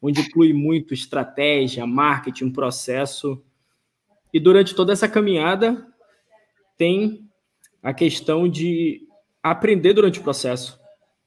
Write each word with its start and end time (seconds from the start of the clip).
onde 0.00 0.20
inclui 0.20 0.52
muito 0.52 0.94
estratégia, 0.94 1.86
marketing, 1.86 2.50
processo. 2.50 3.42
E 4.32 4.40
durante 4.40 4.74
toda 4.74 4.92
essa 4.92 5.08
caminhada, 5.08 5.86
tem 6.76 7.28
a 7.82 7.92
questão 7.92 8.48
de 8.48 9.06
aprender 9.42 9.92
durante 9.92 10.20
o 10.20 10.22
processo. 10.22 10.78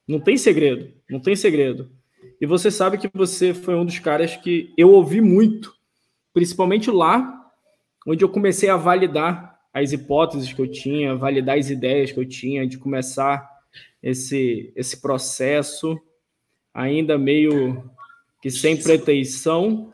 Não 0.07 0.19
tem 0.19 0.37
segredo, 0.37 0.93
não 1.09 1.19
tem 1.19 1.35
segredo. 1.35 1.91
E 2.39 2.45
você 2.45 2.71
sabe 2.71 2.97
que 2.97 3.09
você 3.13 3.53
foi 3.53 3.75
um 3.75 3.85
dos 3.85 3.99
caras 3.99 4.35
que 4.35 4.73
eu 4.77 4.91
ouvi 4.91 5.21
muito, 5.21 5.73
principalmente 6.33 6.89
lá, 6.89 7.41
onde 8.05 8.23
eu 8.23 8.29
comecei 8.29 8.69
a 8.69 8.77
validar 8.77 9.59
as 9.73 9.91
hipóteses 9.91 10.51
que 10.51 10.61
eu 10.61 10.69
tinha, 10.69 11.15
validar 11.15 11.57
as 11.57 11.69
ideias 11.69 12.11
que 12.11 12.19
eu 12.19 12.27
tinha, 12.27 12.67
de 12.67 12.77
começar 12.77 13.49
esse, 14.01 14.71
esse 14.75 15.01
processo, 15.01 15.99
ainda 16.73 17.17
meio 17.17 17.89
que 18.43 18.51
sem 18.51 18.75
pretensão. 18.75 19.93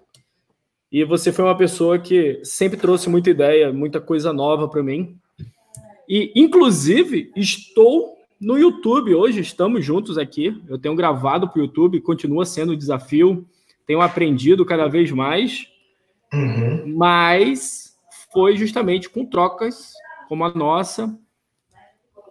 E 0.92 1.04
você 1.04 1.32
foi 1.32 1.46
uma 1.46 1.55
pessoa 1.55 2.00
que 2.00 2.42
sempre 2.43 2.79
trouxe 2.79 3.07
muita 3.07 3.29
ideia, 3.29 3.71
muita 3.71 4.01
coisa 4.01 4.33
nova 4.33 4.68
para 4.68 4.82
mim. 4.82 5.15
E, 6.10 6.32
inclusive, 6.36 7.32
estou 7.36 8.18
no 8.41 8.57
YouTube 8.57 9.14
hoje, 9.14 9.39
estamos 9.39 9.86
juntos 9.86 10.18
aqui. 10.18 10.60
Eu 10.68 10.79
tenho 10.79 10.96
gravado 10.96 11.47
para 11.47 11.60
o 11.60 11.61
YouTube, 11.65 12.01
continua 12.01 12.43
sendo 12.43 12.74
um 12.74 12.75
desafio. 12.75 13.47
Tenho 13.86 14.01
aprendido 14.01 14.66
cada 14.66 14.88
vez 14.88 15.11
mais. 15.11 15.68
Uhum. 16.33 16.96
Mas 16.97 17.96
foi 18.33 18.57
justamente 18.57 19.11
com 19.11 19.24
trocas 19.24 19.93
como 20.27 20.43
a 20.43 20.50
nossa, 20.50 21.16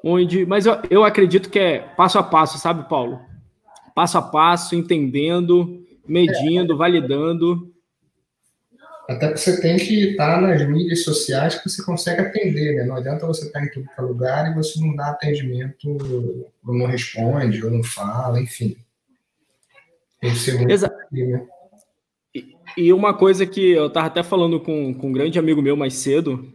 onde. 0.02 0.44
Mas 0.44 0.66
eu, 0.66 0.82
eu 0.90 1.04
acredito 1.04 1.48
que 1.48 1.60
é 1.60 1.78
passo 1.78 2.18
a 2.18 2.24
passo, 2.24 2.58
sabe, 2.58 2.88
Paulo? 2.88 3.20
Passo 3.94 4.18
a 4.18 4.22
passo, 4.22 4.74
entendendo, 4.74 5.86
medindo, 6.08 6.72
é. 6.72 6.76
validando. 6.76 7.72
Até 9.08 9.28
porque 9.28 9.40
você 9.40 9.60
tem 9.60 9.76
que 9.78 10.10
estar 10.10 10.40
nas 10.40 10.66
mídias 10.68 11.02
sociais 11.02 11.54
que 11.54 11.68
você 11.68 11.82
consegue 11.82 12.20
atender, 12.20 12.76
né? 12.76 12.84
Não 12.84 12.96
adianta 12.96 13.26
você 13.26 13.46
estar 13.46 13.64
em 13.64 13.70
todo 13.70 14.06
lugar 14.06 14.50
e 14.50 14.54
você 14.54 14.78
não 14.80 14.94
dá 14.94 15.10
atendimento, 15.10 15.88
ou 16.66 16.74
não 16.74 16.86
responde, 16.86 17.64
ou 17.64 17.70
não 17.70 17.82
fala, 17.82 18.40
enfim. 18.40 18.76
Tem 20.20 20.30
que 20.30 20.36
ser 20.36 20.58
muito 20.58 20.70
Exato. 20.70 20.94
Né? 21.10 21.46
E, 22.34 22.56
e 22.76 22.92
uma 22.92 23.14
coisa 23.14 23.46
que 23.46 23.70
eu 23.70 23.86
estava 23.86 24.08
até 24.08 24.22
falando 24.22 24.60
com, 24.60 24.92
com 24.92 25.08
um 25.08 25.12
grande 25.12 25.38
amigo 25.38 25.62
meu 25.62 25.76
mais 25.76 25.94
cedo 25.94 26.52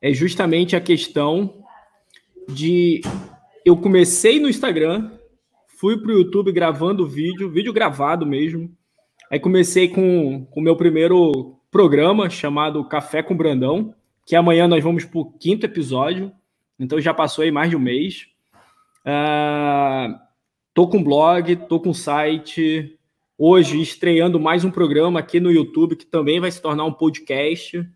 é 0.00 0.12
justamente 0.12 0.76
a 0.76 0.80
questão 0.80 1.64
de 2.48 3.00
eu 3.64 3.76
comecei 3.76 4.38
no 4.38 4.48
Instagram, 4.48 5.15
fui 5.76 5.98
para 5.98 6.10
o 6.10 6.14
YouTube 6.14 6.50
gravando 6.52 7.06
vídeo, 7.06 7.50
vídeo 7.50 7.72
gravado 7.72 8.24
mesmo. 8.26 8.74
Aí 9.30 9.38
comecei 9.38 9.88
com 9.88 10.46
o 10.50 10.60
meu 10.60 10.74
primeiro 10.74 11.58
programa 11.70 12.30
chamado 12.30 12.82
Café 12.88 13.22
com 13.22 13.36
Brandão, 13.36 13.94
que 14.24 14.34
amanhã 14.34 14.66
nós 14.66 14.82
vamos 14.82 15.04
para 15.04 15.20
o 15.20 15.30
quinto 15.32 15.66
episódio, 15.66 16.32
então 16.78 17.00
já 17.00 17.12
passou 17.12 17.44
aí 17.44 17.50
mais 17.50 17.68
de 17.68 17.76
um 17.76 17.80
mês. 17.80 18.26
Uh, 19.04 20.18
tô 20.72 20.88
com 20.88 21.04
blog, 21.04 21.54
tô 21.68 21.78
com 21.78 21.92
site, 21.92 22.98
hoje 23.36 23.80
estreando 23.80 24.40
mais 24.40 24.64
um 24.64 24.70
programa 24.70 25.20
aqui 25.20 25.38
no 25.38 25.52
YouTube, 25.52 25.96
que 25.96 26.06
também 26.06 26.40
vai 26.40 26.50
se 26.50 26.60
tornar 26.60 26.84
um 26.84 26.92
podcast. 26.92 27.86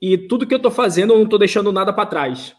E 0.00 0.16
tudo 0.16 0.46
que 0.46 0.54
eu 0.54 0.58
estou 0.58 0.72
fazendo, 0.72 1.12
eu 1.12 1.18
não 1.18 1.24
estou 1.24 1.38
deixando 1.38 1.70
nada 1.70 1.92
para 1.92 2.06
trás. 2.06 2.56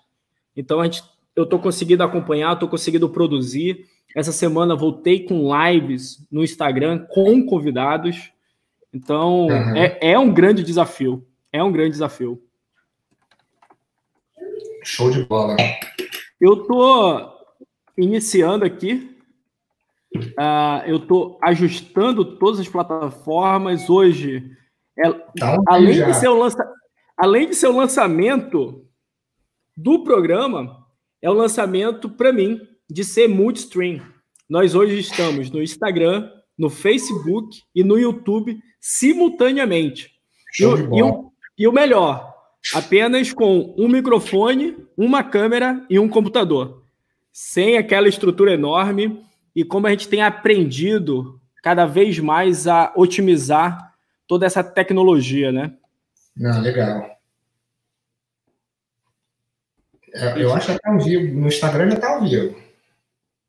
Então, 0.55 0.79
a 0.79 0.85
gente, 0.85 1.03
eu 1.35 1.43
estou 1.43 1.59
conseguindo 1.59 2.03
acompanhar, 2.03 2.53
estou 2.53 2.69
conseguindo 2.69 3.09
produzir. 3.09 3.85
Essa 4.15 4.31
semana 4.31 4.75
voltei 4.75 5.25
com 5.25 5.51
lives 5.55 6.25
no 6.31 6.43
Instagram 6.43 7.05
com 7.09 7.45
convidados. 7.45 8.31
Então, 8.93 9.47
uhum. 9.47 9.75
é, 9.75 9.97
é 10.01 10.19
um 10.19 10.33
grande 10.33 10.63
desafio. 10.63 11.25
É 11.51 11.63
um 11.63 11.71
grande 11.71 11.91
desafio. 11.91 12.41
Show 14.83 15.09
de 15.09 15.23
bola. 15.23 15.57
Eu 16.39 16.63
tô 16.63 17.33
iniciando 17.97 18.65
aqui. 18.65 19.17
Uh, 20.15 20.85
eu 20.85 20.99
tô 20.99 21.37
ajustando 21.41 22.37
todas 22.37 22.59
as 22.59 22.67
plataformas. 22.69 23.89
Hoje, 23.89 24.55
é, 24.97 25.11
tá 25.11 25.57
além, 25.67 26.05
de 26.05 26.13
ser 26.13 26.29
o 26.29 26.37
lança, 26.37 26.73
além 27.17 27.49
de 27.49 27.55
ser 27.55 27.67
o 27.67 27.75
lançamento 27.75 28.85
do 29.75 30.03
programa, 30.03 30.85
é 31.21 31.29
o 31.29 31.33
lançamento 31.33 32.09
para 32.09 32.31
mim 32.31 32.61
de 32.89 33.03
ser 33.03 33.27
multi-stream. 33.27 34.01
Nós 34.49 34.75
hoje 34.75 34.99
estamos 34.99 35.49
no 35.49 35.61
Instagram, 35.61 36.29
no 36.57 36.69
Facebook 36.69 37.61
e 37.73 37.83
no 37.83 37.97
YouTube 37.97 38.59
simultaneamente. 38.79 40.11
E 40.59 40.65
o, 40.65 40.95
e, 40.95 41.03
o, 41.03 41.31
e 41.57 41.67
o 41.67 41.71
melhor, 41.71 42.33
apenas 42.73 43.33
com 43.33 43.73
um 43.77 43.87
microfone, 43.87 44.77
uma 44.95 45.23
câmera 45.23 45.85
e 45.89 45.99
um 45.99 46.07
computador. 46.07 46.83
Sem 47.33 47.77
aquela 47.77 48.07
estrutura 48.07 48.53
enorme 48.53 49.25
e 49.55 49.63
como 49.63 49.87
a 49.87 49.89
gente 49.89 50.07
tem 50.07 50.21
aprendido 50.21 51.39
cada 51.61 51.85
vez 51.85 52.19
mais 52.19 52.67
a 52.67 52.93
otimizar 52.95 53.93
toda 54.27 54.45
essa 54.45 54.63
tecnologia, 54.63 55.51
né? 55.51 55.73
Não, 56.35 56.61
legal. 56.61 57.15
É, 60.13 60.41
eu 60.41 60.53
acho 60.53 60.73
que 60.73 60.79
tá 60.79 60.91
ao 60.91 60.99
vivo. 60.99 61.39
No 61.39 61.47
Instagram 61.47 61.89
já 61.89 61.95
está 61.95 62.09
ao 62.13 62.21
vivo. 62.23 62.64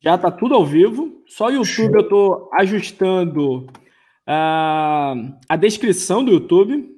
Já 0.07 0.15
está 0.15 0.31
tudo 0.31 0.55
ao 0.55 0.65
vivo. 0.65 1.21
Só 1.27 1.47
o 1.47 1.51
YouTube 1.51 1.97
eu 1.97 2.03
estou 2.03 2.49
ajustando 2.53 3.63
uh, 3.65 5.35
a 5.49 5.57
descrição 5.59 6.25
do 6.25 6.31
YouTube. 6.31 6.97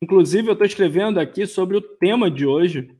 Inclusive, 0.00 0.46
eu 0.46 0.52
estou 0.52 0.64
escrevendo 0.64 1.18
aqui 1.18 1.44
sobre 1.44 1.76
o 1.76 1.80
tema 1.80 2.30
de 2.30 2.46
hoje: 2.46 2.94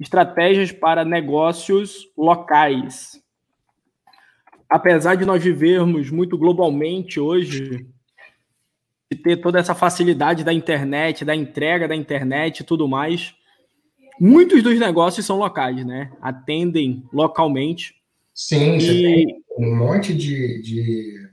estratégias 0.00 0.72
para 0.72 1.04
negócios 1.04 2.10
locais. 2.18 3.22
Apesar 4.68 5.14
de 5.14 5.24
nós 5.24 5.40
vivermos 5.40 6.10
muito 6.10 6.36
globalmente 6.36 7.20
hoje, 7.20 7.86
e 9.08 9.14
ter 9.14 9.36
toda 9.36 9.60
essa 9.60 9.72
facilidade 9.72 10.42
da 10.42 10.52
internet, 10.52 11.24
da 11.24 11.36
entrega 11.36 11.86
da 11.86 11.94
internet 11.94 12.58
e 12.58 12.64
tudo 12.64 12.88
mais, 12.88 13.36
muitos 14.20 14.62
dos 14.62 14.78
negócios 14.78 15.24
são 15.24 15.36
locais, 15.36 15.84
né? 15.84 16.12
Atendem 16.20 17.04
localmente. 17.12 17.94
Sim, 18.34 18.76
e... 18.76 18.80
você 18.80 18.92
tem 18.92 19.44
um 19.58 19.76
monte 19.76 20.14
de, 20.14 20.60
de 20.62 21.28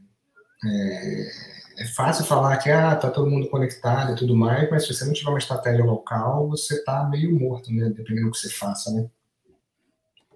é, 0.63 1.31
é, 1.79 1.85
fácil 1.95 2.25
falar 2.25 2.57
que 2.57 2.69
ah, 2.69 2.95
tá 2.95 3.09
todo 3.09 3.29
mundo 3.29 3.49
conectado 3.49 4.13
e 4.13 4.15
tudo 4.15 4.35
mais, 4.35 4.69
mas 4.69 4.85
se 4.85 4.93
você 4.93 5.05
não 5.05 5.13
tiver 5.13 5.29
uma 5.29 5.39
estratégia 5.39 5.83
local, 5.83 6.47
você 6.49 6.83
tá 6.83 7.07
meio 7.09 7.37
morto, 7.37 7.71
né? 7.71 7.89
Dependendo 7.89 8.27
do 8.27 8.31
que 8.31 8.37
você 8.37 8.49
faça, 8.49 8.91
né? 8.91 9.09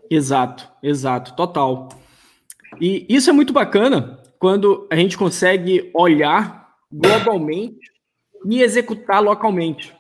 Exato, 0.10 0.72
exato, 0.82 1.36
total. 1.36 1.90
E 2.80 3.06
isso 3.10 3.30
é 3.30 3.34
muito 3.34 3.54
bacana 3.54 4.20
quando 4.40 4.88
a 4.92 4.96
gente 4.96 5.18
consegue 5.18 5.90
olhar 5.94 6.76
globalmente 6.92 7.92
e 8.48 8.62
executar 8.62 9.22
localmente. 9.22 9.96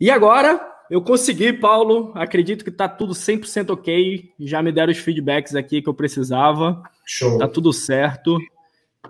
E 0.00 0.10
agora 0.10 0.73
eu 0.94 1.02
consegui, 1.02 1.52
Paulo. 1.52 2.12
Acredito 2.14 2.62
que 2.62 2.70
está 2.70 2.88
tudo 2.88 3.14
100% 3.14 3.70
ok. 3.70 4.30
Já 4.38 4.62
me 4.62 4.70
deram 4.70 4.92
os 4.92 4.98
feedbacks 4.98 5.56
aqui 5.56 5.82
que 5.82 5.88
eu 5.88 5.94
precisava. 5.94 6.84
Show. 7.04 7.36
Tá 7.36 7.48
tudo 7.48 7.72
certo. 7.72 8.38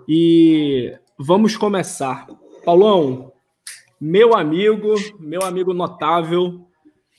E 0.07 0.97
vamos 1.15 1.55
começar. 1.55 2.25
Paulão, 2.65 3.31
meu 4.01 4.35
amigo, 4.35 4.95
meu 5.19 5.43
amigo 5.43 5.75
notável. 5.75 6.67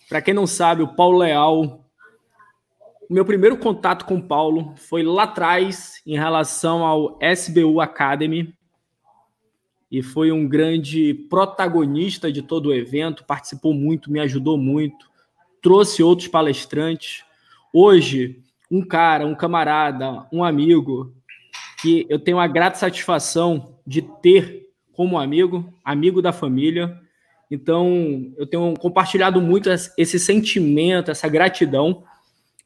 Para 0.08 0.20
quem 0.20 0.34
não 0.34 0.48
sabe, 0.48 0.82
o 0.82 0.96
Paulo 0.96 1.18
Leal. 1.18 1.84
O 3.08 3.14
meu 3.14 3.24
primeiro 3.24 3.56
contato 3.58 4.04
com 4.04 4.16
o 4.16 4.26
Paulo 4.26 4.74
foi 4.74 5.04
lá 5.04 5.22
atrás 5.22 6.02
em 6.04 6.18
relação 6.18 6.84
ao 6.84 7.16
SBU 7.22 7.80
Academy. 7.80 8.52
E 9.90 10.02
foi 10.02 10.32
um 10.32 10.48
grande 10.48 11.14
protagonista 11.14 12.30
de 12.30 12.42
todo 12.42 12.66
o 12.66 12.74
evento, 12.74 13.24
participou 13.24 13.72
muito, 13.72 14.10
me 14.10 14.20
ajudou 14.20 14.58
muito, 14.58 15.08
trouxe 15.62 16.02
outros 16.02 16.28
palestrantes. 16.28 17.24
Hoje, 17.72 18.42
um 18.70 18.82
cara, 18.82 19.26
um 19.26 19.34
camarada, 19.34 20.26
um 20.32 20.42
amigo 20.42 21.14
que 21.80 22.06
eu 22.08 22.18
tenho 22.18 22.38
a 22.38 22.46
grata 22.46 22.78
satisfação 22.78 23.76
de 23.86 24.02
ter 24.02 24.66
como 24.92 25.18
amigo, 25.18 25.72
amigo 25.84 26.22
da 26.22 26.32
família. 26.32 26.98
Então, 27.50 28.32
eu 28.36 28.46
tenho 28.46 28.74
compartilhado 28.74 29.40
muito 29.40 29.70
esse 29.70 30.18
sentimento, 30.18 31.10
essa 31.10 31.28
gratidão 31.28 32.02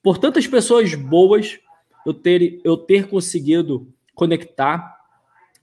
por 0.03 0.17
tantas 0.17 0.47
pessoas 0.47 0.95
boas 0.95 1.59
eu 2.07 2.15
ter, 2.15 2.61
eu 2.65 2.77
ter 2.77 3.09
conseguido 3.09 3.93
conectar 4.15 5.00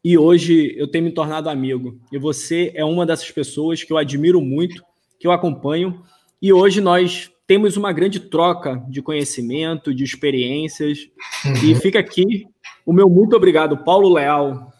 e 0.10 0.18
hoje 0.18 0.74
eu 0.78 0.88
tenho 0.88 1.04
me 1.04 1.12
tornado 1.12 1.50
amigo. 1.50 2.00
E 2.10 2.18
você 2.18 2.72
é 2.74 2.86
uma 2.86 3.06
dessas 3.06 3.30
pessoas 3.30 3.84
que 3.84 3.92
eu 3.92 3.98
admiro 3.98 4.40
muito, 4.40 4.82
que 5.20 5.28
eu 5.28 5.34
acompanho. 5.34 6.02
E 6.42 6.54
hoje 6.54 6.80
nós 6.80 7.30
temos 7.46 7.76
uma 7.76 7.92
grande 7.92 8.22
troca 8.22 8.82
de 8.88 9.02
conhecimento, 9.02 9.94
de 9.94 10.06
experiências. 10.06 11.10
Uhum. 11.44 11.72
E 11.72 11.76
fica 11.76 12.00
aqui 12.00 12.48
O 12.86 12.94
meu 12.94 13.10
muito 13.10 13.36
obrigado, 13.36 13.84
Paulo 13.84 14.08
Leal. 14.14 14.72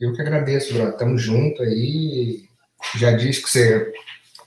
Eu 0.00 0.12
que 0.12 0.20
agradeço, 0.20 0.74
Bruno. 0.74 0.96
Tamo 0.96 1.16
junto 1.16 1.62
aí. 1.62 2.42
Já 2.96 3.12
disse 3.12 3.44
que 3.44 3.48
você 3.48 3.92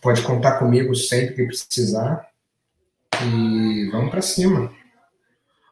pode 0.01 0.21
contar 0.23 0.59
comigo 0.59 0.93
sempre 0.93 1.35
que 1.35 1.45
precisar. 1.45 2.27
E 3.23 3.89
vamos 3.91 4.11
para 4.11 4.21
cima. 4.21 4.73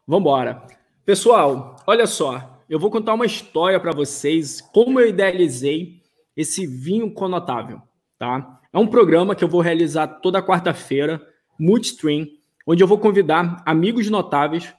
Vamos 0.06 0.22
embora. 0.22 0.62
Pessoal, 1.04 1.76
olha 1.86 2.06
só. 2.06 2.53
Eu 2.68 2.78
vou 2.78 2.90
contar 2.90 3.12
uma 3.12 3.26
história 3.26 3.78
para 3.78 3.92
vocês, 3.92 4.60
como 4.60 4.98
eu 4.98 5.08
idealizei 5.08 6.00
esse 6.34 6.66
vinho 6.66 7.12
conotável, 7.12 7.80
tá? 8.18 8.60
É 8.72 8.78
um 8.78 8.86
programa 8.86 9.34
que 9.34 9.44
eu 9.44 9.48
vou 9.48 9.60
realizar 9.60 10.06
toda 10.06 10.42
quarta-feira, 10.42 11.20
multistream, 11.58 12.26
onde 12.66 12.82
eu 12.82 12.88
vou 12.88 12.98
convidar 12.98 13.62
amigos 13.66 14.08
notáveis 14.08 14.72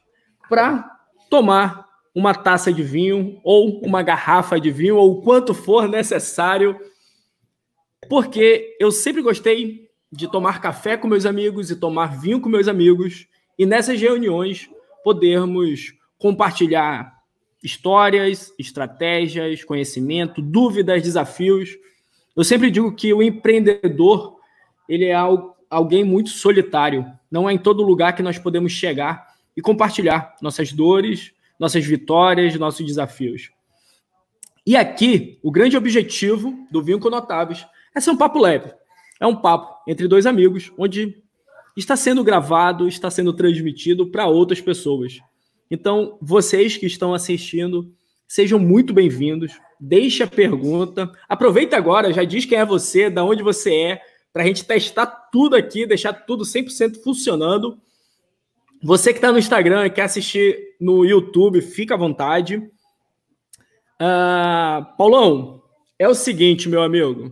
para 0.49 0.83
tomar 1.29 1.85
uma 2.13 2.33
taça 2.33 2.73
de 2.73 2.81
vinho 2.81 3.39
ou 3.43 3.79
uma 3.81 4.01
garrafa 4.01 4.59
de 4.59 4.71
vinho 4.71 4.97
ou 4.97 5.21
quanto 5.21 5.53
for 5.53 5.87
necessário, 5.87 6.79
porque 8.09 8.75
eu 8.79 8.91
sempre 8.91 9.21
gostei 9.21 9.89
de 10.11 10.29
tomar 10.31 10.59
café 10.59 10.97
com 10.97 11.07
meus 11.07 11.25
amigos 11.25 11.69
e 11.69 11.75
tomar 11.75 12.17
vinho 12.19 12.41
com 12.41 12.49
meus 12.49 12.67
amigos 12.67 13.27
e 13.59 13.65
nessas 13.65 13.99
reuniões 14.01 14.69
podermos 15.03 15.93
compartilhar 16.17 17.14
histórias, 17.65 18.53
estratégias, 18.59 19.63
conhecimento, 19.63 20.39
dúvidas, 20.39 21.01
desafios. 21.01 21.71
Eu 22.35 22.43
sempre 22.43 22.69
digo 22.69 22.95
que 22.95 23.11
o 23.11 23.23
empreendedor 23.23 24.37
ele 24.87 25.05
é 25.05 25.15
alguém 25.67 26.03
muito 26.03 26.29
solitário. 26.29 27.05
Não 27.29 27.49
é 27.49 27.53
em 27.53 27.57
todo 27.57 27.81
lugar 27.81 28.15
que 28.15 28.21
nós 28.21 28.37
podemos 28.37 28.71
chegar 28.71 29.27
e 29.57 29.61
compartilhar 29.61 30.35
nossas 30.43 30.71
dores, 30.71 31.31
nossas 31.59 31.83
vitórias, 31.83 32.53
nossos 32.55 32.85
desafios. 32.85 33.49
E 34.63 34.77
aqui, 34.77 35.39
o 35.41 35.49
grande 35.49 35.75
objetivo 35.75 36.67
do 36.69 36.83
Vinho 36.83 36.99
com 36.99 37.09
Notáveis 37.09 37.65
é 37.95 37.99
ser 37.99 38.11
um 38.11 38.17
papo 38.17 38.37
leve. 38.37 38.71
É 39.19 39.25
um 39.25 39.35
papo 39.35 39.89
entre 39.89 40.07
dois 40.07 40.27
amigos, 40.27 40.71
onde 40.77 41.23
está 41.75 41.95
sendo 41.95 42.23
gravado, 42.23 42.87
está 42.87 43.09
sendo 43.09 43.33
transmitido 43.33 44.07
para 44.11 44.27
outras 44.27 44.61
pessoas. 44.61 45.19
Então, 45.69 46.17
vocês 46.21 46.77
que 46.77 46.85
estão 46.85 47.13
assistindo, 47.13 47.91
sejam 48.27 48.59
muito 48.59 48.93
bem-vindos. 48.93 49.53
Deixe 49.79 50.23
a 50.23 50.27
pergunta. 50.27 51.11
Aproveita 51.27 51.75
agora, 51.75 52.13
já 52.13 52.23
diz 52.23 52.45
quem 52.45 52.57
é 52.57 52.65
você, 52.65 53.09
da 53.09 53.23
onde 53.23 53.41
você 53.41 53.73
é, 53.73 54.01
para 54.31 54.43
a 54.43 54.45
gente 54.45 54.65
testar 54.65 55.05
tudo 55.31 55.55
aqui, 55.55 55.85
deixar 55.85 56.13
tudo 56.13 56.43
100% 56.43 57.01
funcionando. 57.01 57.79
Você 58.83 59.11
que 59.11 59.17
está 59.17 59.31
no 59.31 59.39
Instagram 59.39 59.85
e 59.85 59.89
quer 59.89 60.03
assistir 60.03 60.75
no 60.79 61.05
YouTube, 61.05 61.61
fica 61.61 61.95
à 61.95 61.97
vontade. 61.97 62.57
Uh, 63.99 64.85
Paulão, 64.97 65.63
é 65.97 66.07
o 66.07 66.13
seguinte, 66.13 66.69
meu 66.69 66.83
amigo. 66.83 67.31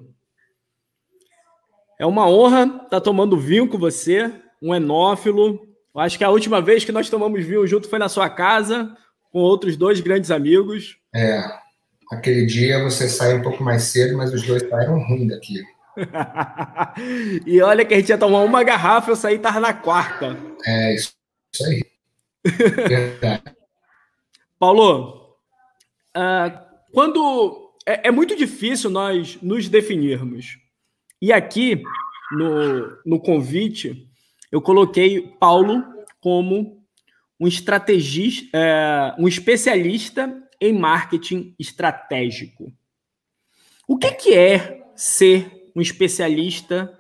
É 2.00 2.06
uma 2.06 2.28
honra 2.28 2.64
estar 2.64 2.90
tá 2.90 3.02
tomando 3.02 3.38
vinho 3.38 3.68
com 3.68 3.78
você, 3.78 4.34
um 4.62 4.74
enófilo. 4.74 5.73
Eu 5.94 6.02
acho 6.02 6.18
que 6.18 6.24
a 6.24 6.30
última 6.30 6.62
vez 6.62 6.84
que 6.84 6.92
nós 6.92 7.10
tomamos 7.10 7.46
vinho 7.46 7.66
junto 7.68 7.90
foi 7.90 8.00
na 8.00 8.10
sua 8.10 8.30
casa, 8.30 8.98
com 9.32 9.40
outros 9.40 9.78
dois 9.78 10.00
grandes 10.00 10.32
amigos. 10.32 10.98
É, 11.14 11.44
aquele 12.12 12.46
dia 12.46 12.82
você 12.84 13.08
saiu 13.08 13.38
um 13.38 13.42
pouco 13.42 13.64
mais 13.64 13.84
cedo, 13.84 14.18
mas 14.18 14.34
os 14.34 14.42
dois 14.42 14.68
saíram 14.68 15.00
ruins 15.08 15.28
daqui. 15.30 15.64
e 17.46 17.62
olha 17.62 17.86
que 17.86 17.94
a 17.94 17.98
gente 17.98 18.10
ia 18.10 18.18
tomar 18.18 18.40
uma 18.40 18.64
garrafa, 18.64 19.12
eu 19.12 19.16
saí 19.16 19.36
e 19.36 19.40
tava 19.40 19.60
na 19.60 19.74
quarta. 19.74 20.36
É, 20.66 20.96
isso, 20.96 21.14
isso 21.54 21.66
aí. 21.66 21.84
Paulo, 24.58 25.38
uh, 26.16 26.60
quando 26.92 27.72
é, 27.86 28.08
é, 28.08 28.12
muito 28.12 28.36
difícil 28.36 28.90
nós 28.90 29.38
nos 29.42 29.70
definirmos. 29.70 30.58
E 31.22 31.32
aqui 31.32 31.84
no, 32.32 32.98
no 33.06 33.20
convite 33.20 34.10
eu 34.54 34.62
coloquei 34.62 35.20
Paulo 35.40 35.84
como 36.22 36.86
um 37.40 37.48
estrategista, 37.48 38.56
é, 38.56 39.16
um 39.18 39.28
especialista 39.28 40.32
em 40.62 40.72
marketing 40.72 41.56
estratégico. 41.60 42.72
O 43.88 43.98
que, 43.98 44.12
que 44.12 44.38
é 44.38 44.84
ser 44.96 45.72
um 45.76 45.82
especialista 45.82 46.94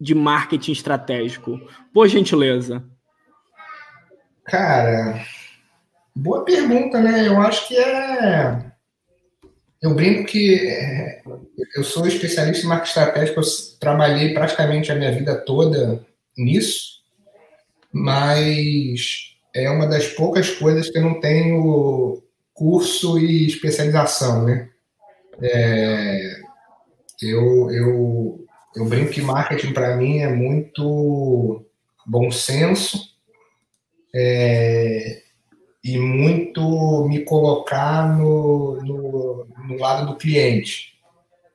de 0.00 0.12
marketing 0.12 0.72
estratégico? 0.72 1.60
Por 1.94 2.08
gentileza. 2.08 2.84
Cara, 4.44 5.24
boa 6.16 6.44
pergunta, 6.44 7.00
né? 7.00 7.28
Eu 7.28 7.40
acho 7.40 7.68
que 7.68 7.76
é. 7.78 8.72
Eu 9.80 9.94
brinco 9.94 10.24
que 10.24 10.68
é, 10.68 11.22
eu 11.76 11.84
sou 11.84 12.08
especialista 12.08 12.66
em 12.66 12.68
marketing 12.68 12.88
estratégico, 12.88 13.38
eu 13.38 13.44
trabalhei 13.78 14.34
praticamente 14.34 14.90
a 14.90 14.96
minha 14.96 15.12
vida 15.12 15.36
toda 15.36 16.04
nisso, 16.36 17.02
mas 17.92 19.36
é 19.54 19.70
uma 19.70 19.86
das 19.86 20.08
poucas 20.08 20.50
coisas 20.50 20.90
que 20.90 20.98
eu 20.98 21.02
não 21.02 21.20
tenho 21.20 22.22
curso 22.54 23.18
e 23.18 23.46
especialização, 23.46 24.44
né? 24.44 24.68
É, 25.40 26.40
eu, 27.20 27.70
eu, 27.70 28.46
eu 28.76 28.84
brinco 28.86 29.10
que 29.10 29.20
marketing 29.20 29.72
para 29.72 29.96
mim 29.96 30.18
é 30.18 30.28
muito 30.28 31.64
bom 32.06 32.30
senso 32.30 33.12
é, 34.14 35.22
e 35.82 35.98
muito 35.98 37.06
me 37.08 37.24
colocar 37.24 38.16
no, 38.16 38.80
no, 38.82 39.46
no 39.68 39.76
lado 39.78 40.06
do 40.06 40.16
cliente. 40.16 40.91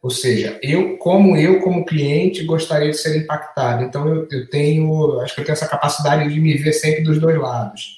Ou 0.01 0.09
seja, 0.09 0.59
eu, 0.61 0.97
como 0.97 1.35
eu, 1.35 1.59
como 1.61 1.85
cliente, 1.85 2.44
gostaria 2.44 2.91
de 2.91 2.97
ser 2.97 3.17
impactado. 3.17 3.83
Então, 3.83 4.07
eu, 4.07 4.27
eu 4.31 4.49
tenho, 4.49 5.19
acho 5.21 5.33
que 5.33 5.41
eu 5.41 5.45
tenho 5.45 5.53
essa 5.53 5.67
capacidade 5.67 6.31
de 6.31 6.39
me 6.39 6.53
ver 6.55 6.73
sempre 6.73 7.01
dos 7.01 7.19
dois 7.19 7.38
lados. 7.38 7.97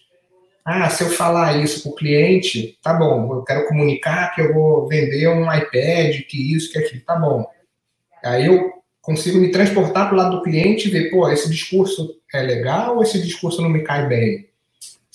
Ah, 0.64 0.90
se 0.90 1.04
eu 1.04 1.10
falar 1.10 1.58
isso 1.58 1.82
para 1.82 1.92
o 1.92 1.96
cliente, 1.96 2.78
tá 2.82 2.94
bom, 2.94 3.34
eu 3.34 3.44
quero 3.44 3.68
comunicar 3.68 4.34
que 4.36 4.42
eu 4.42 4.54
vou 4.54 4.88
vender 4.88 5.28
um 5.28 5.52
iPad, 5.52 6.22
que 6.28 6.56
isso, 6.56 6.72
que 6.72 6.78
aquilo, 6.78 7.02
tá 7.02 7.16
bom. 7.16 7.46
Aí 8.24 8.46
eu 8.46 8.72
consigo 9.02 9.40
me 9.40 9.50
transportar 9.50 10.08
para 10.08 10.14
o 10.14 10.18
lado 10.18 10.38
do 10.38 10.44
cliente 10.44 10.88
e 10.88 10.92
ver, 10.92 11.10
pô, 11.10 11.28
esse 11.30 11.50
discurso 11.50 12.16
é 12.34 12.42
legal 12.42 12.98
ou 12.98 13.04
esse 13.04 13.20
discurso 13.20 13.62
não 13.62 13.70
me 13.70 13.82
cai 13.82 14.08
bem? 14.08 14.48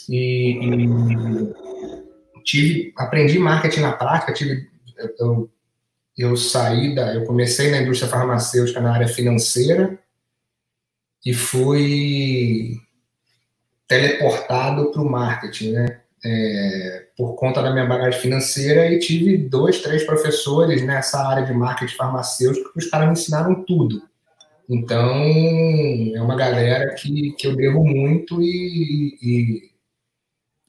E, 0.09 0.59
e 0.61 2.43
tive, 2.43 2.93
aprendi 2.97 3.39
marketing 3.39 3.81
na 3.81 3.93
prática, 3.93 4.33
tive, 4.33 4.69
eu, 5.19 5.49
saí 6.37 6.95
da, 6.95 7.15
eu 7.15 7.25
comecei 7.25 7.71
na 7.71 7.79
indústria 7.79 8.11
farmacêutica 8.11 8.81
na 8.81 8.93
área 8.95 9.09
financeira 9.09 9.99
e 11.25 11.33
fui 11.33 12.81
teleportado 13.89 14.93
para 14.93 15.03
o 15.03 15.11
marketing, 15.11 15.73
né? 15.73 16.01
é, 16.25 17.07
por 17.17 17.35
conta 17.35 17.63
da 17.63 17.71
minha 17.71 17.85
bagagem 17.85 18.21
financeira 18.21 18.91
e 18.91 18.99
tive 18.99 19.37
dois, 19.37 19.83
três 19.83 20.05
professores 20.05 20.83
nessa 20.83 21.23
área 21.29 21.45
de 21.45 21.53
marketing 21.53 21.95
farmacêutico 21.95 22.73
que 22.73 22.79
os 22.79 22.87
caras 22.87 23.09
me 23.09 23.13
ensinaram 23.13 23.63
tudo. 23.65 24.03
Então, 24.69 25.23
é 26.15 26.23
uma 26.23 26.35
galera 26.35 26.95
que, 26.95 27.33
que 27.33 27.47
eu 27.47 27.55
devo 27.55 27.85
muito 27.85 28.43
e, 28.43 29.19
e, 29.21 29.71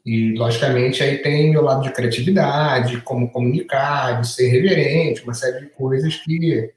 e, 0.05 0.33
logicamente, 0.33 1.01
aí 1.01 1.17
tem 1.17 1.49
meu 1.49 1.63
lado 1.63 1.81
de 1.81 1.91
criatividade, 1.91 3.01
como 3.01 3.31
comunicar, 3.31 4.21
de 4.21 4.27
ser 4.27 4.49
reverente, 4.49 5.23
uma 5.23 5.33
série 5.33 5.61
de 5.61 5.65
coisas 5.67 6.15
que 6.17 6.71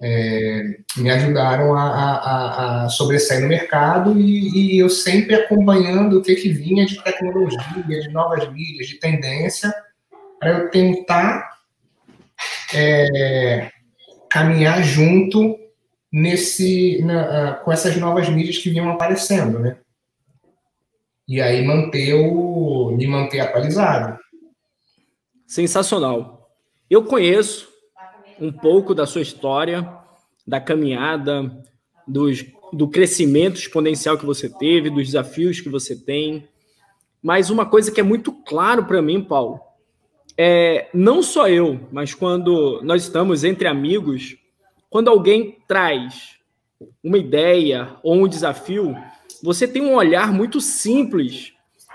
é, 0.00 0.76
me 0.98 1.10
ajudaram 1.10 1.74
a, 1.74 1.82
a, 1.82 2.84
a, 2.84 2.88
sobressair 2.88 3.40
no 3.40 3.48
mercado 3.48 4.20
e, 4.20 4.74
e, 4.74 4.78
eu 4.78 4.88
sempre 4.88 5.34
acompanhando 5.34 6.18
o 6.18 6.22
que, 6.22 6.36
que 6.36 6.50
vinha 6.50 6.86
de 6.86 7.02
tecnologia, 7.02 7.58
de 7.86 8.08
novas 8.10 8.46
mídias, 8.52 8.86
de 8.86 9.00
tendência, 9.00 9.72
para 10.38 10.50
eu 10.50 10.70
tentar 10.70 11.48
é, 12.74 13.70
caminhar 14.30 14.82
junto 14.84 15.58
nesse 16.12 17.02
na, 17.02 17.54
com 17.54 17.72
essas 17.72 17.96
novas 17.96 18.28
mídias 18.28 18.58
que 18.58 18.70
vinham 18.70 18.90
aparecendo, 18.90 19.58
né? 19.58 19.78
E 21.28 21.42
aí 21.42 21.62
manter 21.62 22.14
o, 22.14 22.90
me 22.96 23.06
manter 23.06 23.40
atualizado. 23.40 24.18
Sensacional. 25.46 26.50
Eu 26.88 27.04
conheço 27.04 27.68
um 28.40 28.50
pouco 28.50 28.94
da 28.94 29.06
sua 29.06 29.20
história, 29.20 29.86
da 30.46 30.58
caminhada, 30.58 31.62
dos, 32.06 32.44
do 32.72 32.88
crescimento 32.88 33.56
exponencial 33.56 34.16
que 34.16 34.24
você 34.24 34.48
teve, 34.48 34.88
dos 34.88 35.06
desafios 35.06 35.60
que 35.60 35.68
você 35.68 35.94
tem. 35.94 36.48
Mas 37.22 37.50
uma 37.50 37.66
coisa 37.66 37.92
que 37.92 38.00
é 38.00 38.04
muito 38.04 38.32
claro 38.32 38.86
para 38.86 39.02
mim, 39.02 39.22
Paulo, 39.22 39.60
é 40.36 40.88
não 40.94 41.22
só 41.22 41.48
eu, 41.48 41.80
mas 41.92 42.14
quando 42.14 42.80
nós 42.82 43.02
estamos 43.02 43.44
entre 43.44 43.68
amigos, 43.68 44.36
quando 44.88 45.08
alguém 45.08 45.58
traz 45.66 46.38
uma 47.02 47.18
ideia 47.18 47.96
ou 48.02 48.14
um 48.14 48.28
desafio, 48.28 48.96
você 49.42 49.66
tem 49.66 49.82
um 49.82 49.94
olhar 49.94 50.32
muito 50.32 50.60
simples 50.60 51.52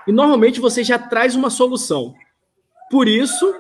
e 0.08 0.12
normalmente 0.12 0.60
você 0.60 0.84
já 0.84 0.98
traz 0.98 1.36
uma 1.36 1.50
solução. 1.50 2.14
Por 2.90 3.08
isso, 3.08 3.54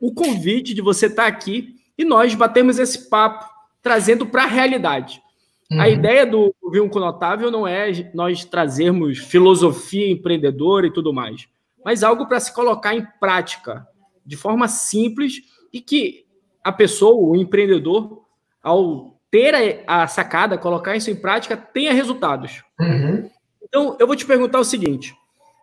o 0.00 0.12
convite 0.12 0.74
de 0.74 0.82
você 0.82 1.06
estar 1.06 1.26
aqui 1.26 1.76
e 1.98 2.04
nós 2.04 2.34
batemos 2.34 2.78
esse 2.78 3.08
papo, 3.08 3.48
trazendo 3.82 4.26
para 4.26 4.44
a 4.44 4.46
realidade. 4.46 5.22
Uhum. 5.70 5.80
A 5.80 5.88
ideia 5.88 6.26
do 6.26 6.54
Vínculo 6.70 7.04
Notável 7.04 7.50
não 7.50 7.66
é 7.66 7.90
nós 8.14 8.44
trazermos 8.44 9.18
filosofia 9.18 10.10
empreendedora 10.10 10.86
e 10.86 10.92
tudo 10.92 11.12
mais, 11.12 11.48
mas 11.84 12.02
algo 12.02 12.26
para 12.26 12.40
se 12.40 12.54
colocar 12.54 12.94
em 12.94 13.06
prática, 13.18 13.86
de 14.24 14.36
forma 14.36 14.68
simples 14.68 15.42
e 15.72 15.80
que 15.80 16.24
a 16.62 16.72
pessoa, 16.72 17.14
o 17.16 17.36
empreendedor, 17.36 18.24
ao 18.62 19.15
ter 19.30 19.84
a, 19.86 20.06
sacada, 20.06 20.58
colocar 20.58 20.96
isso 20.96 21.10
em 21.10 21.16
prática, 21.16 21.56
tenha 21.56 21.92
resultados. 21.92 22.62
Uhum. 22.80 23.28
Então, 23.62 23.96
eu 23.98 24.06
vou 24.06 24.16
te 24.16 24.24
perguntar 24.24 24.60
o 24.60 24.64
seguinte: 24.64 25.14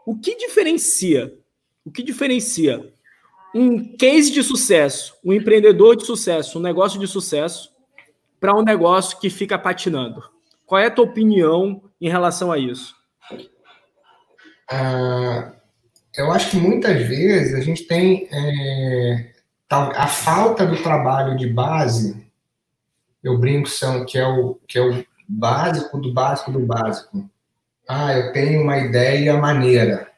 o 0.05 0.17
que 0.17 0.35
diferencia, 0.35 1.33
o 1.85 1.91
que 1.91 2.03
diferencia 2.03 2.93
um 3.55 3.95
case 3.95 4.31
de 4.31 4.43
sucesso, 4.43 5.15
um 5.23 5.31
empreendedor 5.31 5.95
de 5.95 6.05
sucesso, 6.05 6.57
um 6.57 6.61
negócio 6.61 6.99
de 6.99 7.07
sucesso, 7.07 7.71
para 8.39 8.57
um 8.57 8.63
negócio 8.63 9.19
que 9.19 9.29
fica 9.29 9.57
patinando? 9.57 10.23
Qual 10.65 10.81
é 10.81 10.87
a 10.87 10.91
tua 10.91 11.05
opinião 11.05 11.83
em 12.01 12.09
relação 12.09 12.51
a 12.51 12.57
isso? 12.57 12.95
Ah, 14.69 15.53
eu 16.17 16.31
acho 16.31 16.51
que 16.51 16.57
muitas 16.57 17.01
vezes 17.07 17.53
a 17.53 17.61
gente 17.61 17.83
tem 17.83 18.27
é, 18.31 19.33
a 19.69 20.07
falta 20.07 20.65
do 20.65 20.81
trabalho 20.81 21.37
de 21.37 21.47
base. 21.47 22.23
Eu 23.23 23.37
brinco 23.37 23.69
são 23.69 24.05
que 24.05 24.17
é 24.17 24.27
o 24.27 24.55
que 24.67 24.77
é 24.77 24.81
o 24.81 25.05
básico 25.27 25.97
do 25.97 26.13
básico 26.13 26.51
do 26.51 26.59
básico. 26.59 27.29
Ah, 27.87 28.13
eu 28.13 28.33
tenho 28.33 28.61
uma 28.61 28.77
ideia 28.77 29.37
maneira. 29.37 30.11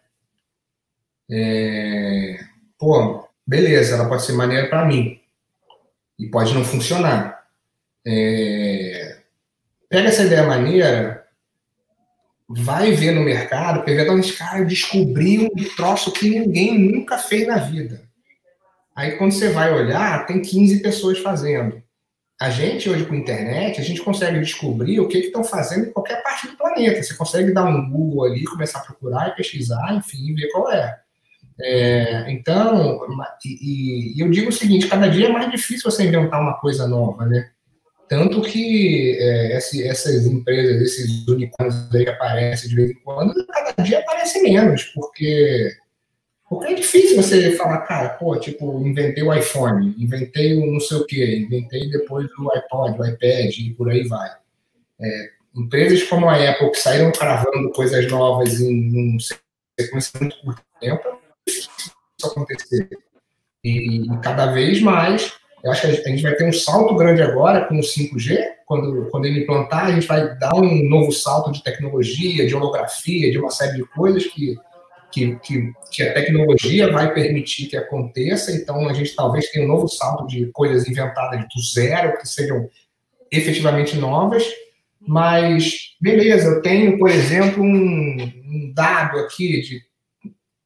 É, 1.29 2.39
pô, 2.77 3.27
beleza, 3.45 3.95
ela 3.95 4.07
pode 4.07 4.23
ser 4.23 4.33
maneira 4.33 4.67
para 4.67 4.85
mim 4.85 5.19
e 6.17 6.27
pode 6.27 6.53
não 6.53 6.63
funcionar. 6.63 7.45
É, 8.05 9.17
pega 9.89 10.09
essa 10.09 10.23
ideia 10.23 10.43
maneira, 10.43 11.27
vai 12.47 12.91
ver 12.91 13.11
no 13.11 13.21
mercado, 13.21 13.83
pega 13.83 14.11
onde 14.11 14.33
cara 14.33 14.63
descobriu 14.63 15.49
um 15.55 15.63
troço 15.75 16.11
que 16.11 16.29
ninguém 16.29 16.77
nunca 16.77 17.17
fez 17.17 17.47
na 17.47 17.57
vida. 17.57 18.03
Aí 18.95 19.17
quando 19.17 19.33
você 19.33 19.49
vai 19.49 19.73
olhar, 19.73 20.25
tem 20.25 20.41
15 20.41 20.81
pessoas 20.81 21.19
fazendo. 21.19 21.83
A 22.39 22.49
gente 22.49 22.89
hoje 22.89 23.05
com 23.05 23.13
a 23.13 23.17
internet, 23.17 23.79
a 23.79 23.83
gente 23.83 24.01
consegue 24.01 24.39
descobrir 24.39 24.99
o 24.99 25.07
que 25.07 25.17
estão 25.19 25.43
fazendo 25.43 25.87
em 25.87 25.91
qualquer 25.91 26.21
parte 26.21 26.47
do 26.47 26.57
planeta. 26.57 27.01
Você 27.01 27.13
consegue 27.13 27.53
dar 27.53 27.63
um 27.63 27.89
Google 27.89 28.25
ali, 28.25 28.43
começar 28.43 28.79
a 28.79 28.83
procurar 28.83 29.29
e 29.29 29.35
pesquisar, 29.35 29.93
enfim, 29.93 30.35
ver 30.35 30.51
qual 30.51 30.69
é. 30.69 30.99
é 31.61 32.29
então, 32.29 32.99
e, 33.45 34.17
e, 34.17 34.19
eu 34.19 34.29
digo 34.29 34.49
o 34.49 34.53
seguinte, 34.53 34.87
cada 34.87 35.07
dia 35.07 35.27
é 35.27 35.31
mais 35.31 35.49
difícil 35.49 35.89
você 35.89 36.03
inventar 36.03 36.41
uma 36.41 36.59
coisa 36.59 36.85
nova, 36.85 37.25
né? 37.25 37.51
Tanto 38.09 38.41
que 38.41 39.17
é, 39.17 39.57
esse, 39.57 39.87
essas 39.87 40.25
empresas, 40.25 40.81
esses 40.81 41.25
unicórnios 41.27 41.95
aí 41.95 42.03
que 42.03 42.09
aparecem 42.09 42.69
de 42.69 42.75
vez 42.75 42.91
em 42.91 42.95
quando, 42.95 43.33
cada 43.47 43.71
dia 43.81 43.99
aparecem 43.99 44.43
menos, 44.43 44.83
porque, 44.93 45.71
porque 46.55 46.71
é 46.71 46.75
difícil 46.75 47.21
você 47.21 47.51
falar, 47.51 47.79
cara, 47.79 48.09
pô, 48.09 48.39
tipo, 48.39 48.79
inventei 48.79 49.23
o 49.23 49.33
iPhone, 49.33 49.93
inventei 49.97 50.55
o 50.55 50.65
não 50.65 50.79
sei 50.79 50.97
o 50.97 51.05
quê, 51.05 51.37
inventei 51.37 51.89
depois 51.89 52.27
o 52.39 52.51
iPod, 52.51 52.99
o 52.99 53.05
iPad 53.05 53.57
e 53.57 53.73
por 53.73 53.89
aí 53.89 54.07
vai. 54.07 54.29
É, 54.99 55.29
empresas 55.55 56.03
como 56.03 56.29
a 56.29 56.35
Apple, 56.35 56.71
que 56.71 56.79
saíram 56.79 57.11
cravando 57.11 57.69
coisas 57.71 58.09
novas 58.09 58.61
em 58.61 59.15
um 59.15 59.17
sequência 59.79 60.11
muito 60.19 60.39
curto 60.41 60.61
tempo, 60.79 61.03
isso 61.47 61.69
acontecer. 62.23 62.89
E, 63.63 64.05
e 64.05 64.17
cada 64.21 64.47
vez 64.47 64.81
mais 64.81 65.33
eu 65.65 65.71
acho 65.71 65.81
que 65.81 65.87
a 65.87 66.09
gente 66.11 66.21
vai 66.21 66.35
ter 66.35 66.47
um 66.47 66.53
salto 66.53 66.95
grande 66.95 67.23
agora 67.23 67.65
com 67.65 67.79
o 67.79 67.81
5G, 67.81 68.37
quando, 68.67 69.09
quando 69.09 69.25
ele 69.25 69.41
implantar, 69.41 69.87
a 69.87 69.91
gente 69.91 70.05
vai 70.05 70.37
dar 70.37 70.53
um 70.53 70.87
novo 70.87 71.11
salto 71.11 71.51
de 71.51 71.63
tecnologia, 71.63 72.45
de 72.45 72.55
holografia, 72.55 73.31
de 73.31 73.39
uma 73.39 73.49
série 73.49 73.77
de 73.77 73.85
coisas 73.85 74.27
que, 74.27 74.55
que, 75.15 75.39
que, 75.39 75.73
que 75.89 76.03
a 76.03 76.13
tecnologia 76.13 76.91
vai 76.91 77.13
permitir 77.13 77.67
que 77.67 77.77
aconteça. 77.77 78.51
Então, 78.51 78.89
a 78.89 78.93
gente 78.93 79.15
talvez 79.15 79.49
tenha 79.49 79.63
um 79.63 79.69
novo 79.69 79.87
salto 79.87 80.27
de 80.27 80.47
coisas 80.47 80.85
inventadas 80.89 81.39
do 81.39 81.61
zero, 81.61 82.17
que 82.17 82.27
sejam 82.27 82.69
efetivamente 83.31 83.95
novas. 83.95 84.43
Mas, 84.99 85.95
beleza, 86.01 86.49
eu 86.49 86.61
tenho, 86.61 86.97
por 86.97 87.09
exemplo, 87.09 87.63
um, 87.63 88.17
um 88.19 88.73
dado 88.75 89.19
aqui 89.19 89.61
de 89.61 89.81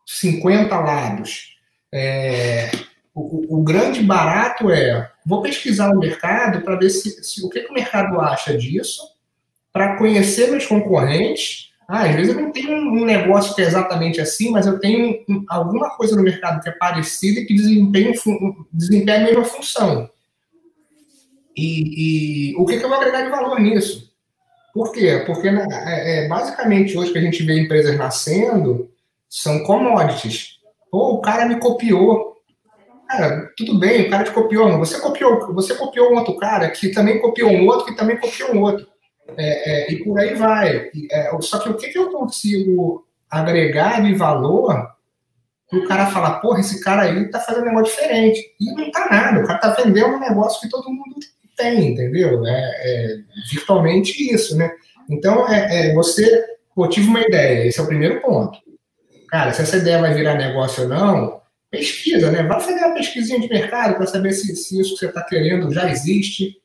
50 0.08 0.76
lados. 0.80 1.56
É, 1.94 2.72
o, 3.14 3.60
o, 3.60 3.64
grande 3.64 4.02
barato 4.02 4.72
é, 4.72 5.12
vou 5.26 5.44
pesquisar 5.44 5.92
o 5.92 6.00
mercado 6.00 6.62
para 6.62 6.76
ver 6.76 6.90
se, 6.90 7.24
se, 7.24 7.46
o 7.46 7.50
que, 7.50 7.62
que, 7.62 7.72
o 7.72 7.74
mercado 7.74 8.20
acha 8.20 8.58
disso, 8.58 9.02
para 9.72 9.98
conhecer 9.98 10.50
meus 10.50 10.66
concorrentes. 10.66 11.69
Ah, 11.90 12.04
às 12.04 12.16
vezes 12.16 12.36
eu 12.36 12.40
não 12.40 12.52
tenho 12.52 12.72
um, 12.72 13.04
negócio 13.04 13.56
que 13.56 13.64
é 13.64 13.66
exatamente 13.66 14.22
assim, 14.22 14.52
mas 14.52 14.68
eu 14.68 14.80
tenho 14.80 15.26
alguma 15.48 15.90
coisa 15.98 16.16
no 16.16 16.22
mercado 16.22 16.62
que 16.62 16.70
é 16.70 16.72
parecida 16.72 17.40
e 17.40 17.46
que 17.48 17.56
desempenha, 17.56 18.14
desempenha 18.72 19.18
a 19.18 19.24
mesma 19.24 19.44
função. 19.44 20.08
E, 21.58 22.52
e 22.52 22.56
o 22.58 22.66
que, 22.68 22.78
que 22.78 22.86
eu 22.86 22.90
vou 22.90 23.00
agregar 23.00 23.24
de 23.24 23.32
valor 23.32 23.60
nisso? 23.60 24.14
Por 24.72 24.92
quê? 24.92 25.24
Porque 25.26 25.50
né, 25.50 25.66
é, 25.88 26.26
é, 26.26 26.28
basicamente 26.28 26.96
hoje 26.96 27.12
que 27.12 27.18
a 27.18 27.22
gente 27.22 27.42
vê 27.42 27.60
empresas 27.60 27.98
nascendo 27.98 28.88
são 29.28 29.64
commodities. 29.64 30.60
Pô, 30.92 31.16
o 31.16 31.22
cara 31.22 31.48
me 31.48 31.60
copiou. 31.60 32.36
Cara, 33.08 33.52
tudo 33.58 33.80
bem, 33.80 34.06
o 34.06 34.10
cara 34.12 34.26
te 34.26 34.32
copiou, 34.32 34.70
mas 34.70 34.90
você 34.90 35.00
copiou, 35.00 35.52
você 35.56 35.74
copiou 35.74 36.12
um 36.12 36.18
outro 36.18 36.38
cara 36.38 36.70
que 36.70 36.90
também 36.90 37.20
copiou 37.20 37.50
um 37.50 37.66
outro, 37.66 37.88
que 37.88 37.96
também 37.96 38.16
copiou 38.20 38.54
um 38.54 38.62
outro. 38.62 38.88
É, 39.38 39.88
é, 39.88 39.92
e 39.92 40.04
por 40.04 40.20
aí 40.20 40.34
vai. 40.36 40.90
É, 41.12 41.32
só 41.42 41.60
que 41.60 41.70
o 41.70 41.78
que, 41.78 41.90
que 41.90 41.98
eu 41.98 42.12
consigo 42.12 43.06
agregar 43.30 44.02
de 44.02 44.14
valor 44.14 44.90
para 45.70 45.80
o 45.80 45.88
cara 45.88 46.08
falar, 46.08 46.40
porra, 46.40 46.60
esse 46.60 46.84
cara 46.84 47.04
aí 47.04 47.30
tá 47.30 47.40
fazendo 47.40 47.64
um 47.64 47.68
negócio 47.68 47.94
diferente. 47.94 48.56
E 48.60 48.72
não 48.74 48.92
tá 48.92 49.08
nada, 49.10 49.44
o 49.44 49.48
cara 49.48 49.60
tá 49.60 49.70
vendendo 49.72 50.16
um 50.16 50.20
negócio 50.20 50.62
que 50.62 50.70
todo 50.70 50.90
mundo 50.90 51.16
tem, 51.56 51.92
entendeu? 51.92 52.46
É, 52.46 52.52
é 52.52 53.18
virtualmente 53.52 54.34
isso, 54.34 54.58
né? 54.58 54.72
Então, 55.10 55.48
é, 55.48 55.90
é, 55.90 55.94
você, 55.94 56.46
pô, 56.74 56.88
tive 56.88 57.08
uma 57.08 57.22
ideia, 57.22 57.68
esse 57.68 57.80
é 57.80 57.84
o 57.84 57.88
primeiro 57.88 58.22
ponto. 58.22 58.58
Cara, 59.30 59.54
se 59.54 59.62
essa 59.62 59.78
ideia 59.78 60.00
vai 60.00 60.14
virar 60.14 60.36
negócio 60.36 60.84
ou 60.84 60.90
não, 60.90 61.42
pesquisa, 61.70 62.32
né? 62.32 62.44
Vai 62.44 62.60
fazer 62.60 62.80
uma 62.80 62.96
pesquisinha 62.96 63.40
de 63.40 63.48
mercado 63.48 63.96
para 63.96 64.08
saber 64.08 64.34
se, 64.34 64.56
se, 64.56 64.80
isso 64.80 64.94
que 64.94 65.00
você 65.00 65.06
está 65.08 65.24
querendo 65.24 65.72
já 65.72 65.90
existe. 65.90 66.58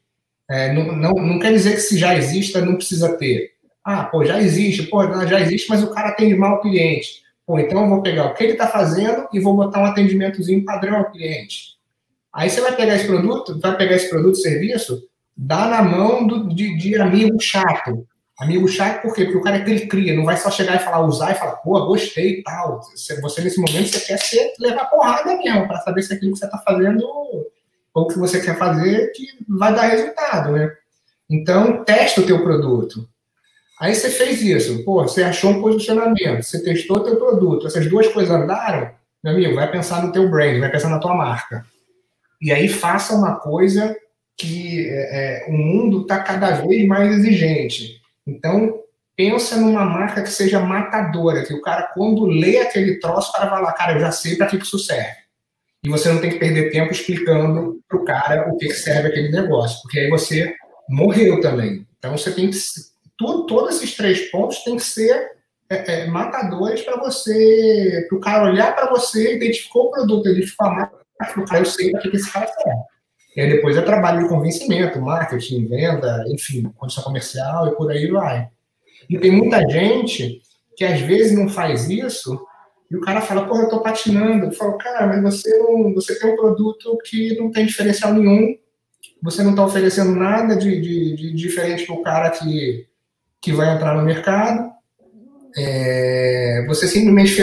É, 0.49 0.73
não, 0.73 0.93
não, 0.97 1.13
não 1.13 1.39
quer 1.39 1.53
dizer 1.53 1.75
que 1.75 1.81
se 1.81 1.99
já 1.99 2.15
exista, 2.15 2.61
não 2.61 2.77
precisa 2.77 3.17
ter. 3.17 3.53
Ah, 3.85 4.05
pô, 4.05 4.25
já 4.25 4.41
existe, 4.41 4.85
pô, 4.85 5.03
já 5.27 5.41
existe, 5.41 5.69
mas 5.69 5.83
o 5.83 5.91
cara 5.91 6.09
atende 6.09 6.35
mal 6.35 6.57
o 6.57 6.61
cliente. 6.61 7.23
Pô, 7.47 7.59
então 7.59 7.83
eu 7.83 7.89
vou 7.89 8.03
pegar 8.03 8.27
o 8.27 8.35
que 8.35 8.43
ele 8.43 8.53
está 8.53 8.67
fazendo 8.67 9.29
e 9.33 9.41
vou 9.41 9.55
botar 9.55 9.81
um 9.81 9.87
atendimentozinho 9.87 10.65
padrão 10.65 10.97
ao 10.97 11.11
cliente. 11.11 11.75
Aí 12.33 12.49
você 12.49 12.61
vai 12.61 12.75
pegar 12.75 12.97
esse 12.97 13.07
produto, 13.07 13.61
vai 13.61 13.77
pegar 13.77 13.97
esse 13.97 14.09
produto, 14.09 14.37
serviço, 14.39 15.03
dá 15.37 15.69
na 15.69 15.83
mão 15.83 16.27
do, 16.27 16.49
de, 16.49 16.77
de 16.77 16.97
amigo 16.97 17.41
chato. 17.41 18.07
Amigo 18.39 18.67
chato, 18.67 19.03
por 19.03 19.15
quê? 19.15 19.25
Porque 19.25 19.39
o 19.39 19.43
cara 19.43 19.59
é 19.59 19.61
que 19.65 19.71
ele 19.71 19.87
cria, 19.87 20.17
não 20.17 20.25
vai 20.25 20.37
só 20.37 20.51
chegar 20.51 20.77
e 20.77 20.85
falar, 20.85 21.07
usar 21.07 21.33
e 21.33 21.35
falar, 21.37 21.57
pô, 21.57 21.87
gostei 21.87 22.41
e 22.41 22.43
tal. 22.43 22.81
Você, 23.23 23.43
nesse 23.43 23.61
momento, 23.61 23.89
você 23.89 24.01
quer 24.01 24.19
ser, 24.19 24.55
levar 24.59 24.87
porrada 24.87 25.37
mesmo, 25.37 25.69
para 25.69 25.81
saber 25.83 26.03
se 26.03 26.13
aquilo 26.13 26.33
que 26.33 26.39
você 26.39 26.47
está 26.47 26.59
fazendo 26.59 27.07
ou 27.95 28.05
o 28.05 28.09
que 28.09 28.19
você 28.19 28.41
quer 28.41 28.59
fazer 28.59 29.13
que 29.13 29.25
vai 29.49 29.73
dar 29.73 29.83
resultado, 29.83 30.53
né? 30.53 30.71
Então, 31.31 31.85
testa 31.85 32.21
o 32.21 32.27
teu 32.27 32.43
produto. 32.43 33.09
Aí 33.81 33.95
você 33.95 34.11
fez 34.11 34.43
isso, 34.43 34.85
pô, 34.85 35.03
você 35.03 35.23
achou 35.23 35.51
um 35.51 35.61
posicionamento, 35.61 36.43
você 36.43 36.63
testou 36.63 36.99
o 36.99 37.05
teu 37.05 37.17
produto, 37.17 37.67
essas 37.67 37.89
duas 37.89 38.07
coisas 38.09 38.35
andaram, 38.35 38.91
meu 39.23 39.33
amigo, 39.33 39.55
vai 39.55 39.71
pensar 39.71 40.03
no 40.03 40.13
teu 40.13 40.29
brand, 40.29 40.61
vai 40.61 40.71
pensar 40.71 40.91
na 40.91 40.99
tua 40.99 41.15
marca. 41.15 41.65
E 42.41 42.53
aí 42.53 42.69
faça 42.69 43.15
uma 43.15 43.37
coisa 43.37 43.97
que 44.37 44.89
é, 44.89 45.47
é, 45.47 45.49
o 45.49 45.53
mundo 45.53 46.03
está 46.03 46.21
cada 46.21 46.51
vez 46.53 46.87
mais 46.87 47.11
exigente. 47.19 48.01
Então, 48.27 48.81
pensa 49.17 49.57
numa 49.57 49.85
marca 49.85 50.23
que 50.23 50.31
seja 50.31 50.61
matadora, 50.61 51.45
que 51.45 51.55
o 51.55 51.63
cara, 51.63 51.91
quando 51.95 52.27
lê 52.27 52.59
aquele 52.59 52.99
troço, 52.99 53.31
o 53.31 53.33
cara 53.33 53.51
vai 53.51 53.63
lá, 53.63 53.73
cara, 53.73 53.95
eu 53.95 54.01
já 54.01 54.13
sei 54.13 54.37
para 54.37 54.47
que, 54.47 54.57
isso 54.57 54.79
serve. 54.79 55.24
E 55.85 55.91
você 55.91 56.11
não 56.11 56.21
tem 56.21 56.31
que 56.31 56.39
perder 56.39 56.71
tempo 56.71 56.93
explicando 56.93 57.79
para 57.87 57.99
o 57.99 58.05
cara 58.05 58.51
o 58.51 58.57
que, 58.57 58.73
serve 58.73 59.09
aquele 59.09 59.31
negócio, 59.31 59.83
porque 59.83 60.01
aí 60.01 60.09
você 60.09 60.55
morreu 60.89 61.41
também. 61.41 61.87
Então, 61.99 62.17
você 62.17 62.33
tem 62.33 62.51
que. 62.51 62.57
Tudo, 63.19 63.47
todos 63.47 63.77
esses 63.77 63.95
três 63.95 64.31
pontos 64.31 64.65
têm 64.65 64.77
que 64.77 64.83
ser 64.83 65.33
é, 65.71 65.93
é, 65.93 66.07
matadores 66.07 66.83
para 66.83 66.97
você, 66.97 68.07
para 68.09 68.19
o 68.19 68.21
cara 68.21 68.45
olhar 68.45 68.75
para 68.75 68.89
você, 68.91 69.37
identificou 69.37 69.87
o 69.87 69.91
produto, 69.91 70.29
identificou 70.29 70.67
a 70.67 70.75
marca, 70.75 70.97
o 71.37 71.45
cara, 71.45 71.61
eu 71.61 71.67
sei 71.67 71.91
para 71.91 72.01
que, 72.01 72.11
que 72.11 72.17
esse 72.17 72.33
cara 72.33 72.47
serve. 72.47 72.81
E 73.37 73.41
aí 73.41 73.51
depois 73.51 73.77
é 73.77 73.83
trabalho 73.83 74.23
de 74.23 74.29
convencimento, 74.29 75.01
marketing, 75.01 75.67
venda, 75.67 76.25
enfim, 76.29 76.63
condição 76.77 77.05
comercial 77.05 77.69
e 77.69 77.77
por 77.77 77.91
aí 77.91 78.07
vai. 78.09 78.49
E 79.11 79.19
tem 79.19 79.33
muita 79.33 79.69
gente 79.69 80.41
que 80.77 80.85
às 80.85 81.01
vezes 81.01 81.37
não 81.37 81.49
faz 81.49 81.89
isso 81.89 82.41
E 82.95 82.97
o 82.97 83.01
cara 83.01 83.21
fala, 83.21 83.49
porra, 83.49 83.63
eu 83.63 83.69
tô 83.69 83.81
patinando. 83.81 84.47
Eu 84.47 84.53
falo, 84.53 84.79
cara, 84.79 85.05
mas 85.09 85.21
você 85.21 85.59
não, 85.59 85.93
você 85.93 86.17
tem 86.17 86.33
um 86.33 86.37
produto 86.37 86.97
que 87.05 87.37
não 87.37 87.51
tem 87.51 87.67
diferencial 87.67 88.15
nenhum, 88.15 88.57
você 89.21 89.43
não 89.43 89.51
está 89.51 89.65
oferecendo 89.65 90.15
nada 90.15 90.55
de, 90.55 90.81
de, 90.81 91.17
de 91.17 91.33
diferente 91.35 91.87
para 91.87 91.95
o 91.97 92.03
cara 92.03 92.31
que, 92.31 92.87
que 93.41 93.53
vai 93.53 93.75
entrar 93.75 93.97
no 93.97 94.05
mercado. 94.05 94.73
É, 95.57 96.65
você 96.69 96.87
simplesmente 96.87 97.37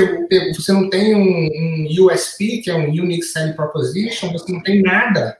você 0.56 0.72
não 0.72 0.90
tem 0.90 1.16
um, 1.16 1.20
um, 1.20 2.06
USP, 2.06 2.62
que 2.62 2.70
é 2.70 2.76
um 2.76 2.90
Unique 2.90 3.24
Selling 3.24 3.54
Proposition, 3.54 4.32
você 4.32 4.54
não 4.54 4.64
tem 4.64 4.82
nada. 4.82 5.38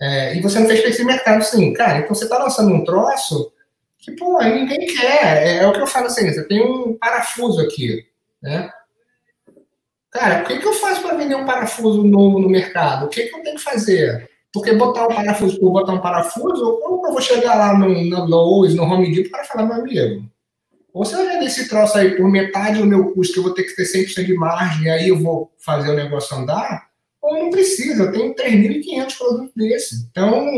É, 0.00 0.34
e 0.34 0.40
você 0.40 0.58
não 0.58 0.66
fez 0.66 0.80
para 0.80 0.90
esse 0.90 1.04
mercado, 1.04 1.42
sim. 1.42 1.74
Cara, 1.74 1.98
então 1.98 2.14
você 2.14 2.24
está 2.24 2.38
lançando 2.38 2.72
um 2.72 2.84
troço 2.84 3.52
que, 3.98 4.12
pô, 4.12 4.42
ninguém 4.42 4.86
quer. 4.86 5.46
É, 5.46 5.56
é, 5.58 5.66
o 5.66 5.72
que 5.72 5.80
eu 5.80 5.86
falo 5.86 6.06
assim, 6.06 6.32
você 6.32 6.42
tem 6.44 6.62
um 6.62 6.96
parafuso 6.96 7.60
aqui, 7.60 8.06
né? 8.42 8.70
Cara, 10.18 10.42
o 10.42 10.46
que, 10.46 10.58
que 10.58 10.66
eu 10.66 10.72
faço 10.72 11.02
para 11.02 11.14
vender 11.14 11.34
um 11.34 11.44
parafuso 11.44 12.02
novo 12.02 12.38
no 12.38 12.48
mercado? 12.48 13.04
O 13.04 13.08
que, 13.08 13.24
que 13.24 13.36
eu 13.36 13.42
tenho 13.42 13.56
que 13.56 13.62
fazer? 13.62 14.30
Porque 14.50 14.72
botar 14.72 15.06
um 15.06 15.14
parafuso 15.14 15.60
por 15.60 15.70
botar 15.70 15.92
um 15.92 16.00
parafuso, 16.00 16.80
como 16.82 17.06
eu 17.06 17.12
vou 17.12 17.20
chegar 17.20 17.54
lá 17.54 17.78
no, 17.78 17.88
no 17.88 18.24
Lowe's, 18.24 18.74
no 18.74 18.84
Home 18.84 19.14
Depot, 19.14 19.30
para 19.30 19.44
falar, 19.44 19.66
meu 19.66 19.76
amigo, 19.76 20.24
ou 20.94 21.04
você 21.04 21.14
vai 21.14 21.26
vender 21.34 21.44
esse 21.44 21.68
troço 21.68 21.98
aí 21.98 22.16
por 22.16 22.30
metade 22.30 22.78
do 22.78 22.86
meu 22.86 23.12
custo, 23.12 23.34
que 23.34 23.38
eu 23.40 23.42
vou 23.42 23.52
ter 23.52 23.64
que 23.64 23.76
ter 23.76 23.82
100% 23.82 24.24
de 24.24 24.32
margem, 24.32 24.90
aí 24.90 25.10
eu 25.10 25.18
vou 25.18 25.52
fazer 25.58 25.90
o 25.90 25.94
negócio 25.94 26.34
andar, 26.34 26.86
ou 27.20 27.38
não 27.38 27.50
precisa, 27.50 28.04
eu 28.04 28.12
tenho 28.12 28.34
3.500 28.34 29.18
produtos 29.18 29.52
desse. 29.54 30.08
Então, 30.10 30.48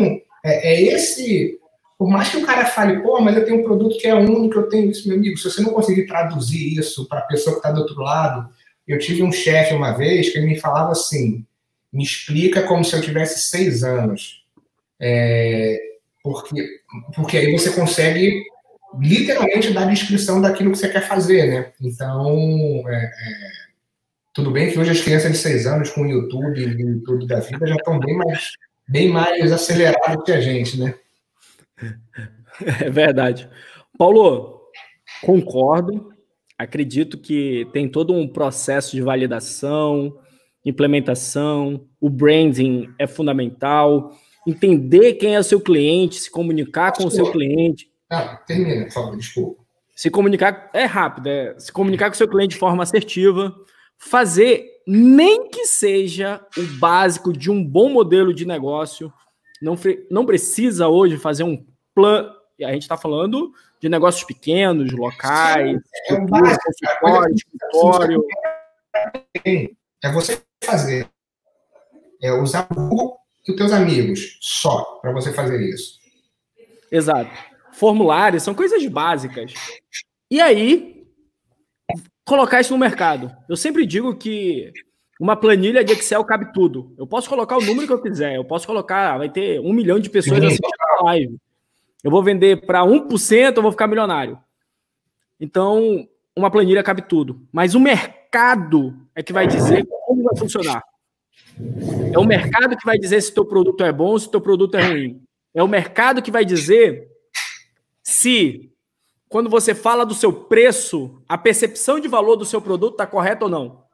é, 0.44 0.74
é, 0.74 0.82
esse... 0.82 1.58
Por 1.98 2.08
mais 2.08 2.28
que 2.28 2.36
o 2.36 2.46
cara 2.46 2.64
fale, 2.64 3.00
pô, 3.02 3.20
mas 3.20 3.36
eu 3.36 3.44
tenho 3.44 3.58
um 3.58 3.64
produto 3.64 3.98
que 3.98 4.06
é 4.06 4.14
único, 4.14 4.60
eu 4.60 4.68
tenho 4.68 4.88
isso, 4.88 5.08
meu 5.08 5.16
amigo, 5.16 5.36
se 5.36 5.50
você 5.50 5.60
não 5.60 5.72
conseguir 5.72 6.06
traduzir 6.06 6.78
isso 6.78 7.08
para 7.08 7.18
a 7.18 7.26
pessoa 7.26 7.54
que 7.54 7.58
está 7.58 7.72
do 7.72 7.80
outro 7.80 8.00
lado... 8.00 8.48
Eu 8.88 8.98
tive 8.98 9.22
um 9.22 9.30
chefe 9.30 9.74
uma 9.74 9.92
vez 9.92 10.30
que 10.30 10.38
ele 10.38 10.46
me 10.46 10.58
falava 10.58 10.92
assim, 10.92 11.44
me 11.92 12.02
explica 12.02 12.62
como 12.62 12.84
se 12.84 12.96
eu 12.96 13.02
tivesse 13.02 13.48
seis 13.50 13.84
anos. 13.84 14.44
É, 14.98 15.78
porque, 16.22 16.80
porque 17.14 17.36
aí 17.36 17.52
você 17.52 17.70
consegue 17.70 18.42
literalmente 18.98 19.72
dar 19.72 19.86
descrição 19.86 20.40
daquilo 20.40 20.72
que 20.72 20.78
você 20.78 20.88
quer 20.88 21.06
fazer, 21.06 21.46
né? 21.46 21.72
Então, 21.80 22.82
é, 22.88 23.04
é, 23.04 23.10
tudo 24.32 24.50
bem 24.50 24.70
que 24.70 24.78
hoje 24.78 24.90
as 24.90 25.00
crianças 25.00 25.32
de 25.32 25.38
seis 25.38 25.66
anos 25.66 25.90
com 25.90 26.02
o 26.02 26.06
YouTube 26.08 26.60
e 26.60 27.00
tudo 27.00 27.26
da 27.26 27.40
vida 27.40 27.66
já 27.66 27.76
estão 27.76 27.98
bem 27.98 28.16
mais, 28.16 28.52
bem 28.86 29.08
mais 29.10 29.52
acelerados 29.52 30.24
que 30.24 30.32
a 30.32 30.40
gente, 30.40 30.78
né? 30.78 30.94
É 32.84 32.90
verdade. 32.90 33.48
Paulo, 33.96 34.62
concordo. 35.22 36.12
Acredito 36.58 37.16
que 37.16 37.68
tem 37.72 37.88
todo 37.88 38.12
um 38.12 38.26
processo 38.26 38.96
de 38.96 39.00
validação, 39.00 40.18
implementação, 40.64 41.86
o 42.00 42.10
branding 42.10 42.92
é 42.98 43.06
fundamental, 43.06 44.12
entender 44.46 45.14
quem 45.14 45.36
é 45.36 45.38
o 45.38 45.44
seu 45.44 45.60
cliente, 45.60 46.16
se 46.16 46.30
comunicar 46.30 46.92
com 46.92 47.06
o 47.06 47.10
seu 47.10 47.30
cliente. 47.30 47.88
Ah, 48.10 48.36
termina, 48.46 48.84
por 48.86 48.92
favor, 48.92 49.16
desculpa. 49.16 49.62
Se 49.94 50.10
comunicar 50.10 50.70
é 50.72 50.84
rápido, 50.84 51.28
é 51.28 51.58
se 51.58 51.72
comunicar 51.72 52.08
com 52.08 52.14
o 52.14 52.18
seu 52.18 52.28
cliente 52.28 52.54
de 52.54 52.60
forma 52.60 52.82
assertiva, 52.82 53.54
fazer 53.98 54.64
nem 54.86 55.48
que 55.48 55.66
seja 55.66 56.40
o 56.56 56.62
básico 56.78 57.32
de 57.32 57.50
um 57.50 57.62
bom 57.64 57.90
modelo 57.90 58.32
de 58.32 58.46
negócio. 58.46 59.12
Não, 59.60 59.76
não 60.10 60.24
precisa 60.24 60.88
hoje 60.88 61.18
fazer 61.18 61.42
um 61.42 61.64
plano. 61.94 62.37
A 62.64 62.72
gente 62.72 62.82
está 62.82 62.96
falando 62.96 63.52
de 63.80 63.88
negócios 63.88 64.24
pequenos, 64.24 64.92
locais, 64.92 65.80
é, 66.08 66.14
é 66.14 66.20
básico, 66.20 66.70
escritório. 66.70 68.24
É 70.02 70.12
você 70.12 70.42
fazer. 70.64 71.08
É 72.20 72.32
usar 72.32 72.66
o 72.70 72.74
Google 72.74 73.18
e 73.46 73.52
os 73.52 73.56
teus 73.56 73.72
amigos 73.72 74.38
só 74.40 74.98
para 75.00 75.12
você 75.12 75.32
fazer 75.32 75.60
isso. 75.68 75.98
Exato. 76.90 77.30
Formulários 77.72 78.42
são 78.42 78.54
coisas 78.54 78.84
básicas. 78.86 79.54
E 80.30 80.40
aí, 80.40 81.06
colocar 82.24 82.60
isso 82.60 82.72
no 82.72 82.78
mercado. 82.78 83.34
Eu 83.48 83.56
sempre 83.56 83.86
digo 83.86 84.16
que 84.16 84.72
uma 85.20 85.36
planilha 85.36 85.84
de 85.84 85.92
Excel 85.92 86.24
cabe 86.24 86.52
tudo. 86.52 86.94
Eu 86.98 87.06
posso 87.06 87.28
colocar 87.28 87.56
o 87.56 87.64
número 87.64 87.86
que 87.86 87.92
eu 87.92 88.02
quiser. 88.02 88.36
Eu 88.36 88.44
posso 88.44 88.66
colocar, 88.66 89.18
vai 89.18 89.28
ter 89.28 89.60
um 89.60 89.72
milhão 89.72 89.98
de 89.98 90.10
pessoas 90.10 90.40
Sim. 90.40 90.46
assistindo 90.46 90.72
a 91.00 91.04
live. 91.04 91.38
Eu 92.02 92.10
vou 92.10 92.22
vender 92.22 92.64
para 92.64 92.82
1%, 92.82 93.56
eu 93.56 93.62
vou 93.62 93.72
ficar 93.72 93.86
milionário. 93.86 94.38
Então, 95.40 96.08
uma 96.34 96.50
planilha 96.50 96.82
cabe 96.82 97.02
tudo. 97.02 97.46
Mas 97.52 97.74
o 97.74 97.80
mercado 97.80 98.94
é 99.14 99.22
que 99.22 99.32
vai 99.32 99.46
dizer 99.46 99.86
como 100.06 100.22
vai 100.22 100.36
funcionar. 100.36 100.82
É 102.12 102.18
o 102.18 102.24
mercado 102.24 102.76
que 102.76 102.84
vai 102.84 102.98
dizer 102.98 103.20
se 103.20 103.34
teu 103.34 103.44
produto 103.44 103.82
é 103.82 103.92
bom 103.92 104.10
ou 104.10 104.18
se 104.18 104.30
teu 104.30 104.40
produto 104.40 104.76
é 104.76 104.86
ruim. 104.86 105.22
É 105.52 105.62
o 105.62 105.68
mercado 105.68 106.22
que 106.22 106.30
vai 106.30 106.44
dizer 106.44 107.08
se, 108.02 108.72
quando 109.28 109.50
você 109.50 109.74
fala 109.74 110.06
do 110.06 110.14
seu 110.14 110.32
preço, 110.32 111.20
a 111.28 111.36
percepção 111.36 111.98
de 111.98 112.08
valor 112.08 112.36
do 112.36 112.44
seu 112.44 112.60
produto 112.60 112.92
está 112.92 113.06
correta 113.06 113.44
ou 113.44 113.50
não. 113.50 113.84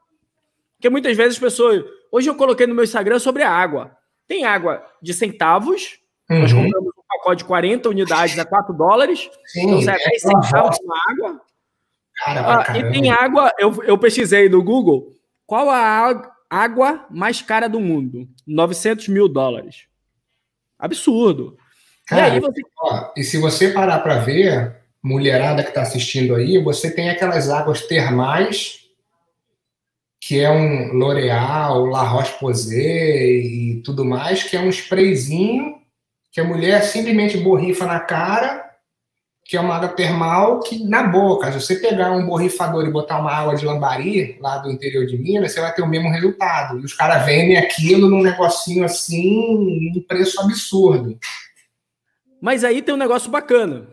Porque 0.77 0.90
muitas 0.90 1.17
vezes 1.17 1.35
as 1.35 1.40
pessoas. 1.40 1.83
Hoje 2.12 2.29
eu 2.29 2.35
coloquei 2.35 2.67
no 2.67 2.75
meu 2.75 2.85
Instagram 2.85 3.19
sobre 3.19 3.43
a 3.43 3.51
água. 3.51 3.97
Tem 4.29 4.45
água 4.45 4.85
de 5.03 5.14
centavos. 5.14 5.99
Uhum. 6.31 6.40
Nós 6.40 6.53
compramos 6.53 6.93
pacote 7.25 7.39
de 7.39 7.45
40 7.45 7.89
unidades 7.89 8.39
a 8.39 8.45
4 8.45 8.75
dólares. 8.75 9.31
Sim, 9.47 9.81
então, 9.81 9.95
é 9.95 9.99
10 9.99 10.23
centavos 10.23 10.79
na 10.85 10.95
água. 11.11 11.41
Cara, 12.17 12.65
ah, 12.69 12.79
e 12.79 12.93
tem 12.93 13.11
água, 13.11 13.53
eu, 13.59 13.83
eu 13.85 13.99
pesquisei 13.99 14.49
no 14.49 14.63
Google, 14.63 15.11
qual 15.47 15.69
a 15.69 16.23
água 16.49 17.07
mais 17.11 17.43
cara 17.43 17.69
do 17.69 17.81
mundo? 17.81 18.29
900 18.47 19.09
mil 19.09 19.29
dólares. 19.29 19.87
Absurdo. 20.79 21.57
Cara, 22.07 22.37
e, 22.37 22.41
você... 22.41 22.61
ó, 22.81 23.13
e 23.17 23.25
se 23.25 23.39
você 23.39 23.71
parar 23.71 23.99
para 24.01 24.19
ver, 24.19 24.77
mulherada 25.03 25.63
que 25.63 25.71
está 25.71 25.83
assistindo 25.83 26.37
aí, 26.37 26.63
você 26.63 26.91
tem 26.91 27.11
aquelas 27.11 27.51
águas 27.51 27.83
termais, 27.83 28.85
que 30.21 30.41
é 30.41 30.51
um 30.51 30.93
L'Oreal, 30.93 31.87
La 31.87 32.03
Roche-Posay 32.03 33.41
e 33.41 33.83
tudo 33.83 34.05
mais, 34.05 34.45
que 34.45 34.57
é 34.57 34.61
um 34.61 34.69
sprayzinho 34.69 35.84
que 36.35 36.40
a 36.40 36.44
mulher 36.44 36.83
simplesmente 36.83 37.38
borrifa 37.38 37.87
na 37.87 38.01
cara 38.01 38.64
que 39.44 39.59
é 39.59 39.61
uma 39.61 39.77
água 39.77 39.90
termal 39.90 40.61
que, 40.61 40.83
na 40.85 41.03
boca, 41.03 41.53
se 41.53 41.61
você 41.61 41.77
pegar 41.77 42.12
um 42.12 42.27
borrifador 42.27 42.87
e 42.87 42.90
botar 42.90 43.18
uma 43.18 43.31
água 43.31 43.55
de 43.55 43.66
lambari 43.66 44.38
lá 44.40 44.57
do 44.57 44.70
interior 44.70 45.05
de 45.05 45.18
Minas, 45.18 45.53
você 45.53 45.61
vai 45.61 45.73
ter 45.75 45.83
o 45.83 45.87
mesmo 45.87 46.11
resultado. 46.11 46.81
E 46.81 46.85
os 46.85 46.94
caras 46.94 47.27
vendem 47.27 47.59
aquilo 47.59 48.09
num 48.09 48.23
negocinho 48.23 48.85
assim, 48.85 49.92
um 49.94 50.03
preço 50.09 50.40
absurdo. 50.40 51.18
Mas 52.40 52.64
aí 52.64 52.81
tem 52.81 52.94
um 52.94 52.99
negócio 52.99 53.31
bacana. 53.31 53.87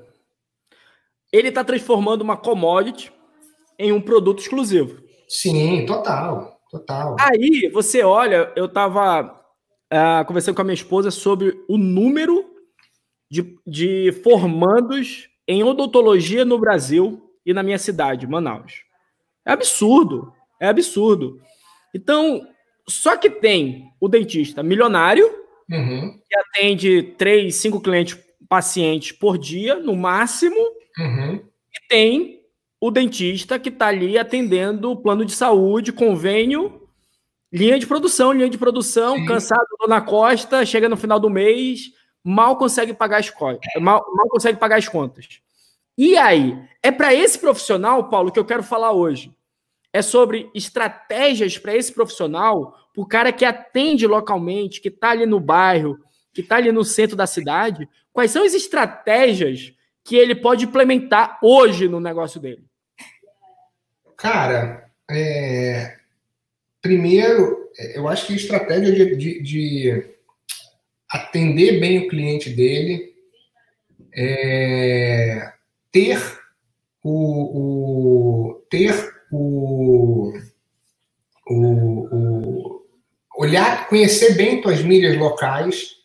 Ele 1.33 1.49
está 1.49 1.65
transformando 1.65 2.21
uma 2.21 2.37
commodity 2.37 3.11
em 3.77 3.91
um 3.91 3.99
produto 3.99 4.39
exclusivo. 4.39 5.03
Sim, 5.27 5.85
total, 5.85 6.61
total. 6.69 7.17
Aí 7.19 7.69
você 7.73 8.03
olha, 8.03 8.51
eu 8.55 8.65
estava 8.65 9.40
uh, 9.91 10.19
ah, 10.19 10.25
conversando 10.25 10.55
com 10.55 10.61
a 10.61 10.65
minha 10.65 10.73
esposa 10.73 11.11
sobre 11.11 11.63
o 11.67 11.77
número 11.77 12.45
de, 13.29 13.57
de 13.65 14.11
formandos 14.23 15.29
em 15.47 15.63
odontologia 15.63 16.45
no 16.45 16.59
Brasil 16.59 17.29
e 17.45 17.53
na 17.53 17.63
minha 17.63 17.77
cidade, 17.77 18.27
Manaus. 18.27 18.83
É 19.45 19.51
absurdo, 19.51 20.33
é 20.59 20.67
absurdo. 20.67 21.41
Então, 21.93 22.47
só 22.87 23.17
que 23.17 23.29
tem 23.29 23.91
o 23.99 24.07
dentista 24.07 24.61
milionário, 24.61 25.25
uhum. 25.69 26.19
que 26.29 26.37
atende 26.37 27.03
três, 27.17 27.55
cinco 27.55 27.81
clientes, 27.81 28.17
pacientes 28.47 29.11
por 29.11 29.37
dia, 29.37 29.75
no 29.75 29.95
máximo, 29.95 30.59
uhum. 30.99 31.35
e 31.35 31.87
tem 31.87 32.41
o 32.79 32.91
dentista 32.91 33.59
que 33.59 33.69
está 33.69 33.87
ali 33.87 34.17
atendendo 34.17 34.95
plano 34.97 35.23
de 35.23 35.33
saúde, 35.33 35.93
convênio, 35.93 36.80
linha 37.51 37.77
de 37.77 37.85
produção, 37.85 38.31
linha 38.31 38.49
de 38.49 38.57
produção, 38.57 39.15
Sim. 39.15 39.25
cansado 39.25 39.67
na 39.87 40.01
costa, 40.01 40.65
chega 40.65 40.87
no 40.87 40.97
final 40.97 41.19
do 41.19 41.29
mês, 41.29 41.91
mal 42.23 42.55
consegue 42.55 42.93
pagar 42.93 43.17
as 43.17 43.29
contas, 43.29 43.71
mal, 43.79 44.03
mal 44.15 44.27
consegue 44.29 44.57
pagar 44.57 44.77
as 44.77 44.87
contas. 44.87 45.41
E 45.97 46.17
aí, 46.17 46.57
é 46.81 46.91
para 46.91 47.13
esse 47.13 47.37
profissional, 47.37 48.09
Paulo, 48.09 48.31
que 48.31 48.39
eu 48.39 48.45
quero 48.45 48.63
falar 48.63 48.91
hoje. 48.91 49.35
É 49.93 50.01
sobre 50.01 50.49
estratégias 50.55 51.57
para 51.57 51.75
esse 51.75 51.93
profissional, 51.93 52.73
para 52.93 53.01
o 53.01 53.05
cara 53.05 53.31
que 53.33 53.43
atende 53.43 54.07
localmente, 54.07 54.79
que 54.79 54.87
está 54.87 55.09
ali 55.09 55.25
no 55.25 55.39
bairro, 55.39 55.99
que 56.33 56.41
está 56.41 56.55
ali 56.55 56.71
no 56.71 56.85
centro 56.85 57.15
da 57.15 57.27
cidade. 57.27 57.89
Quais 58.13 58.31
são 58.31 58.43
as 58.43 58.53
estratégias 58.53 59.73
que 60.03 60.15
ele 60.15 60.33
pode 60.33 60.65
implementar 60.65 61.37
hoje 61.43 61.89
no 61.89 61.99
negócio 61.99 62.39
dele? 62.39 62.63
Cara, 64.15 64.89
é... 65.09 66.00
primeiro, 66.81 67.69
eu 67.93 68.07
acho 68.07 68.27
que 68.27 68.33
a 68.33 68.35
estratégia 68.35 68.91
de, 68.91 69.15
de, 69.15 69.41
de 69.41 70.05
atender 71.09 71.79
bem 71.79 71.99
o 71.99 72.07
cliente 72.09 72.49
dele, 72.49 73.13
é, 74.13 75.53
ter 75.91 76.19
o, 77.03 78.53
o 78.53 78.65
ter 78.69 79.13
o 79.31 80.33
o, 81.47 82.07
o, 82.15 82.81
olhar, 83.37 83.87
conhecer 83.87 84.35
bem 84.35 84.61
tuas 84.61 84.81
mídias 84.81 85.17
locais. 85.17 85.95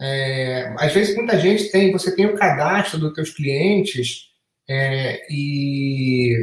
É, 0.00 0.74
às 0.78 0.92
vezes 0.92 1.14
muita 1.14 1.38
gente 1.38 1.70
tem, 1.70 1.92
você 1.92 2.14
tem 2.14 2.26
o 2.26 2.36
cadastro 2.36 2.98
dos 2.98 3.14
teus 3.14 3.30
clientes 3.30 4.30
é, 4.68 5.20
e, 5.30 6.34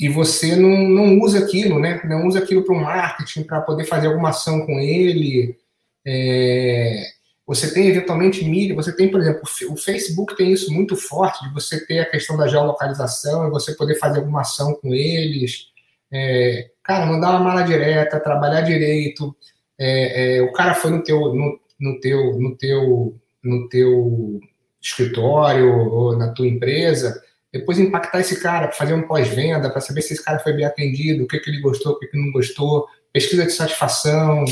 e 0.00 0.08
você 0.08 0.56
não, 0.56 0.88
não 0.88 1.20
usa 1.20 1.40
aquilo, 1.40 1.78
né? 1.78 2.00
Não 2.04 2.26
usa 2.26 2.38
aquilo 2.38 2.64
para 2.64 2.74
o 2.74 2.80
marketing, 2.80 3.42
para 3.42 3.60
poder 3.60 3.84
fazer 3.84 4.06
alguma 4.06 4.30
ação 4.30 4.64
com 4.64 4.80
ele. 4.80 5.58
É, 6.06 7.04
você 7.46 7.70
tem 7.74 7.86
eventualmente 7.88 8.42
mídia, 8.42 8.74
você 8.74 8.96
tem, 8.96 9.10
por 9.10 9.20
exemplo, 9.20 9.42
o 9.68 9.76
Facebook 9.76 10.34
tem 10.34 10.50
isso 10.52 10.72
muito 10.72 10.96
forte, 10.96 11.46
de 11.46 11.52
você 11.52 11.84
ter 11.84 11.98
a 11.98 12.10
questão 12.10 12.34
da 12.34 12.48
geolocalização 12.48 13.46
e 13.46 13.50
você 13.50 13.74
poder 13.74 13.96
fazer 13.96 14.20
alguma 14.20 14.40
ação 14.40 14.72
com 14.72 14.94
eles. 14.94 15.66
É, 16.10 16.70
cara, 16.82 17.04
mandar 17.04 17.32
uma 17.32 17.40
mala 17.40 17.62
direta, 17.62 18.18
trabalhar 18.18 18.62
direito. 18.62 19.36
É, 19.78 20.38
é, 20.38 20.42
o 20.42 20.50
cara 20.52 20.72
foi 20.72 20.92
no 20.92 21.02
teu, 21.02 21.34
no, 21.34 21.60
no, 21.78 22.00
teu, 22.00 22.38
no 22.38 22.56
teu, 22.56 23.20
no 23.44 23.68
teu 23.68 24.40
escritório 24.80 25.70
ou 25.70 26.16
na 26.16 26.32
tua 26.32 26.46
empresa, 26.46 27.22
depois 27.52 27.78
impactar 27.78 28.20
esse 28.20 28.40
cara, 28.40 28.70
fazer 28.72 28.94
um 28.94 29.02
pós-venda, 29.02 29.70
para 29.70 29.80
saber 29.80 30.02
se 30.02 30.12
esse 30.14 30.24
cara 30.24 30.38
foi 30.38 30.52
bem 30.52 30.64
atendido, 30.64 31.24
o 31.24 31.26
que, 31.26 31.38
que 31.38 31.50
ele 31.50 31.60
gostou, 31.60 31.92
o 31.92 31.98
que, 31.98 32.06
que 32.06 32.16
não 32.16 32.30
gostou, 32.30 32.86
pesquisa 33.12 33.44
de 33.44 33.52
satisfação, 33.52 34.44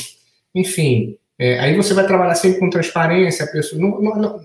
enfim. 0.55 1.17
É, 1.39 1.61
aí 1.61 1.77
você 1.77 1.95
vai 1.95 2.07
trabalhar 2.07 2.35
sempre 2.35 2.59
com 2.59 2.71
transparência, 2.71 3.47
preço. 3.47 3.79
Não, 3.79 4.01
não, 4.01 4.17
não, 4.17 4.41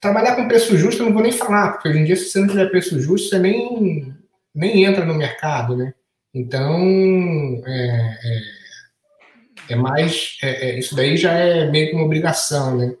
trabalhar 0.00 0.34
com 0.34 0.48
preço 0.48 0.76
justo 0.76 1.02
eu 1.02 1.06
não 1.06 1.12
vou 1.12 1.22
nem 1.22 1.32
falar, 1.32 1.72
porque 1.72 1.88
hoje 1.88 1.98
em 1.98 2.04
dia, 2.04 2.16
se 2.16 2.30
você 2.30 2.40
não 2.40 2.48
tiver 2.48 2.70
preço 2.70 2.98
justo, 3.00 3.28
você 3.28 3.38
nem, 3.38 4.14
nem 4.54 4.84
entra 4.84 5.04
no 5.04 5.14
mercado, 5.14 5.76
né? 5.76 5.92
Então, 6.32 6.80
é, 7.66 8.18
é, 9.68 9.74
é 9.74 9.76
mais. 9.76 10.38
É, 10.42 10.70
é, 10.70 10.78
isso 10.78 10.94
daí 10.94 11.16
já 11.16 11.32
é 11.32 11.68
meio 11.68 11.90
que 11.90 11.96
uma 11.96 12.04
obrigação, 12.04 12.76
né? 12.76 12.94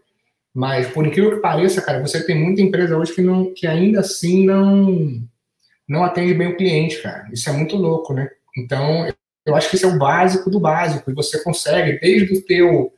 Mas, 0.54 0.88
por 0.88 1.06
incrível 1.06 1.32
que 1.32 1.40
pareça, 1.40 1.80
cara, 1.80 2.00
você 2.00 2.24
tem 2.24 2.38
muita 2.38 2.60
empresa 2.60 2.96
hoje 2.96 3.14
que, 3.14 3.22
não, 3.22 3.54
que 3.54 3.66
ainda 3.66 4.00
assim 4.00 4.44
não, 4.44 5.22
não 5.88 6.04
atende 6.04 6.34
bem 6.34 6.48
o 6.48 6.56
cliente, 6.56 7.00
cara. 7.02 7.28
Isso 7.32 7.48
é 7.48 7.52
muito 7.52 7.76
louco, 7.76 8.12
né? 8.12 8.28
Então, 8.56 9.06
eu 9.46 9.54
acho 9.54 9.70
que 9.70 9.76
isso 9.76 9.86
é 9.86 9.88
o 9.88 9.98
básico 9.98 10.50
do 10.50 10.58
básico. 10.58 11.10
E 11.10 11.14
você 11.14 11.42
consegue, 11.42 12.00
desde 12.00 12.34
o 12.34 12.44
teu 12.44 12.92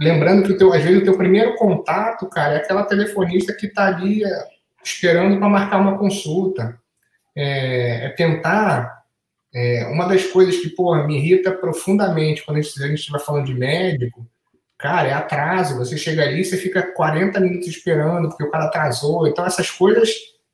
Lembrando 0.00 0.44
que, 0.44 0.52
o 0.52 0.56
teu, 0.56 0.72
às 0.72 0.82
vezes, 0.82 1.02
o 1.02 1.04
teu 1.04 1.14
primeiro 1.14 1.54
contato, 1.56 2.26
cara, 2.26 2.54
é 2.54 2.56
aquela 2.56 2.84
telefonista 2.84 3.52
que 3.52 3.66
está 3.66 3.88
ali 3.88 4.24
é, 4.24 4.48
esperando 4.82 5.38
para 5.38 5.46
marcar 5.46 5.78
uma 5.78 5.98
consulta. 5.98 6.80
É, 7.36 8.06
é 8.06 8.08
tentar. 8.08 8.98
É, 9.54 9.86
uma 9.88 10.06
das 10.06 10.24
coisas 10.24 10.56
que, 10.56 10.70
porra, 10.70 11.06
me 11.06 11.18
irrita 11.18 11.52
profundamente 11.52 12.42
quando 12.46 12.56
a 12.56 12.62
gente 12.62 12.94
estiver 12.94 13.18
falando 13.18 13.44
de 13.44 13.54
médico, 13.54 14.26
cara, 14.80 15.08
é 15.08 15.12
atraso. 15.12 15.76
Você 15.76 15.96
chega 15.96 16.22
ali, 16.22 16.44
você 16.44 16.56
fica 16.56 16.82
40 16.82 17.38
minutos 17.38 17.68
esperando 17.68 18.28
porque 18.28 18.44
o 18.44 18.50
cara 18.50 18.64
atrasou. 18.64 19.28
Então, 19.28 19.44
essas 19.44 19.70
coisas. 19.70 20.10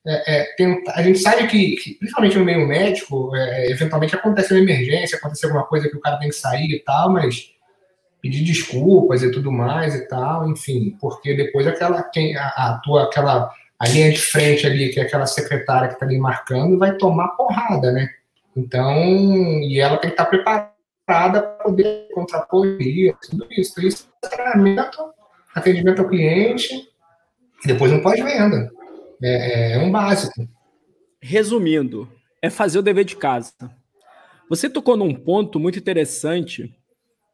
É, 0.08 0.36
é, 0.36 0.44
tenta, 0.56 0.92
a 0.92 1.02
gente 1.02 1.18
sabe 1.18 1.48
que, 1.48 1.74
que, 1.76 1.94
principalmente 1.94 2.38
no 2.38 2.44
meio 2.44 2.64
médico, 2.64 3.34
é, 3.34 3.72
eventualmente 3.72 4.14
acontece 4.14 4.54
uma 4.54 4.62
emergência, 4.62 5.18
acontece 5.18 5.44
alguma 5.44 5.64
coisa 5.64 5.88
que 5.88 5.96
o 5.96 6.00
cara 6.00 6.16
tem 6.16 6.28
que 6.28 6.36
sair 6.36 6.70
e 6.70 6.78
tal, 6.78 7.10
mas 7.10 7.50
pedir 8.22 8.44
desculpas 8.44 9.24
e 9.24 9.32
tudo 9.32 9.50
mais 9.50 9.96
e 9.96 10.06
tal, 10.06 10.48
enfim, 10.48 10.96
porque 11.00 11.34
depois 11.34 11.66
aquela 11.66 12.04
quem 12.04 12.36
a, 12.36 12.46
a 12.46 12.80
tua 12.84 13.02
aquela 13.04 13.50
a 13.80 13.88
linha 13.88 14.12
de 14.12 14.18
frente 14.18 14.64
ali, 14.64 14.90
que 14.90 15.00
é 15.00 15.02
aquela 15.02 15.26
secretária 15.26 15.88
que 15.88 15.94
está 15.94 16.06
ali 16.06 16.18
marcando, 16.18 16.78
vai 16.78 16.96
tomar 16.96 17.30
porrada, 17.30 17.90
né? 17.90 18.08
Então, 18.56 18.94
e 19.60 19.80
ela 19.80 19.98
tem 19.98 20.10
que 20.10 20.14
estar 20.14 20.24
tá 20.24 20.30
preparada 20.30 20.75
para 21.06 21.40
poder 21.40 22.08
contrapor 22.12 22.66
tudo 23.30 23.46
isso. 23.50 23.80
Isso 23.80 24.08
é 24.24 24.28
treinamento, 24.28 24.98
atendimento 25.54 26.02
ao 26.02 26.08
cliente, 26.08 26.74
e 27.64 27.68
depois 27.68 27.90
não 27.90 28.02
pós-venda. 28.02 28.70
É, 29.22 29.74
é 29.74 29.78
um 29.78 29.90
básico. 29.90 30.46
Resumindo, 31.22 32.10
é 32.42 32.50
fazer 32.50 32.78
o 32.78 32.82
dever 32.82 33.04
de 33.04 33.16
casa. 33.16 33.52
Você 34.50 34.68
tocou 34.68 34.96
num 34.96 35.14
ponto 35.14 35.58
muito 35.58 35.78
interessante, 35.78 36.74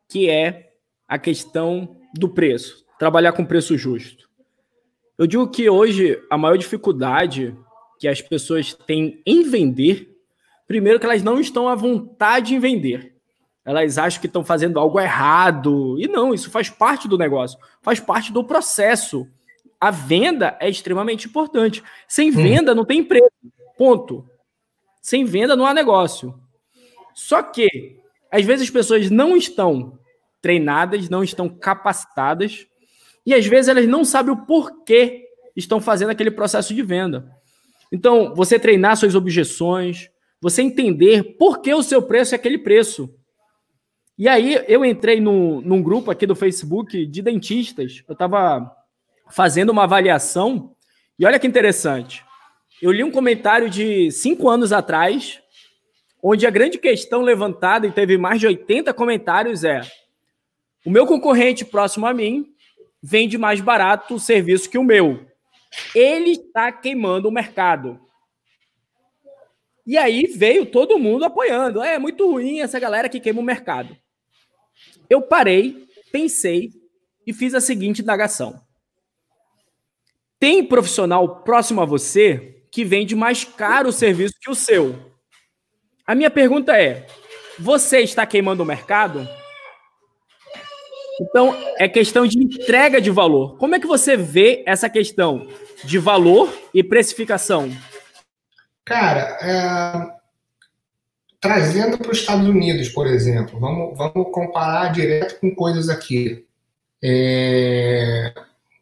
que 0.09 0.31
é 0.31 0.71
a 1.09 1.19
questão 1.19 1.97
do 2.15 2.29
preço, 2.29 2.85
trabalhar 2.99 3.33
com 3.33 3.45
preço 3.45 3.77
justo. 3.77 4.31
Eu 5.19 5.27
digo 5.27 5.49
que 5.49 5.69
hoje 5.69 6.23
a 6.31 6.39
maior 6.39 6.57
dificuldade 6.57 7.57
que 7.99 8.09
as 8.09 8.21
pessoas 8.21 8.75
têm 8.75 9.21
em 9.27 9.43
vender, 9.43 10.11
primeiro 10.67 10.99
que 10.99 11.07
elas 11.07 11.23
não 11.23 11.41
estão 11.41 11.69
à 11.69 11.75
vontade 11.75 12.55
em 12.55 12.59
vender. 12.59 13.15
Elas 13.64 13.96
acham 13.98 14.20
que 14.20 14.27
estão 14.27 14.44
fazendo 14.44 14.79
algo 14.79 14.98
errado. 14.98 15.96
E 16.01 16.09
não, 16.09 16.35
isso 16.35 16.51
faz 16.51 16.68
parte 16.68 17.07
do 17.07 17.16
negócio, 17.16 17.59
faz 17.81 18.01
parte 18.01 18.33
do 18.33 18.44
processo. 18.44 19.27
A 19.81 19.90
venda 19.90 20.57
é 20.61 20.68
extremamente 20.68 21.27
importante. 21.27 21.83
Sem 22.09 22.31
hum. 22.31 22.35
venda 22.35 22.75
não 22.75 22.85
tem 22.85 23.01
empresa. 23.01 23.31
Ponto. 23.77 24.25
Sem 25.01 25.25
venda 25.25 25.57
não 25.57 25.66
há 25.66 25.75
negócio. 25.75 26.35
Só 27.14 27.42
que, 27.42 27.68
às 28.31 28.44
vezes, 28.44 28.64
as 28.66 28.70
pessoas 28.70 29.11
não 29.11 29.37
estão 29.37 29.98
treinadas, 30.40 31.09
não 31.09 31.22
estão 31.22 31.48
capacitadas 31.48 32.66
e 33.25 33.33
às 33.33 33.46
vezes 33.46 33.68
elas 33.68 33.87
não 33.87 34.05
sabem 34.05 34.35
o 34.35 34.44
porquê 34.44 35.29
estão 35.55 35.81
fazendo 35.81 36.11
aquele 36.11 36.31
processo 36.31 36.75
de 36.75 36.83
venda. 36.83 37.31
Então, 37.90 38.35
você 38.35 38.59
treinar 38.59 38.96
suas 38.96 39.14
objeções, 39.14 40.11
você 40.40 40.62
entender 40.62 41.37
por 41.38 41.61
que 41.61 41.72
o 41.72 41.83
seu 41.83 42.03
preço 42.03 42.35
é 42.35 42.37
aquele 42.37 42.59
preço. 42.59 43.14
E 44.18 44.29
aí 44.29 44.62
eu 44.68 44.85
entrei 44.85 45.20
no, 45.20 45.61
num 45.62 45.83
grupo 45.83 46.11
aqui 46.11 46.27
do 46.27 46.35
Facebook 46.35 47.07
de 47.07 47.22
dentistas. 47.22 48.03
Eu 48.07 48.12
estava 48.12 48.70
fazendo 49.31 49.70
uma 49.70 49.85
avaliação 49.85 50.75
e 51.18 51.25
olha 51.25 51.38
que 51.38 51.46
interessante. 51.46 52.25
Eu 52.81 52.90
li 52.92 53.03
um 53.03 53.11
comentário 53.11 53.70
de 53.70 54.11
cinco 54.11 54.48
anos 54.48 54.72
atrás, 54.72 55.40
onde 56.22 56.46
a 56.46 56.51
grande 56.51 56.79
questão 56.79 57.22
levantada 57.22 57.87
e 57.87 57.92
teve 57.92 58.18
mais 58.18 58.40
de 58.40 58.46
80 58.46 58.92
comentários 58.92 59.64
é: 59.64 59.81
o 60.85 60.90
meu 60.90 61.07
concorrente 61.07 61.64
próximo 61.64 62.07
a 62.07 62.12
mim 62.12 62.53
vende 63.03 63.38
mais 63.38 63.61
barato 63.61 64.14
o 64.14 64.20
serviço 64.20 64.68
que 64.68 64.79
o 64.79 64.85
meu. 64.85 65.27
Ele 65.94 66.33
está 66.33 66.70
queimando 66.70 67.29
o 67.29 67.33
mercado. 67.33 67.98
E 69.87 69.96
aí 69.96 70.27
veio 70.27 70.66
todo 70.66 70.98
mundo 70.98 71.25
apoiando. 71.25 71.83
É, 71.83 71.94
é 71.94 71.98
muito 71.98 72.31
ruim 72.31 72.61
essa 72.61 72.79
galera 72.79 73.09
que 73.09 73.18
queima 73.20 73.40
o 73.40 73.44
mercado. 73.44 73.96
Eu 75.12 75.20
parei, 75.20 75.87
pensei 76.11 76.70
e 77.27 77.35
fiz 77.35 77.53
a 77.53 77.61
seguinte 77.61 78.01
indagação. 78.01 78.59
Tem 80.40 80.64
profissional 80.66 81.42
próximo 81.42 81.83
a 81.83 81.85
você 81.85 82.64
que 82.72 82.83
vende 82.83 83.14
mais 83.14 83.44
caro 83.44 83.90
o 83.90 83.92
serviço 83.92 84.37
que 84.40 84.51
o 84.51 84.55
seu? 84.55 85.12
A 86.07 86.14
minha 86.14 86.31
pergunta 86.31 86.81
é: 86.81 87.07
você 87.59 88.01
está 88.01 88.25
queimando 88.25 88.62
o 88.62 88.66
mercado? 88.66 89.29
Então, 91.20 91.55
é 91.77 91.87
questão 91.87 92.27
de 92.27 92.38
entrega 92.38 92.98
de 92.98 93.11
valor. 93.11 93.59
Como 93.59 93.75
é 93.75 93.79
que 93.79 93.87
você 93.87 94.16
vê 94.16 94.64
essa 94.66 94.88
questão 94.88 95.46
de 95.85 95.98
valor 95.98 96.51
e 96.72 96.83
precificação? 96.83 97.70
Cara, 98.83 99.38
é... 99.42 100.22
trazendo 101.43 101.99
para 101.99 102.13
os 102.13 102.21
Estados 102.21 102.47
Unidos, 102.47 102.89
por 102.89 103.05
exemplo, 103.09 103.59
vamos, 103.59 103.99
vamos 103.99 104.31
comparar 104.31 104.93
direto 104.93 105.41
com 105.41 105.53
coisas 105.53 105.89
aqui. 105.89 106.47
É... 107.03 108.33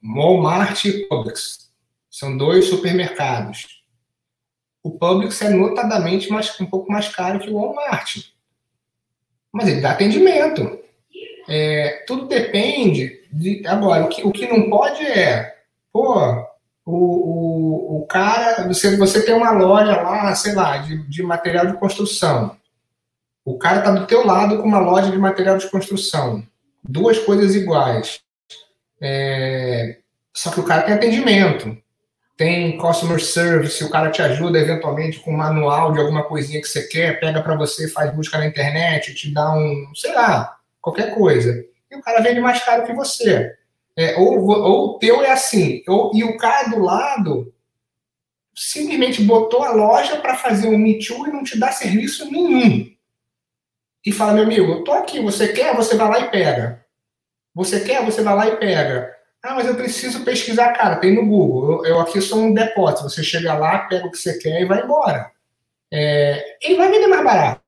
Walmart 0.04 0.84
e 0.84 1.08
Publix 1.08 1.70
são 2.10 2.36
dois 2.36 2.66
supermercados. 2.66 3.82
O 4.82 4.90
Publix 4.90 5.40
é 5.40 5.48
notadamente 5.48 6.30
mais, 6.30 6.58
um 6.60 6.66
pouco 6.66 6.92
mais 6.92 7.08
caro 7.08 7.40
que 7.40 7.48
o 7.50 7.54
Walmart. 7.54 8.18
Mas 9.50 9.66
ele 9.66 9.80
dá 9.80 9.92
atendimento. 9.92 10.78
É, 11.48 12.04
tudo 12.06 12.28
depende 12.28 13.26
de. 13.32 13.66
Agora, 13.66 14.04
o 14.04 14.08
que, 14.08 14.22
o 14.22 14.30
que 14.30 14.46
não 14.46 14.68
pode 14.68 15.02
é, 15.04 15.56
pô, 15.90 16.14
o, 16.84 16.94
o, 16.94 17.98
o 17.98 18.06
cara, 18.06 18.66
você, 18.66 18.96
você 18.96 19.24
tem 19.24 19.34
uma 19.34 19.50
loja 19.50 20.00
lá, 20.00 20.34
sei 20.34 20.54
lá, 20.54 20.78
de, 20.78 21.06
de 21.08 21.22
material 21.22 21.66
de 21.66 21.74
construção. 21.74 22.56
O 23.44 23.58
cara 23.58 23.78
está 23.78 23.90
do 23.90 24.06
teu 24.06 24.24
lado 24.24 24.58
com 24.58 24.68
uma 24.68 24.78
loja 24.78 25.10
de 25.10 25.18
material 25.18 25.58
de 25.58 25.68
construção. 25.68 26.46
Duas 26.82 27.18
coisas 27.18 27.54
iguais. 27.54 28.20
É, 29.00 29.98
só 30.34 30.50
que 30.50 30.60
o 30.60 30.64
cara 30.64 30.82
tem 30.82 30.94
atendimento. 30.94 31.76
Tem 32.36 32.78
customer 32.78 33.22
service, 33.22 33.84
o 33.84 33.90
cara 33.90 34.10
te 34.10 34.22
ajuda 34.22 34.58
eventualmente 34.58 35.20
com 35.20 35.34
um 35.34 35.36
manual 35.36 35.92
de 35.92 36.00
alguma 36.00 36.22
coisinha 36.22 36.60
que 36.60 36.68
você 36.68 36.86
quer, 36.86 37.20
pega 37.20 37.42
para 37.42 37.54
você, 37.54 37.86
faz 37.86 38.14
busca 38.14 38.38
na 38.38 38.46
internet, 38.46 39.14
te 39.14 39.30
dá 39.30 39.52
um, 39.52 39.92
sei 39.94 40.14
lá, 40.14 40.56
qualquer 40.80 41.14
coisa. 41.14 41.62
E 41.90 41.96
o 41.96 42.00
cara 42.00 42.22
vende 42.22 42.40
mais 42.40 42.64
caro 42.64 42.86
que 42.86 42.94
você. 42.94 43.54
É, 43.96 44.16
ou, 44.16 44.46
ou 44.46 44.88
o 44.90 44.98
teu 44.98 45.22
é 45.22 45.30
assim, 45.30 45.82
ou, 45.88 46.12
e 46.14 46.24
o 46.24 46.36
cara 46.36 46.68
do 46.68 46.78
lado 46.78 47.52
simplesmente 48.54 49.22
botou 49.22 49.62
a 49.62 49.72
loja 49.72 50.16
para 50.20 50.36
fazer 50.36 50.68
um 50.68 50.78
Me 50.78 50.98
Too 50.98 51.26
e 51.26 51.32
não 51.32 51.42
te 51.42 51.58
dá 51.58 51.72
serviço 51.72 52.30
nenhum. 52.30 52.90
e 54.04 54.12
fala, 54.12 54.34
meu 54.34 54.44
amigo, 54.44 54.72
eu 54.72 54.84
tô 54.84 54.92
aqui, 54.92 55.20
você 55.20 55.52
quer, 55.52 55.74
você 55.74 55.96
vai 55.96 56.08
lá 56.08 56.20
e 56.20 56.30
pega. 56.30 56.84
Você 57.54 57.80
quer, 57.80 58.04
você 58.04 58.22
vai 58.22 58.34
lá 58.34 58.48
e 58.48 58.56
pega. 58.56 59.14
Ah, 59.42 59.54
mas 59.54 59.66
eu 59.66 59.74
preciso 59.74 60.24
pesquisar, 60.24 60.72
cara, 60.72 60.96
tem 60.96 61.14
no 61.14 61.26
Google. 61.26 61.84
Eu, 61.84 61.94
eu 61.94 62.00
aqui 62.00 62.20
sou 62.20 62.40
um 62.40 62.52
depósito. 62.52 63.08
Você 63.08 63.22
chega 63.22 63.54
lá, 63.54 63.80
pega 63.80 64.06
o 64.06 64.10
que 64.10 64.18
você 64.18 64.38
quer 64.38 64.60
e 64.60 64.66
vai 64.66 64.82
embora. 64.82 65.30
É, 65.90 66.56
ele 66.62 66.76
vai 66.76 66.90
vender 66.90 67.06
mais 67.06 67.24
barato. 67.24 67.62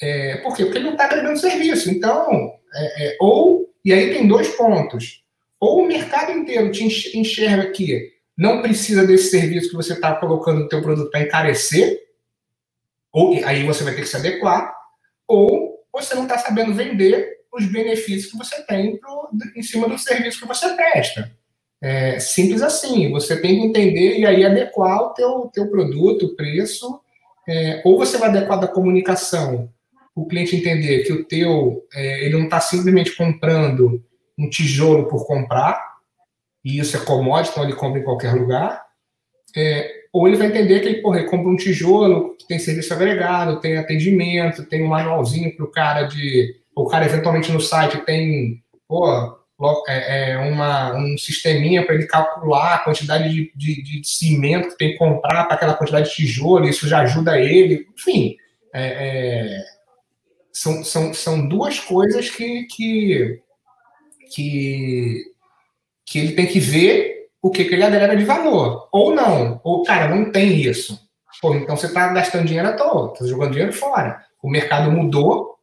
É, 0.00 0.36
por 0.38 0.54
quê? 0.54 0.64
Porque 0.64 0.78
ele 0.78 0.86
não 0.86 0.92
está 0.92 1.04
agregando 1.04 1.38
serviço. 1.38 1.90
Então, 1.90 2.52
é, 2.74 3.06
é, 3.06 3.16
ou, 3.20 3.68
e 3.84 3.92
aí 3.92 4.12
tem 4.12 4.28
dois 4.28 4.48
pontos. 4.56 5.24
Ou 5.66 5.82
o 5.82 5.88
mercado 5.88 6.30
inteiro 6.30 6.70
te 6.70 6.84
enxerga 7.18 7.70
que 7.72 8.12
não 8.36 8.62
precisa 8.62 9.04
desse 9.04 9.30
serviço 9.30 9.70
que 9.70 9.76
você 9.76 9.94
está 9.94 10.14
colocando 10.14 10.60
no 10.60 10.68
teu 10.68 10.80
produto 10.80 11.10
para 11.10 11.22
encarecer, 11.22 11.98
ou 13.12 13.34
aí 13.44 13.64
você 13.64 13.82
vai 13.82 13.94
ter 13.94 14.02
que 14.02 14.08
se 14.08 14.16
adequar, 14.16 14.72
ou 15.26 15.80
você 15.92 16.14
não 16.14 16.22
está 16.22 16.38
sabendo 16.38 16.72
vender 16.72 17.38
os 17.52 17.64
benefícios 17.66 18.30
que 18.30 18.38
você 18.38 18.62
tem 18.62 18.96
pro, 18.96 19.30
em 19.56 19.62
cima 19.62 19.88
do 19.88 19.98
serviço 19.98 20.40
que 20.40 20.46
você 20.46 20.68
presta. 20.74 21.32
É 21.82 22.20
simples 22.20 22.62
assim, 22.62 23.10
você 23.10 23.40
tem 23.40 23.58
que 23.58 23.66
entender 23.66 24.18
e 24.18 24.26
aí 24.26 24.44
adequar 24.44 25.02
o 25.02 25.14
teu, 25.14 25.50
teu 25.52 25.66
produto, 25.68 26.26
o 26.26 26.36
preço, 26.36 27.00
é, 27.48 27.82
ou 27.84 27.98
você 27.98 28.18
vai 28.18 28.28
adequar 28.28 28.60
da 28.60 28.68
comunicação, 28.68 29.68
o 30.14 30.26
cliente 30.26 30.56
entender 30.56 31.02
que 31.04 31.12
o 31.12 31.24
teu, 31.24 31.86
é, 31.92 32.24
ele 32.24 32.36
não 32.36 32.44
está 32.44 32.60
simplesmente 32.60 33.16
comprando 33.16 34.02
um 34.38 34.48
tijolo 34.48 35.08
por 35.08 35.26
comprar, 35.26 35.80
e 36.64 36.78
isso 36.78 36.96
é 36.96 37.00
commodity, 37.00 37.50
então 37.50 37.64
ele 37.64 37.74
compra 37.74 38.00
em 38.00 38.04
qualquer 38.04 38.32
lugar, 38.32 38.84
é, 39.56 39.90
ou 40.12 40.26
ele 40.26 40.36
vai 40.36 40.48
entender 40.48 40.80
que 40.80 40.88
ele, 40.88 41.02
porra, 41.02 41.18
ele 41.18 41.28
compra 41.28 41.48
um 41.50 41.56
tijolo, 41.56 42.34
que 42.36 42.46
tem 42.46 42.58
serviço 42.58 42.92
agregado, 42.92 43.60
tem 43.60 43.76
atendimento, 43.76 44.64
tem 44.64 44.82
um 44.82 44.88
manualzinho 44.88 45.54
para 45.54 45.64
o 45.64 45.70
cara 45.70 46.02
de. 46.04 46.56
O 46.74 46.86
cara 46.86 47.06
eventualmente 47.06 47.52
no 47.52 47.60
site 47.60 47.98
tem 48.04 48.62
é, 49.88 50.32
é 50.32 50.38
uma, 50.38 50.94
um 50.94 51.16
sisteminha 51.16 51.84
para 51.84 51.94
ele 51.94 52.06
calcular 52.06 52.74
a 52.74 52.78
quantidade 52.78 53.28
de, 53.30 53.52
de, 53.54 53.82
de, 53.82 54.08
cimento 54.08 54.68
que 54.68 54.78
tem 54.78 54.92
que 54.92 54.98
comprar 54.98 55.44
para 55.44 55.54
aquela 55.54 55.74
quantidade 55.74 56.08
de 56.08 56.16
tijolo, 56.16 56.68
isso 56.68 56.86
já 56.86 57.00
ajuda 57.00 57.40
ele. 57.40 57.86
Enfim, 57.94 58.36
é, 58.72 58.84
é, 58.84 59.64
são, 60.52 60.84
são, 60.84 61.14
são 61.14 61.48
duas 61.48 61.80
coisas 61.80 62.30
que, 62.30 62.64
que, 62.64 63.40
que, 64.32 65.24
que 66.04 66.18
ele 66.18 66.32
tem 66.32 66.46
que 66.46 66.60
ver 66.60 67.28
o 67.42 67.50
que, 67.50 67.64
que 67.64 67.74
ele 67.74 67.84
agrega 67.84 68.16
de 68.16 68.24
valor. 68.24 68.88
Ou 68.92 69.14
não, 69.14 69.60
ou, 69.62 69.82
cara, 69.82 70.14
não 70.14 70.30
tem 70.30 70.60
isso. 70.60 71.00
Pô, 71.40 71.54
então 71.54 71.76
você 71.76 71.86
está 71.86 72.12
gastando 72.12 72.46
dinheiro 72.46 72.68
à 72.68 72.72
toa, 72.72 73.12
está 73.12 73.26
jogando 73.26 73.52
dinheiro 73.52 73.72
fora. 73.72 74.24
O 74.42 74.50
mercado 74.50 74.90
mudou 74.90 75.56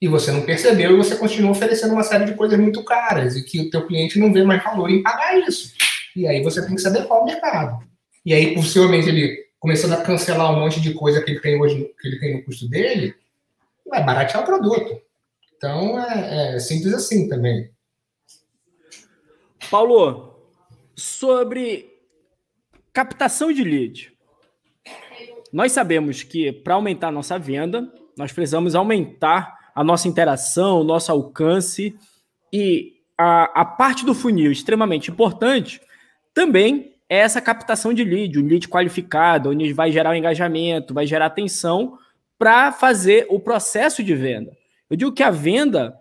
e 0.00 0.06
você 0.06 0.30
não 0.30 0.42
percebeu 0.42 0.92
e 0.92 0.96
você 0.96 1.16
continua 1.16 1.50
oferecendo 1.50 1.94
uma 1.94 2.04
série 2.04 2.24
de 2.24 2.34
coisas 2.34 2.58
muito 2.58 2.84
caras 2.84 3.36
e 3.36 3.44
que 3.44 3.60
o 3.60 3.70
teu 3.70 3.86
cliente 3.86 4.18
não 4.18 4.32
vê 4.32 4.44
mais 4.44 4.62
valor 4.62 4.90
em 4.90 5.02
pagar 5.02 5.38
isso. 5.38 5.72
E 6.14 6.26
aí 6.26 6.42
você 6.42 6.64
tem 6.64 6.74
que 6.74 6.80
se 6.80 6.88
adequar 6.88 7.18
ao 7.18 7.24
mercado. 7.24 7.82
E 8.24 8.34
aí, 8.34 8.54
possivelmente, 8.54 9.08
ele 9.08 9.48
começando 9.58 9.94
a 9.94 10.02
cancelar 10.02 10.52
um 10.52 10.60
monte 10.60 10.80
de 10.80 10.94
coisa 10.94 11.22
que 11.22 11.30
ele 11.30 11.40
tem 11.40 11.60
hoje, 11.60 11.90
que 12.00 12.08
ele 12.08 12.20
tem 12.20 12.36
no 12.36 12.44
custo 12.44 12.68
dele, 12.68 13.14
vai 13.88 14.04
baratear 14.04 14.42
o 14.42 14.46
produto. 14.46 15.00
Então, 15.56 15.98
é, 15.98 16.54
é 16.54 16.58
simples 16.60 16.94
assim 16.94 17.28
também. 17.28 17.70
Paulo, 19.70 20.34
sobre 20.96 21.86
captação 22.92 23.52
de 23.52 23.62
lead. 23.62 24.12
Nós 25.52 25.72
sabemos 25.72 26.22
que 26.22 26.50
para 26.52 26.74
aumentar 26.74 27.10
nossa 27.10 27.38
venda, 27.38 27.92
nós 28.16 28.32
precisamos 28.32 28.74
aumentar 28.74 29.70
a 29.74 29.84
nossa 29.84 30.08
interação, 30.08 30.80
o 30.80 30.84
nosso 30.84 31.12
alcance 31.12 31.94
e 32.52 32.94
a, 33.16 33.60
a 33.60 33.64
parte 33.64 34.06
do 34.06 34.14
funil 34.14 34.50
extremamente 34.50 35.10
importante 35.10 35.80
também 36.32 36.94
é 37.08 37.18
essa 37.18 37.40
captação 37.40 37.92
de 37.92 38.04
lead, 38.04 38.38
o 38.38 38.46
lead 38.46 38.68
qualificado, 38.68 39.50
onde 39.50 39.72
vai 39.72 39.92
gerar 39.92 40.10
o 40.10 40.12
um 40.12 40.16
engajamento, 40.16 40.94
vai 40.94 41.06
gerar 41.06 41.26
atenção 41.26 41.98
para 42.38 42.72
fazer 42.72 43.26
o 43.28 43.38
processo 43.38 44.02
de 44.02 44.14
venda. 44.14 44.56
Eu 44.88 44.96
digo 44.96 45.12
que 45.12 45.22
a 45.22 45.30
venda 45.30 45.98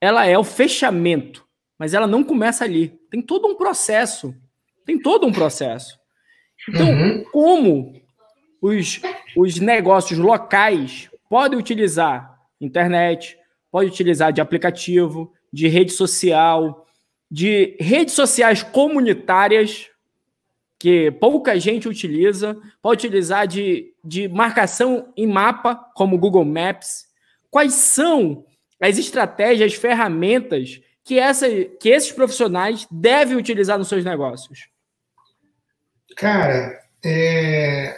ela 0.00 0.26
é 0.26 0.36
o 0.36 0.44
fechamento 0.44 1.47
mas 1.78 1.94
ela 1.94 2.06
não 2.06 2.24
começa 2.24 2.64
ali. 2.64 2.98
Tem 3.10 3.22
todo 3.22 3.46
um 3.46 3.54
processo. 3.54 4.34
Tem 4.84 4.98
todo 4.98 5.26
um 5.26 5.32
processo. 5.32 5.98
Então, 6.68 6.90
uhum. 6.90 7.24
como 7.30 8.02
os, 8.60 9.00
os 9.36 9.60
negócios 9.60 10.18
locais 10.18 11.08
podem 11.28 11.58
utilizar 11.58 12.38
internet, 12.60 13.38
pode 13.70 13.90
utilizar 13.90 14.32
de 14.32 14.40
aplicativo, 14.40 15.32
de 15.52 15.68
rede 15.68 15.92
social, 15.92 16.86
de 17.30 17.76
redes 17.78 18.14
sociais 18.14 18.62
comunitárias, 18.62 19.88
que 20.78 21.10
pouca 21.12 21.58
gente 21.58 21.88
utiliza, 21.88 22.56
pode 22.82 23.06
utilizar 23.06 23.46
de, 23.46 23.92
de 24.04 24.28
marcação 24.28 25.12
em 25.16 25.26
mapa, 25.26 25.74
como 25.94 26.18
Google 26.18 26.44
Maps. 26.44 27.06
Quais 27.50 27.74
são 27.74 28.44
as 28.80 28.96
estratégias, 28.98 29.72
as 29.72 29.78
ferramentas 29.78 30.80
que, 31.08 31.18
essa, 31.18 31.48
que 31.80 31.88
esses 31.88 32.12
profissionais 32.12 32.86
devem 32.90 33.34
utilizar 33.34 33.78
nos 33.78 33.88
seus 33.88 34.04
negócios? 34.04 34.68
Cara, 36.18 36.78
é... 37.02 37.96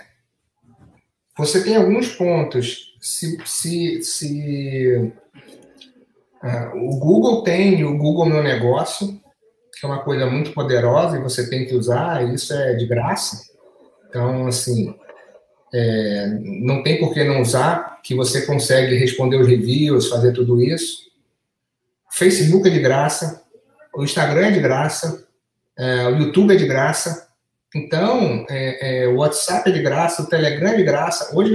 você 1.36 1.64
tem 1.64 1.74
alguns 1.74 2.12
pontos. 2.12 2.94
Se, 3.00 3.36
se, 3.44 4.00
se 4.02 5.12
uh, 6.44 6.88
o 6.88 7.00
Google 7.00 7.42
tem 7.42 7.82
o 7.82 7.98
Google 7.98 8.26
Meu 8.26 8.44
Negócio, 8.44 9.20
que 9.72 9.84
é 9.84 9.88
uma 9.88 10.04
coisa 10.04 10.26
muito 10.26 10.52
poderosa 10.52 11.18
e 11.18 11.22
você 11.22 11.50
tem 11.50 11.66
que 11.66 11.74
usar, 11.74 12.32
isso 12.32 12.54
é 12.54 12.74
de 12.74 12.86
graça. 12.86 13.42
Então, 14.08 14.46
assim, 14.46 14.94
é, 15.74 16.28
não 16.62 16.84
tem 16.84 17.00
por 17.00 17.12
que 17.12 17.24
não 17.24 17.40
usar, 17.40 18.00
que 18.04 18.14
você 18.14 18.46
consegue 18.46 18.94
responder 18.94 19.36
os 19.36 19.48
reviews, 19.48 20.08
fazer 20.08 20.32
tudo 20.32 20.62
isso. 20.62 21.09
Facebook 22.20 22.68
é 22.68 22.70
de 22.70 22.80
graça, 22.80 23.42
o 23.94 24.04
Instagram 24.04 24.48
é 24.48 24.50
de 24.50 24.60
graça, 24.60 25.26
é, 25.78 26.06
o 26.08 26.18
YouTube 26.18 26.52
é 26.52 26.56
de 26.58 26.66
graça. 26.66 27.30
Então, 27.74 28.44
é, 28.50 29.04
é, 29.04 29.08
o 29.08 29.16
WhatsApp 29.16 29.70
é 29.70 29.72
de 29.72 29.80
graça, 29.80 30.20
o 30.20 30.26
Telegram 30.26 30.68
é 30.68 30.76
de 30.76 30.82
graça. 30.82 31.34
Hoje, 31.34 31.54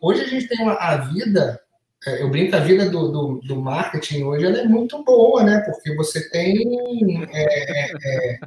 hoje 0.00 0.22
a 0.22 0.26
gente 0.26 0.48
tem 0.48 0.62
uma, 0.62 0.72
a 0.72 0.96
vida, 0.96 1.60
é, 2.06 2.22
eu 2.22 2.30
brinco, 2.30 2.56
a 2.56 2.60
vida 2.60 2.88
do, 2.88 3.12
do, 3.12 3.40
do, 3.46 3.60
marketing 3.60 4.22
hoje 4.22 4.46
ela 4.46 4.58
é 4.58 4.64
muito 4.64 5.04
boa, 5.04 5.42
né? 5.42 5.60
Porque 5.66 5.94
você 5.94 6.30
tem 6.30 6.64
é, 7.34 7.92
é, 7.92 8.38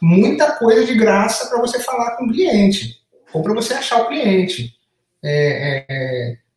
muita 0.00 0.52
coisa 0.52 0.86
de 0.86 0.94
graça 0.94 1.50
para 1.50 1.60
você 1.60 1.78
falar 1.80 2.16
com 2.16 2.24
o 2.24 2.32
cliente, 2.32 3.02
ou 3.34 3.42
para 3.42 3.52
você 3.52 3.74
achar 3.74 4.00
o 4.00 4.08
cliente. 4.08 4.72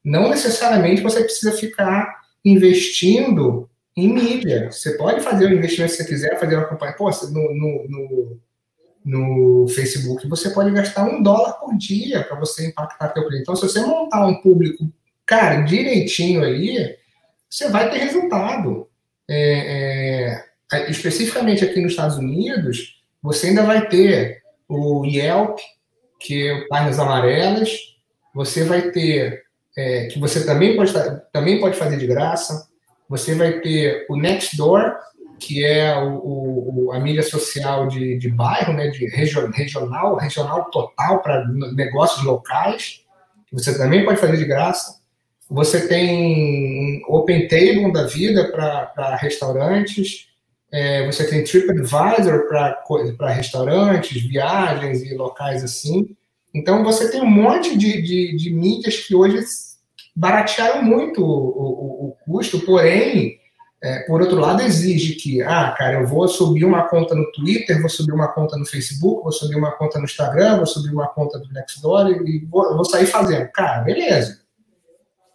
não 0.05 0.29
necessariamente 0.29 1.01
você 1.01 1.21
precisa 1.25 1.51
ficar 1.51 2.21
investindo 2.45 3.69
em 3.95 4.13
mídia. 4.13 4.71
Você 4.71 4.97
pode 4.97 5.21
fazer 5.21 5.45
o 5.45 5.54
investimento 5.54 5.91
que 5.91 5.97
você 5.97 6.06
quiser, 6.06 6.39
fazer 6.39 6.56
uma 6.56 6.67
campanha. 6.67 6.93
Pô, 6.93 7.10
no, 7.10 7.54
no, 7.54 7.88
no, 7.89 8.39
no 9.04 9.67
Facebook 9.69 10.27
você 10.27 10.49
pode 10.51 10.71
gastar 10.71 11.04
um 11.04 11.21
dólar 11.21 11.54
por 11.54 11.75
dia 11.77 12.23
para 12.23 12.39
você 12.39 12.67
impactar 12.67 13.10
teu 13.10 13.25
cliente. 13.27 13.43
Então, 13.43 13.56
se 13.56 13.63
você 13.63 13.82
montar 13.82 14.25
um 14.25 14.41
público, 14.41 14.91
cara, 15.25 15.62
direitinho 15.62 16.43
ali, 16.43 16.95
você 17.49 17.69
vai 17.69 17.89
ter 17.89 17.97
resultado. 17.97 18.88
É, 19.30 20.43
é, 20.73 20.91
especificamente 20.91 21.63
aqui 21.63 21.80
nos 21.80 21.91
Estados 21.91 22.17
Unidos, 22.17 23.01
você 23.21 23.47
ainda 23.47 23.63
vai 23.63 23.88
ter 23.88 24.41
o 24.67 25.06
Yelp, 25.06 25.58
que 26.19 26.47
é 26.47 26.67
páginas 26.67 26.99
amarelas, 26.99 27.69
você 28.34 28.63
vai 28.63 28.91
ter, 28.91 29.43
é, 29.77 30.08
que 30.08 30.19
você 30.19 30.45
também 30.45 30.75
pode, 30.75 30.93
também 31.32 31.60
pode 31.60 31.77
fazer 31.77 31.97
de 31.97 32.08
graça, 32.08 32.69
você 33.12 33.36
vai 33.36 33.60
ter 33.60 34.06
o 34.10 34.15
Nextdoor, 34.15 34.95
que 35.38 35.65
é 35.65 35.93
o, 35.97 36.86
o, 36.86 36.91
a 36.93 37.00
mídia 37.02 37.21
social 37.21 37.86
de, 37.89 38.17
de 38.17 38.30
bairro, 38.30 38.71
né, 38.71 38.88
de 38.88 39.06
regional, 39.10 40.15
regional 40.15 40.71
total 40.71 41.21
para 41.21 41.45
negócios 41.74 42.24
locais, 42.24 43.02
que 43.47 43.54
você 43.54 43.78
também 43.78 44.06
pode 44.06 44.17
fazer 44.17 44.38
de 44.38 44.45
graça. 44.45 45.02
Você 45.50 45.89
tem 45.89 47.04
Open 47.06 47.50
Table 47.50 47.91
da 47.91 48.06
vida 48.06 48.50
para 48.50 49.17
restaurantes, 49.17 50.30
é, 50.71 51.06
você 51.06 51.30
tem 51.30 51.43
TripAdvisor 51.43 52.47
para 52.47 53.30
restaurantes, 53.34 54.24
viagens 54.24 55.04
e 55.04 55.13
locais 55.15 55.65
assim. 55.65 56.15
Então, 56.54 56.82
você 56.82 57.12
tem 57.12 57.21
um 57.21 57.30
monte 57.30 57.78
de, 57.78 58.02
de, 58.02 58.38
de 58.38 58.54
mídias 58.54 59.00
que 59.00 59.13
hoje 59.13 59.39
baratearam 60.15 60.84
muito 60.84 61.24
o, 61.24 61.28
o, 61.28 62.08
o 62.08 62.15
custo, 62.26 62.60
porém, 62.62 63.39
é, 63.84 64.02
por 64.02 64.21
outro 64.21 64.38
lado, 64.38 64.62
exige 64.62 65.15
que, 65.15 65.41
ah, 65.41 65.74
cara, 65.76 66.02
eu 66.02 66.08
vou 66.08 66.28
subir 66.28 66.65
uma 66.65 66.88
conta 66.88 67.15
no 67.15 67.32
Twitter, 67.32 67.80
vou 67.80 67.89
subir 67.89 68.13
uma 68.13 68.28
conta 68.28 68.56
no 68.56 68.65
Facebook, 68.65 69.24
vou 69.24 69.32
subir 69.32 69.56
uma 69.56 69.71
conta 69.71 69.97
no 69.97 70.06
Instagram, 70.06 70.58
vou 70.58 70.67
subir 70.67 70.93
uma 70.93 71.08
conta 71.08 71.39
do 71.39 71.52
Nextdoor 71.52 72.10
e 72.24 72.45
vou, 72.45 72.76
vou 72.76 72.86
sair 72.86 73.08
fazendo. 73.08 73.50
Cara, 73.52 73.82
beleza. 73.82 74.41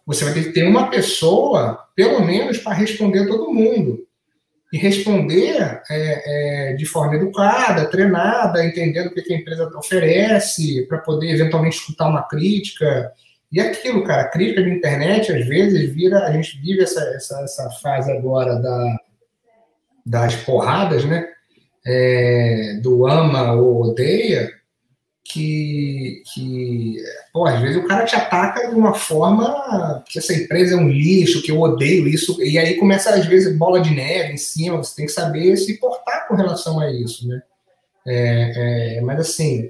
você 0.05 0.23
vai 0.23 0.33
ter 0.33 0.43
que 0.43 0.53
ter 0.53 0.63
uma 0.63 0.89
pessoa, 0.89 1.87
pelo 1.93 2.23
menos, 2.23 2.57
para 2.57 2.73
responder 2.73 3.27
todo 3.27 3.53
mundo. 3.53 4.07
E 4.71 4.77
responder 4.77 5.81
é, 5.89 6.71
é, 6.71 6.73
de 6.73 6.85
forma 6.85 7.15
educada, 7.15 7.89
treinada, 7.89 8.65
entendendo 8.65 9.07
o 9.07 9.13
que 9.13 9.33
a 9.33 9.37
empresa 9.37 9.69
oferece, 9.75 10.85
para 10.87 10.99
poder 10.99 11.31
eventualmente 11.31 11.77
escutar 11.77 12.07
uma 12.07 12.23
crítica. 12.23 13.11
E 13.51 13.59
aquilo, 13.61 14.03
cara, 14.03 14.23
a 14.23 14.29
crítica 14.29 14.61
de 14.61 14.69
internet, 14.69 15.31
às 15.31 15.45
vezes, 15.47 15.93
vira. 15.93 16.25
A 16.25 16.31
gente 16.31 16.59
vive 16.59 16.83
essa, 16.83 17.01
essa, 17.15 17.41
essa 17.41 17.69
fase 17.81 18.11
agora 18.11 18.55
da, 18.55 18.97
das 20.05 20.35
porradas, 20.35 21.05
né? 21.05 21.27
É, 21.85 22.79
do 22.81 23.07
ama 23.07 23.53
ou 23.53 23.83
odeia, 23.83 24.51
que, 25.23 26.23
que 26.33 26.97
pô, 27.33 27.45
às 27.45 27.61
vezes 27.61 27.77
o 27.77 27.87
cara 27.87 28.05
te 28.05 28.15
ataca 28.15 28.69
de 28.69 28.75
uma 28.75 28.93
forma 28.93 30.03
que 30.07 30.19
essa 30.19 30.33
empresa 30.33 30.75
é 30.75 30.77
um 30.77 30.89
lixo, 30.89 31.41
que 31.41 31.51
eu 31.51 31.59
odeio 31.59 32.07
isso, 32.07 32.41
e 32.41 32.57
aí 32.57 32.75
começa, 32.75 33.11
às 33.11 33.25
vezes, 33.25 33.55
bola 33.57 33.81
de 33.81 33.93
neve 33.93 34.33
em 34.33 34.37
cima, 34.37 34.77
você 34.77 34.95
tem 34.95 35.05
que 35.05 35.11
saber 35.11 35.55
se 35.57 35.77
portar 35.77 36.27
com 36.27 36.35
relação 36.35 36.79
a 36.79 36.91
isso, 36.91 37.27
né? 37.27 37.41
É, 38.05 38.97
é, 38.97 39.01
mas 39.01 39.19
assim, 39.19 39.69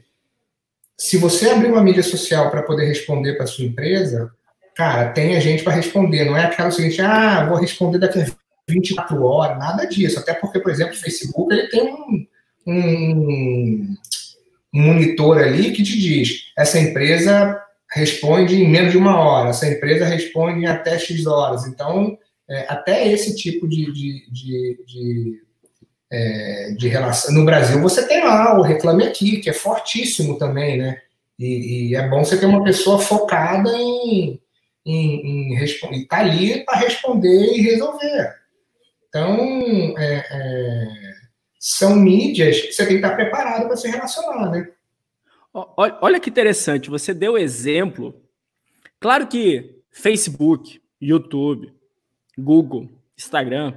se 0.97 1.17
você 1.17 1.49
abrir 1.49 1.71
uma 1.71 1.83
mídia 1.83 2.03
social 2.03 2.49
para 2.49 2.63
poder 2.63 2.85
responder 2.85 3.33
para 3.35 3.47
sua 3.47 3.65
empresa, 3.65 4.31
cara, 4.75 5.09
tem 5.09 5.35
a 5.35 5.39
gente 5.39 5.63
para 5.63 5.73
responder, 5.73 6.25
não 6.25 6.35
é 6.35 6.45
aquela 6.45 6.71
seguinte, 6.71 7.01
ah, 7.01 7.45
vou 7.45 7.57
responder 7.57 7.99
daqui 7.99 8.19
a 8.19 8.25
24 8.69 9.23
horas, 9.23 9.57
nada 9.57 9.85
disso, 9.85 10.19
até 10.19 10.33
porque, 10.33 10.59
por 10.59 10.71
exemplo, 10.71 10.93
o 10.93 10.97
Facebook 10.99 11.53
ele 11.53 11.67
tem 11.67 11.83
um, 11.83 12.27
um 12.67 13.95
um 14.73 14.81
monitor 14.81 15.39
ali 15.39 15.71
que 15.71 15.83
te 15.83 15.97
diz: 15.97 16.51
essa 16.55 16.79
empresa 16.79 17.59
responde 17.91 18.55
em 18.55 18.69
menos 18.69 18.91
de 18.91 18.97
uma 18.97 19.19
hora, 19.19 19.49
essa 19.49 19.67
empresa 19.67 20.05
responde 20.05 20.61
em 20.61 20.67
até 20.67 20.99
X 20.99 21.25
horas. 21.25 21.65
Então, 21.65 22.17
é, 22.49 22.65
até 22.69 23.11
esse 23.11 23.35
tipo 23.35 23.67
de, 23.67 23.91
de, 23.91 24.31
de, 24.31 24.83
de, 24.85 25.41
é, 26.11 26.73
de, 26.77 26.87
relação. 26.87 27.33
No 27.33 27.45
Brasil, 27.45 27.81
você 27.81 28.07
tem 28.07 28.23
lá 28.23 28.57
o 28.57 28.61
Reclame 28.61 29.03
Aqui, 29.03 29.37
que 29.37 29.49
é 29.49 29.53
fortíssimo 29.53 30.37
também, 30.37 30.77
né? 30.77 31.01
E, 31.37 31.89
e 31.89 31.95
é 31.95 32.07
bom 32.07 32.23
você 32.23 32.37
ter 32.37 32.45
uma 32.45 32.63
pessoa 32.63 32.99
focada 32.99 33.69
em, 33.77 34.41
em, 34.85 35.53
em 35.53 36.07
tá 36.07 36.19
ali 36.19 36.63
para 36.65 36.79
responder 36.79 37.53
e 37.53 37.61
resolver. 37.61 38.35
Então, 39.09 39.95
é, 39.97 40.25
é 40.29 41.17
são 41.59 41.95
mídias 41.95 42.61
que 42.61 42.71
você 42.71 42.85
tem 42.85 42.99
que 42.99 43.05
estar 43.05 43.15
preparado 43.15 43.67
para 43.67 43.75
se 43.75 43.89
relacionar, 43.89 44.51
né? 44.51 44.69
Olha 45.53 46.19
que 46.19 46.29
interessante, 46.29 46.89
você 46.89 47.13
deu 47.13 47.37
exemplo. 47.37 48.21
Claro 48.99 49.27
que 49.27 49.81
Facebook, 49.89 50.81
YouTube, 51.01 51.73
Google, 52.37 52.89
Instagram, 53.17 53.73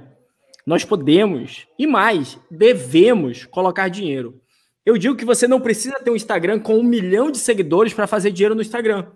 nós 0.65 0.85
podemos 0.85 1.67
e 1.77 1.87
mais, 1.87 2.37
devemos 2.49 3.45
colocar 3.45 3.87
dinheiro. 3.89 4.39
Eu 4.85 4.97
digo 4.97 5.15
que 5.15 5.25
você 5.25 5.47
não 5.47 5.61
precisa 5.61 5.99
ter 5.99 6.09
um 6.09 6.15
Instagram 6.15 6.59
com 6.59 6.77
um 6.77 6.83
milhão 6.83 7.29
de 7.29 7.37
seguidores 7.37 7.93
para 7.93 8.07
fazer 8.07 8.31
dinheiro 8.31 8.55
no 8.55 8.61
Instagram. 8.61 9.07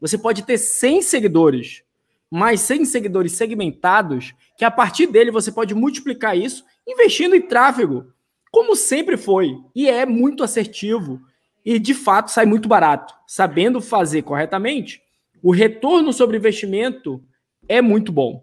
Você 0.00 0.18
pode 0.18 0.42
ter 0.42 0.58
100 0.58 1.02
seguidores, 1.02 1.82
mais 2.30 2.60
100 2.60 2.86
seguidores 2.86 3.32
segmentados, 3.32 4.34
que 4.56 4.64
a 4.64 4.70
partir 4.70 5.06
dele 5.06 5.30
você 5.30 5.52
pode 5.52 5.74
multiplicar 5.74 6.36
isso 6.36 6.64
investindo 6.86 7.36
em 7.36 7.42
tráfego, 7.42 8.06
como 8.50 8.74
sempre 8.74 9.16
foi, 9.16 9.56
e 9.74 9.88
é 9.88 10.04
muito 10.04 10.42
assertivo 10.42 11.20
e 11.64 11.78
de 11.78 11.94
fato 11.94 12.30
sai 12.30 12.44
muito 12.44 12.68
barato. 12.68 13.14
Sabendo 13.26 13.80
fazer 13.80 14.22
corretamente, 14.22 15.00
o 15.42 15.52
retorno 15.52 16.12
sobre 16.12 16.36
investimento 16.36 17.22
é 17.68 17.80
muito 17.80 18.12
bom. 18.12 18.42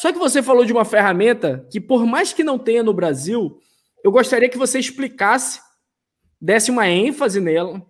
Só 0.00 0.10
que 0.10 0.18
você 0.18 0.42
falou 0.42 0.64
de 0.64 0.72
uma 0.72 0.86
ferramenta 0.86 1.66
que, 1.70 1.78
por 1.78 2.06
mais 2.06 2.32
que 2.32 2.42
não 2.42 2.58
tenha 2.58 2.82
no 2.82 2.94
Brasil, 2.94 3.60
eu 4.02 4.10
gostaria 4.10 4.48
que 4.48 4.56
você 4.56 4.78
explicasse, 4.78 5.60
desse 6.40 6.70
uma 6.70 6.88
ênfase 6.88 7.38
nela. 7.38 7.84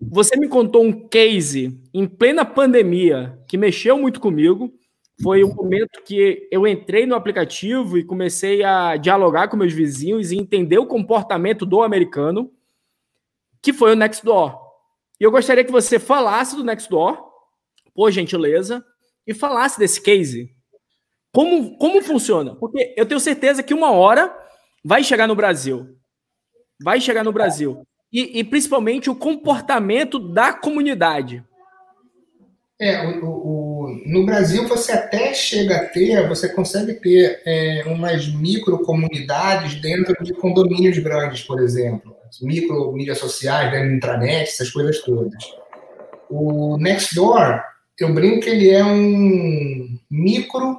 Você 0.00 0.34
me 0.38 0.48
contou 0.48 0.82
um 0.82 1.06
case 1.08 1.78
em 1.92 2.06
plena 2.06 2.42
pandemia 2.42 3.38
que 3.46 3.58
mexeu 3.58 3.98
muito 3.98 4.18
comigo 4.18 4.72
foi 5.22 5.44
um 5.44 5.54
momento 5.54 6.02
que 6.04 6.48
eu 6.50 6.66
entrei 6.66 7.04
no 7.04 7.14
aplicativo 7.14 7.98
e 7.98 8.04
comecei 8.04 8.62
a 8.64 8.96
dialogar 8.96 9.48
com 9.48 9.58
meus 9.58 9.74
vizinhos 9.74 10.32
e 10.32 10.38
entender 10.38 10.78
o 10.78 10.86
comportamento 10.86 11.66
do 11.66 11.82
americano, 11.82 12.50
que 13.60 13.74
foi 13.74 13.92
o 13.92 13.96
Nextdoor. 13.96 14.58
E 15.20 15.24
eu 15.24 15.30
gostaria 15.30 15.64
que 15.64 15.72
você 15.72 15.98
falasse 15.98 16.56
do 16.56 16.64
Nextdoor, 16.64 17.22
por 17.94 18.10
gentileza, 18.10 18.82
e 19.26 19.34
falasse 19.34 19.78
desse 19.78 20.00
case. 20.00 20.55
Como, 21.32 21.76
como 21.78 22.02
funciona? 22.02 22.54
Porque 22.56 22.94
eu 22.96 23.06
tenho 23.06 23.20
certeza 23.20 23.62
que 23.62 23.74
uma 23.74 23.90
hora 23.90 24.34
vai 24.84 25.04
chegar 25.04 25.26
no 25.26 25.34
Brasil. 25.34 25.96
Vai 26.82 27.00
chegar 27.00 27.24
no 27.24 27.32
Brasil. 27.32 27.86
E, 28.12 28.38
e 28.38 28.44
principalmente 28.44 29.10
o 29.10 29.14
comportamento 29.14 30.18
da 30.18 30.52
comunidade. 30.52 31.44
É, 32.78 33.06
o, 33.06 33.26
o, 33.26 34.02
no 34.04 34.26
Brasil 34.26 34.68
você 34.68 34.92
até 34.92 35.32
chega 35.32 35.76
a 35.76 35.84
ter, 35.86 36.28
você 36.28 36.48
consegue 36.50 36.94
ter 36.94 37.40
é, 37.46 37.84
umas 37.86 38.28
micro 38.28 38.78
comunidades 38.80 39.80
dentro 39.80 40.14
de 40.22 40.34
condomínios 40.34 40.98
grandes, 40.98 41.42
por 41.42 41.60
exemplo. 41.60 42.14
Micro 42.42 42.92
mídias 42.92 43.18
sociais, 43.18 43.70
do 43.70 43.94
intranet, 43.94 44.42
essas 44.42 44.70
coisas 44.70 45.00
todas. 45.00 45.42
O 46.28 46.76
Nextdoor, 46.76 47.62
eu 47.98 48.12
brinco 48.12 48.40
que 48.40 48.50
ele 48.50 48.68
é 48.68 48.84
um 48.84 49.98
micro, 50.10 50.76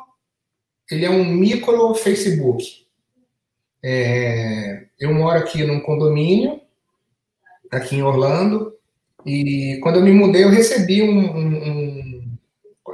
ele 0.89 1.05
é 1.05 1.09
um 1.09 1.25
micro 1.25 1.93
Facebook. 1.93 2.85
É, 3.83 4.85
eu 4.99 5.13
moro 5.13 5.39
aqui 5.39 5.63
num 5.63 5.79
condomínio, 5.79 6.59
aqui 7.71 7.95
em 7.95 8.03
Orlando, 8.03 8.73
e 9.25 9.79
quando 9.81 9.97
eu 9.97 10.03
me 10.03 10.11
mudei, 10.11 10.43
eu 10.43 10.49
recebi 10.49 11.01
um. 11.01 11.19
um, 11.19 11.47
um... 11.47 12.37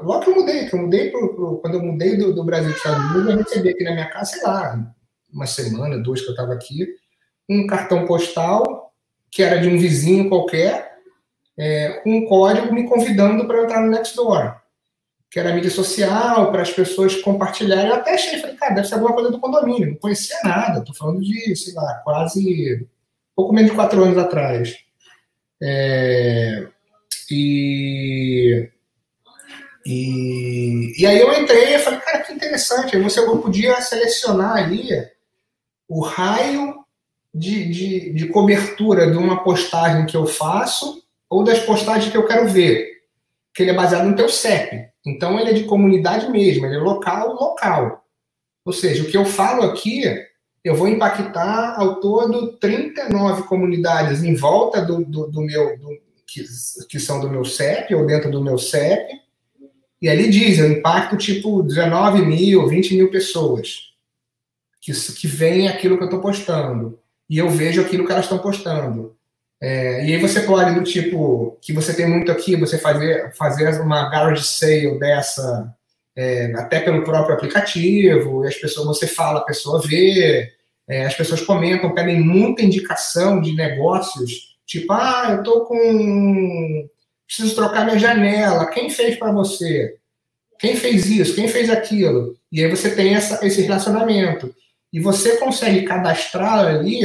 logo 0.01 0.23
que 0.23 0.29
eu 0.29 0.35
mudei, 0.35 0.67
que 0.67 0.75
eu 0.75 0.79
mudei 0.79 1.11
pro, 1.11 1.35
pro, 1.35 1.57
quando 1.57 1.75
eu 1.75 1.83
mudei 1.83 2.17
do, 2.17 2.33
do 2.33 2.43
Brasil 2.43 2.71
para 2.71 2.75
os 2.75 2.77
Estados 2.77 3.11
Unidos, 3.11 3.29
eu 3.29 3.37
recebi 3.37 3.69
aqui 3.69 3.83
na 3.83 3.93
minha 3.93 4.09
casa, 4.09 4.31
sei 4.31 4.43
lá, 4.43 4.93
uma 5.31 5.45
semana, 5.45 5.97
duas 5.97 6.21
que 6.21 6.27
eu 6.27 6.31
estava 6.31 6.53
aqui, 6.53 6.87
um 7.49 7.67
cartão 7.67 8.05
postal 8.05 8.91
que 9.33 9.41
era 9.41 9.59
de 9.59 9.67
um 9.67 9.79
vizinho 9.79 10.29
qualquer, 10.29 10.99
é, 11.57 12.03
um 12.05 12.25
código 12.25 12.71
me 12.71 12.87
convidando 12.87 13.47
para 13.47 13.63
entrar 13.63 13.81
no 13.81 13.89
Nextdoor, 13.89 14.61
que 15.33 15.39
era 15.39 15.51
mídia 15.51 15.71
social, 15.71 16.51
para 16.51 16.61
as 16.61 16.69
pessoas 16.69 17.15
compartilharem. 17.15 17.87
Eu 17.87 17.95
até 17.95 18.13
achei, 18.13 18.39
falei, 18.39 18.55
cara, 18.55 18.75
deve 18.75 18.87
ser 18.87 18.93
alguma 18.93 19.13
coisa 19.13 19.31
do 19.31 19.39
condomínio, 19.39 19.89
não 19.89 19.95
conhecia 19.95 20.37
nada, 20.43 20.77
estou 20.77 20.93
falando 20.93 21.21
de, 21.21 21.55
sei 21.55 21.73
lá, 21.73 22.01
quase 22.03 22.87
pouco 23.35 23.51
menos 23.51 23.71
de 23.71 23.75
quatro 23.75 24.03
anos 24.03 24.15
atrás. 24.15 24.77
É, 25.59 26.67
e, 27.31 28.69
e, 29.83 31.01
e 31.01 31.07
aí 31.07 31.19
eu 31.19 31.33
entrei 31.33 31.77
e 31.77 31.79
falei, 31.79 31.99
cara, 32.01 32.19
que 32.19 32.31
interessante. 32.31 32.95
Aí 32.95 33.01
você 33.01 33.19
podia 33.25 33.81
selecionar 33.81 34.57
ali 34.57 34.87
o 35.89 36.01
raio 36.01 36.75
de, 37.33 37.71
de, 37.71 38.13
de 38.13 38.27
cobertura 38.27 39.09
de 39.09 39.17
uma 39.17 39.43
postagem 39.43 40.05
que 40.05 40.15
eu 40.15 40.27
faço 40.27 41.03
ou 41.27 41.43
das 41.43 41.57
postagens 41.57 42.11
que 42.11 42.17
eu 42.17 42.27
quero 42.27 42.47
ver. 42.47 43.01
Que 43.51 43.63
ele 43.63 43.71
é 43.71 43.75
baseado 43.75 44.07
no 44.07 44.15
teu 44.15 44.29
CEP. 44.29 44.92
Então 45.05 45.39
ele 45.39 45.49
é 45.49 45.53
de 45.53 45.63
comunidade 45.65 46.29
mesmo, 46.29 46.65
ele 46.65 46.75
é 46.75 46.79
local, 46.79 47.33
local. 47.33 48.05
Ou 48.65 48.73
seja, 48.73 49.03
o 49.03 49.07
que 49.07 49.17
eu 49.17 49.25
falo 49.25 49.63
aqui 49.63 50.03
eu 50.63 50.75
vou 50.75 50.87
impactar 50.87 51.75
ao 51.77 51.99
todo 51.99 52.53
39 52.53 53.43
comunidades 53.43 54.23
em 54.23 54.33
volta 54.33 54.81
do, 54.81 55.03
do, 55.03 55.27
do 55.29 55.41
meu, 55.41 55.77
do, 55.77 55.89
que, 56.25 56.45
que, 56.87 56.99
são 56.99 57.19
do 57.19 57.29
meu 57.29 57.43
CEP, 57.43 57.93
ou 57.93 58.05
dentro 58.05 58.31
do 58.31 58.41
meu 58.41 58.57
CEP, 58.57 59.21
e 60.01 60.07
ali 60.07 60.29
diz, 60.29 60.59
eu 60.59 60.71
impacto 60.71 61.17
tipo 61.17 61.61
19 61.63 62.25
mil, 62.25 62.67
20 62.67 62.95
mil 62.95 63.11
pessoas 63.11 63.93
que, 64.79 64.93
que 64.93 65.27
veem 65.27 65.67
aquilo 65.67 65.97
que 65.97 66.03
eu 66.03 66.07
estou 66.07 66.21
postando, 66.21 66.97
e 67.29 67.37
eu 67.37 67.49
vejo 67.49 67.81
aquilo 67.81 68.05
que 68.05 68.11
elas 68.11 68.25
estão 68.25 68.39
postando. 68.39 69.17
É, 69.61 70.05
e 70.05 70.13
aí 70.13 70.19
você 70.19 70.41
pode, 70.41 70.75
do 70.75 70.83
tipo, 70.83 71.57
que 71.61 71.71
você 71.71 71.93
tem 71.93 72.05
muito 72.05 72.31
aqui, 72.31 72.55
você 72.55 72.77
fazer, 72.77 73.33
fazer 73.35 73.79
uma 73.79 74.09
garage 74.09 74.43
sale 74.43 74.99
dessa 74.99 75.73
é, 76.15 76.53
até 76.55 76.79
pelo 76.79 77.03
próprio 77.03 77.35
aplicativo, 77.35 78.43
as 78.43 78.55
pessoas, 78.55 78.85
você 78.87 79.07
fala, 79.07 79.39
a 79.39 79.45
pessoa 79.45 79.81
vê, 79.81 80.51
é, 80.87 81.05
as 81.05 81.15
pessoas 81.15 81.41
comentam, 81.41 81.93
pedem 81.93 82.19
muita 82.21 82.61
indicação 82.61 83.41
de 83.41 83.53
negócios, 83.55 84.55
tipo, 84.65 84.91
ah, 84.93 85.35
eu 85.37 85.43
tô 85.43 85.65
com. 85.65 86.87
preciso 87.25 87.55
trocar 87.55 87.85
minha 87.85 87.99
janela, 87.99 88.69
quem 88.69 88.89
fez 88.89 89.17
para 89.17 89.31
você? 89.31 89.97
Quem 90.59 90.75
fez 90.75 91.07
isso? 91.07 91.35
Quem 91.35 91.47
fez 91.47 91.69
aquilo? 91.69 92.37
E 92.51 92.63
aí 92.63 92.69
você 92.69 92.95
tem 92.95 93.15
essa, 93.15 93.45
esse 93.45 93.61
relacionamento. 93.61 94.53
E 94.93 94.99
você 94.99 95.37
consegue 95.37 95.83
cadastrar 95.83 96.67
ali 96.67 97.01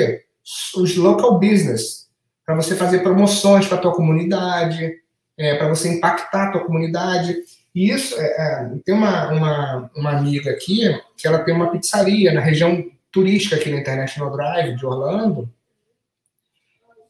os 0.76 0.96
local 0.96 1.38
business, 1.40 2.07
para 2.48 2.56
você 2.56 2.74
fazer 2.74 3.00
promoções 3.00 3.66
para 3.66 3.76
a 3.76 3.80
tua 3.80 3.94
comunidade, 3.94 5.02
é, 5.36 5.56
para 5.56 5.68
você 5.68 5.86
impactar 5.90 6.48
a 6.48 6.52
tua 6.52 6.64
comunidade. 6.64 7.36
E 7.74 7.90
isso, 7.90 8.18
é, 8.18 8.24
é, 8.24 8.70
tem 8.86 8.94
uma, 8.94 9.30
uma, 9.30 9.90
uma 9.94 10.10
amiga 10.12 10.50
aqui 10.52 10.98
que 11.14 11.28
ela 11.28 11.40
tem 11.40 11.54
uma 11.54 11.70
pizzaria 11.70 12.32
na 12.32 12.40
região 12.40 12.82
turística 13.12 13.54
aqui 13.54 13.68
na 13.68 13.76
International 13.76 14.32
Drive 14.32 14.76
de 14.76 14.86
Orlando. 14.86 15.52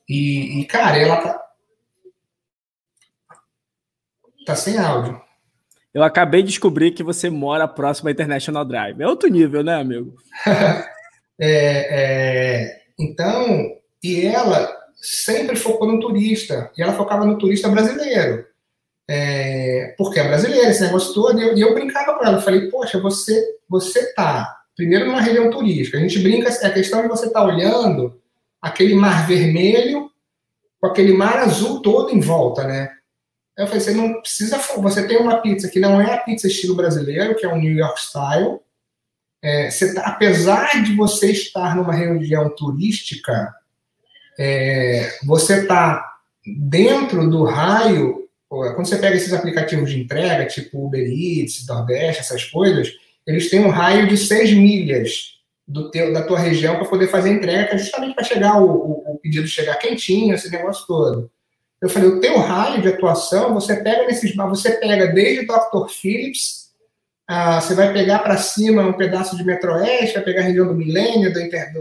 E, 0.08 0.60
e 0.60 0.64
cara, 0.64 0.98
ela 0.98 1.18
tá. 1.18 1.40
Tá 4.44 4.56
sem 4.56 4.76
áudio. 4.76 5.22
Eu 5.94 6.02
acabei 6.02 6.42
de 6.42 6.48
descobrir 6.48 6.90
que 6.90 7.04
você 7.04 7.30
mora 7.30 7.68
próximo 7.68 8.08
à 8.08 8.10
International 8.10 8.64
Drive. 8.64 9.00
É 9.00 9.06
outro 9.06 9.28
nível, 9.28 9.62
né, 9.62 9.76
amigo? 9.76 10.16
é, 11.38 12.64
é, 12.70 12.82
então, 12.98 13.78
e 14.02 14.26
ela 14.26 14.77
sempre 15.00 15.56
focou 15.56 15.90
no 15.90 16.00
turista. 16.00 16.70
E 16.76 16.82
ela 16.82 16.92
focava 16.92 17.24
no 17.24 17.38
turista 17.38 17.68
brasileiro. 17.68 18.46
É, 19.10 19.94
porque 19.96 20.20
é 20.20 20.28
brasileira, 20.28 20.68
esse 20.68 20.82
negócio 20.82 21.14
todo. 21.14 21.38
E 21.38 21.42
eu, 21.42 21.56
e 21.56 21.60
eu 21.60 21.74
brincava 21.74 22.14
com 22.18 22.24
ela. 22.24 22.38
Eu 22.38 22.42
falei, 22.42 22.68
poxa, 22.70 23.00
você, 23.00 23.56
você 23.68 24.12
tá 24.12 24.56
primeiro 24.76 25.06
numa 25.06 25.20
região 25.20 25.50
turística. 25.50 25.98
A 25.98 26.00
gente 26.00 26.18
brinca, 26.20 26.48
é 26.48 26.66
a 26.66 26.72
questão 26.72 27.02
de 27.02 27.08
você 27.08 27.30
tá 27.30 27.44
olhando 27.44 28.20
aquele 28.60 28.94
mar 28.94 29.26
vermelho 29.26 30.10
com 30.80 30.86
aquele 30.86 31.12
mar 31.12 31.38
azul 31.38 31.82
todo 31.82 32.14
em 32.14 32.20
volta, 32.20 32.64
né? 32.64 32.90
Eu 33.56 33.66
falei, 33.66 33.80
você 33.80 33.92
não 33.92 34.20
precisa. 34.20 34.56
Você 34.56 35.08
tem 35.08 35.16
uma 35.16 35.40
pizza 35.40 35.68
que 35.68 35.80
não 35.80 36.00
é 36.00 36.14
a 36.14 36.18
pizza 36.18 36.46
estilo 36.46 36.76
brasileiro, 36.76 37.34
que 37.34 37.44
é 37.44 37.52
um 37.52 37.58
New 37.58 37.72
York 37.72 38.00
Style. 38.00 38.60
É, 39.42 39.70
você 39.70 39.94
tá, 39.94 40.02
apesar 40.02 40.82
de 40.84 40.94
você 40.94 41.32
estar 41.32 41.74
numa 41.74 41.92
região 41.92 42.48
turística, 42.54 43.52
é, 44.38 45.18
você 45.24 45.62
está 45.62 46.04
dentro 46.46 47.28
do 47.28 47.44
raio. 47.44 48.28
Quando 48.48 48.86
você 48.86 48.96
pega 48.96 49.16
esses 49.16 49.32
aplicativos 49.32 49.90
de 49.90 50.00
entrega, 50.00 50.46
tipo 50.46 50.86
Uber 50.86 51.06
Eats, 51.06 51.66
Nordeste, 51.66 52.20
essas 52.20 52.44
coisas, 52.44 52.90
eles 53.26 53.50
têm 53.50 53.60
um 53.60 53.68
raio 53.68 54.06
de 54.06 54.16
6 54.16 54.54
milhas 54.54 55.38
do 55.66 55.90
teu, 55.90 56.12
da 56.14 56.22
tua 56.22 56.38
região 56.38 56.76
para 56.76 56.86
poder 56.86 57.08
fazer 57.08 57.30
entrega, 57.30 57.76
justamente 57.76 58.14
para 58.14 58.24
chegar 58.24 58.62
o, 58.62 58.70
o, 58.70 59.12
o, 59.12 59.18
pedido 59.18 59.46
chegar 59.46 59.74
quentinho, 59.76 60.34
esse 60.34 60.50
negócio 60.50 60.86
todo. 60.86 61.30
Eu 61.82 61.90
falei, 61.90 62.08
o 62.08 62.20
teu 62.20 62.38
raio 62.38 62.80
de 62.80 62.88
atuação, 62.88 63.52
você 63.52 63.76
pega 63.76 64.06
nesses, 64.06 64.34
você 64.34 64.72
pega 64.72 65.08
desde 65.08 65.46
Dr. 65.46 65.88
Phillips, 65.90 66.68
ah, 67.28 67.60
você 67.60 67.74
vai 67.74 67.92
pegar 67.92 68.20
para 68.20 68.38
cima 68.38 68.82
um 68.82 68.94
pedaço 68.94 69.36
de 69.36 69.44
Metroeste, 69.44 70.14
vai 70.14 70.24
pegar 70.24 70.40
a 70.40 70.44
região 70.44 70.66
do 70.66 70.74
Milênio, 70.74 71.30
da, 71.32 71.40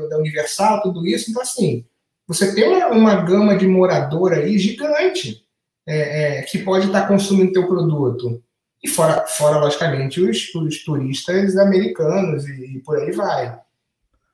da 0.10 0.18
Universal, 0.18 0.82
tudo 0.82 1.08
isso. 1.08 1.32
Então, 1.32 1.42
assim, 1.42 1.86
você 2.28 2.54
tem 2.54 2.68
uma, 2.68 2.88
uma 2.88 3.16
gama 3.22 3.56
de 3.56 3.66
morador 3.66 4.34
aí 4.34 4.58
gigante 4.58 5.46
é, 5.88 6.40
é, 6.40 6.42
que 6.42 6.60
pode 6.60 6.88
estar 6.88 7.08
consumindo 7.08 7.54
teu 7.54 7.68
produto. 7.68 8.44
E 8.84 8.88
fora, 8.88 9.26
fora 9.26 9.58
logicamente, 9.58 10.22
os, 10.22 10.54
os 10.54 10.84
turistas 10.84 11.58
americanos 11.58 12.48
e, 12.48 12.76
e 12.76 12.80
por 12.80 13.00
aí 13.00 13.12
vai. 13.12 13.58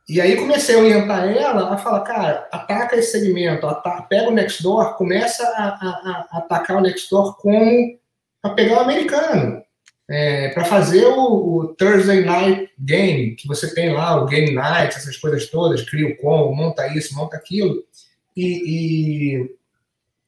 E 0.10 0.20
aí 0.20 0.36
comecei 0.36 0.76
a 0.76 0.80
orientar 0.80 1.30
ela 1.30 1.74
a 1.74 1.78
falar, 1.78 2.02
cara, 2.02 2.50
ataca 2.52 2.98
esse 2.98 3.12
segmento, 3.12 3.66
ataca, 3.66 4.02
pega 4.04 4.30
o 4.30 4.34
Nextdoor, 4.34 4.96
começa 4.96 5.44
a, 5.44 5.64
a, 5.64 6.28
a 6.34 6.38
atacar 6.40 6.78
o 6.78 6.82
Nextdoor 6.82 7.38
como 7.38 7.98
a 8.42 8.50
pegar 8.50 8.80
o 8.80 8.82
americano. 8.82 9.63
É, 10.16 10.50
para 10.50 10.64
fazer 10.64 11.06
o, 11.06 11.58
o, 11.58 11.68
Thursday 11.74 12.24
Night 12.24 12.72
Game, 12.78 13.36
que 13.36 13.48
você 13.48 13.74
tem 13.74 13.92
lá, 13.92 14.22
o 14.22 14.28
Game 14.28 14.52
Night, 14.52 14.96
essas 14.96 15.18
coisas 15.18 15.50
todas, 15.50 15.82
cria 15.90 16.08
o 16.08 16.16
combo, 16.18 16.56
monta 16.56 16.86
isso, 16.96 17.16
monta 17.16 17.36
aquilo. 17.36 17.84
E, 18.38 18.46
e, 18.46 19.56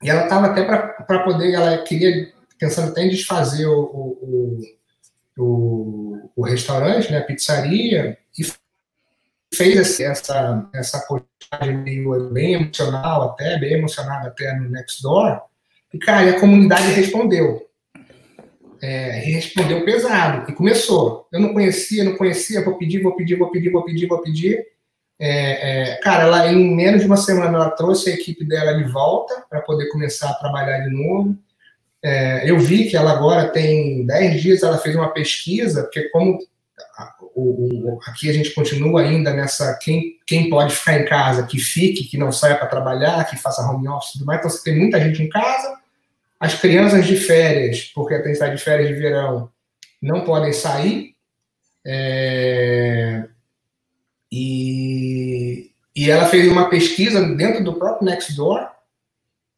e 0.01 0.09
ela 0.09 0.23
estava 0.23 0.47
até 0.47 0.63
para 0.63 1.19
poder, 1.19 1.53
ela 1.53 1.77
queria, 1.83 2.33
pensando 2.57 2.89
até 2.89 3.03
em 3.03 3.09
desfazer 3.09 3.67
o, 3.67 3.79
o, 3.83 4.59
o, 5.38 6.31
o 6.36 6.43
restaurante, 6.43 7.11
né, 7.11 7.19
a 7.19 7.23
pizzaria, 7.23 8.17
e 8.39 8.43
fez 9.53 9.99
essa, 9.99 10.67
essa 10.73 10.99
postagem 11.01 11.77
meio 11.77 12.31
bem 12.31 12.55
emocional 12.55 13.29
até, 13.29 13.59
bem 13.59 13.73
emocionada 13.73 14.29
até 14.29 14.51
no 14.55 14.67
Nextdoor, 14.67 15.41
e, 15.93 15.99
cara, 15.99 16.31
a 16.31 16.39
comunidade 16.39 16.88
respondeu. 16.93 17.69
É, 18.82 19.19
respondeu 19.19 19.84
pesado, 19.86 20.49
e 20.49 20.53
começou. 20.53 21.28
Eu 21.32 21.39
não 21.39 21.53
conhecia, 21.53 22.03
não 22.03 22.15
conhecia, 22.15 22.63
vou 22.63 22.78
pedir, 22.78 23.01
vou 23.01 23.15
pedir, 23.15 23.36
vou 23.36 23.51
pedir, 23.51 23.71
vou 23.71 23.84
pedir, 23.84 24.07
vou 24.07 24.21
pedir. 24.21 24.65
É, 25.17 25.93
é, 25.93 25.95
cara, 25.97 26.23
ela 26.23 26.51
em 26.51 26.76
menos 26.76 27.01
de 27.01 27.07
uma 27.07 27.17
semana 27.17 27.57
ela 27.57 27.69
trouxe 27.71 28.09
a 28.09 28.13
equipe 28.13 28.43
dela 28.43 28.73
de 28.73 28.84
volta 28.91 29.45
para 29.49 29.61
poder 29.61 29.88
começar 29.89 30.30
a 30.30 30.36
trabalhar 30.36 30.80
de 30.80 30.89
novo. 30.89 31.38
É, 32.03 32.49
eu 32.49 32.59
vi 32.59 32.88
que 32.89 32.97
ela 32.97 33.11
agora 33.11 33.49
tem 33.49 34.05
10 34.05 34.41
dias, 34.41 34.63
ela 34.63 34.78
fez 34.78 34.95
uma 34.95 35.11
pesquisa, 35.11 35.84
porque 35.84 36.09
como 36.09 36.38
o, 37.34 37.95
o, 37.95 37.99
aqui 38.07 38.30
a 38.30 38.34
gente 38.34 38.53
continua 38.53 39.01
ainda 39.01 39.34
nessa 39.34 39.78
quem, 39.82 40.17
quem 40.26 40.49
pode 40.49 40.76
ficar 40.76 40.99
em 40.99 41.05
casa, 41.05 41.45
que 41.45 41.57
fique, 41.57 42.05
que 42.05 42.17
não 42.17 42.32
saia 42.32 42.55
para 42.55 42.67
trabalhar, 42.67 43.26
que 43.26 43.38
faça 43.38 43.61
home 43.69 43.88
office 43.88 44.09
e 44.09 44.13
tudo 44.13 44.26
mais. 44.26 44.39
Então 44.39 44.49
você 44.49 44.63
tem 44.63 44.78
muita 44.78 44.99
gente 44.99 45.21
em 45.23 45.30
casa. 45.30 45.78
As 46.46 46.54
crianças 46.54 47.08
de 47.08 47.16
férias, 47.16 47.91
porque 47.96 48.20
tem 48.20 48.34
que 48.34 48.50
de 48.50 48.58
férias 48.60 48.88
de 48.88 48.93
verão, 48.93 49.50
não 50.00 50.24
podem 50.24 50.54
sair. 50.54 51.16
É, 51.84 53.24
e, 54.32 55.72
e 55.96 56.12
ela 56.12 56.26
fez 56.26 56.48
uma 56.52 56.70
pesquisa 56.70 57.20
dentro 57.36 57.64
do 57.64 57.74
próprio 57.74 58.06
Nextdoor 58.06 58.70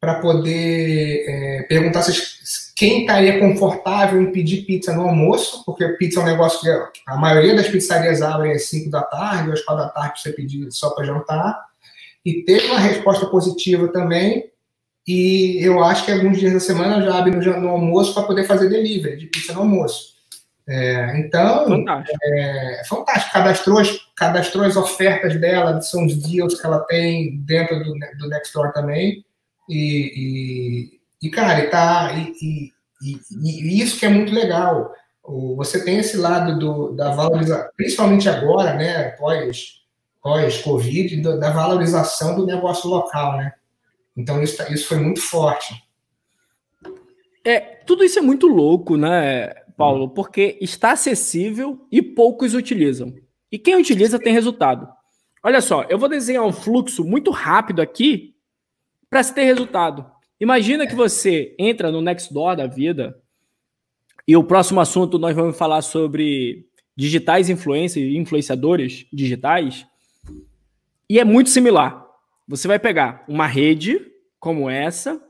para 0.00 0.20
poder 0.20 1.24
é, 1.28 1.62
perguntar 1.64 2.00
se, 2.00 2.74
quem 2.74 3.02
estaria 3.02 3.38
confortável 3.38 4.22
em 4.22 4.32
pedir 4.32 4.62
pizza 4.62 4.94
no 4.94 5.02
almoço, 5.02 5.62
porque 5.66 5.86
pizza 5.90 6.20
é 6.20 6.22
um 6.22 6.26
negócio 6.26 6.58
que 6.60 7.00
a 7.06 7.16
maioria 7.18 7.54
das 7.54 7.68
pizzarias 7.68 8.22
abrem 8.22 8.52
às 8.52 8.66
5 8.70 8.88
da 8.88 9.02
tarde, 9.02 9.48
ou 9.48 9.52
às 9.52 9.60
4 9.62 9.84
da 9.84 9.90
tarde 9.90 10.12
para 10.12 10.22
você 10.22 10.32
pedir 10.32 10.72
só 10.72 10.88
para 10.94 11.04
jantar. 11.04 11.60
E 12.24 12.44
teve 12.44 12.66
uma 12.68 12.80
resposta 12.80 13.26
positiva 13.26 13.88
também. 13.88 14.50
E 15.08 15.64
eu 15.64 15.82
acho 15.82 16.04
que 16.04 16.12
alguns 16.12 16.38
dias 16.38 16.52
da 16.52 16.60
semana 16.60 17.02
já 17.02 17.18
abre 17.18 17.30
no, 17.30 17.60
no 17.62 17.68
almoço 17.70 18.12
para 18.12 18.24
poder 18.24 18.44
fazer 18.44 18.68
delivery 18.68 19.16
de 19.16 19.26
pizza 19.26 19.54
no 19.54 19.60
almoço. 19.60 20.18
É, 20.68 21.18
então, 21.18 21.66
fantástico. 21.66 22.18
É, 22.24 22.82
fantástico. 22.86 23.32
Cadastrou 23.32 23.78
as, 23.78 23.98
cadastrou 24.14 24.64
as 24.66 24.76
ofertas 24.76 25.40
dela, 25.40 25.80
são 25.80 26.04
os 26.04 26.14
deals 26.14 26.60
que 26.60 26.66
ela 26.66 26.80
tem 26.80 27.38
dentro 27.38 27.82
do, 27.82 27.94
do 28.18 28.28
Nextdoor 28.28 28.70
também. 28.74 29.24
E, 29.66 30.92
e, 31.22 31.26
e 31.26 31.30
cara, 31.30 31.60
e 31.60 31.70
tá, 31.70 32.12
e, 32.12 32.70
e, 33.02 33.18
e, 33.30 33.82
isso 33.82 33.98
que 33.98 34.04
é 34.04 34.10
muito 34.10 34.34
legal. 34.34 34.92
Você 35.56 35.82
tem 35.82 35.96
esse 35.96 36.18
lado 36.18 36.58
do, 36.58 36.92
da 36.94 37.14
valorização, 37.14 37.70
principalmente 37.74 38.28
agora, 38.28 38.74
né, 38.74 39.04
pós, 39.12 39.80
pós-Covid, 40.22 41.22
da 41.38 41.50
valorização 41.50 42.36
do 42.36 42.44
negócio 42.44 42.90
local, 42.90 43.38
né? 43.38 43.54
Então, 44.18 44.42
isso, 44.42 44.56
tá, 44.56 44.68
isso 44.68 44.88
foi 44.88 44.98
muito 44.98 45.20
forte. 45.20 45.80
É, 47.44 47.60
tudo 47.60 48.04
isso 48.04 48.18
é 48.18 48.22
muito 48.22 48.48
louco, 48.48 48.96
né, 48.96 49.54
Paulo? 49.76 50.08
Porque 50.08 50.58
está 50.60 50.92
acessível 50.92 51.86
e 51.90 52.02
poucos 52.02 52.52
utilizam. 52.52 53.14
E 53.50 53.58
quem 53.58 53.76
utiliza 53.76 54.18
tem 54.18 54.32
resultado. 54.32 54.88
Olha 55.42 55.60
só, 55.60 55.84
eu 55.84 55.96
vou 55.96 56.08
desenhar 56.08 56.44
um 56.44 56.52
fluxo 56.52 57.04
muito 57.04 57.30
rápido 57.30 57.80
aqui 57.80 58.34
para 59.08 59.22
se 59.22 59.32
ter 59.32 59.44
resultado. 59.44 60.04
Imagina 60.40 60.86
que 60.86 60.96
você 60.96 61.54
entra 61.56 61.92
no 61.92 62.02
Nextdoor 62.02 62.56
da 62.56 62.66
vida 62.66 63.16
e 64.26 64.36
o 64.36 64.42
próximo 64.42 64.80
assunto 64.80 65.16
nós 65.16 65.34
vamos 65.34 65.56
falar 65.56 65.80
sobre 65.80 66.66
digitais 66.96 67.48
influencers, 67.48 68.14
influenciadores 68.14 69.06
digitais. 69.12 69.86
E 71.08 71.20
é 71.20 71.24
muito 71.24 71.50
similar. 71.50 72.07
Você 72.48 72.66
vai 72.66 72.78
pegar 72.78 73.22
uma 73.28 73.46
rede 73.46 74.00
como 74.40 74.70
essa, 74.70 75.22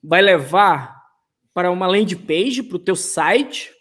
vai 0.00 0.22
levar 0.22 1.02
para 1.52 1.68
uma 1.68 1.88
landing 1.88 2.16
page 2.16 2.62
para 2.62 2.76
o 2.76 2.80
teu 2.80 2.94
site. 2.94 3.72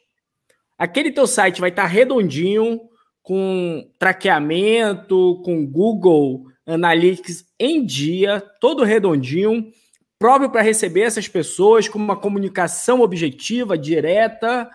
Aquele 0.75 1.11
teu 1.11 1.27
site 1.27 1.61
vai 1.61 1.69
estar 1.69 1.85
redondinho, 1.85 2.81
com 3.21 3.87
traqueamento, 3.99 5.39
com 5.45 5.67
Google 5.67 6.45
Analytics 6.65 7.45
em 7.59 7.85
dia, 7.85 8.41
todo 8.59 8.83
redondinho, 8.83 9.71
próprio 10.17 10.49
para 10.49 10.63
receber 10.63 11.01
essas 11.01 11.27
pessoas 11.27 11.87
com 11.87 11.99
uma 11.99 12.15
comunicação 12.15 13.01
objetiva, 13.01 13.77
direta, 13.77 14.67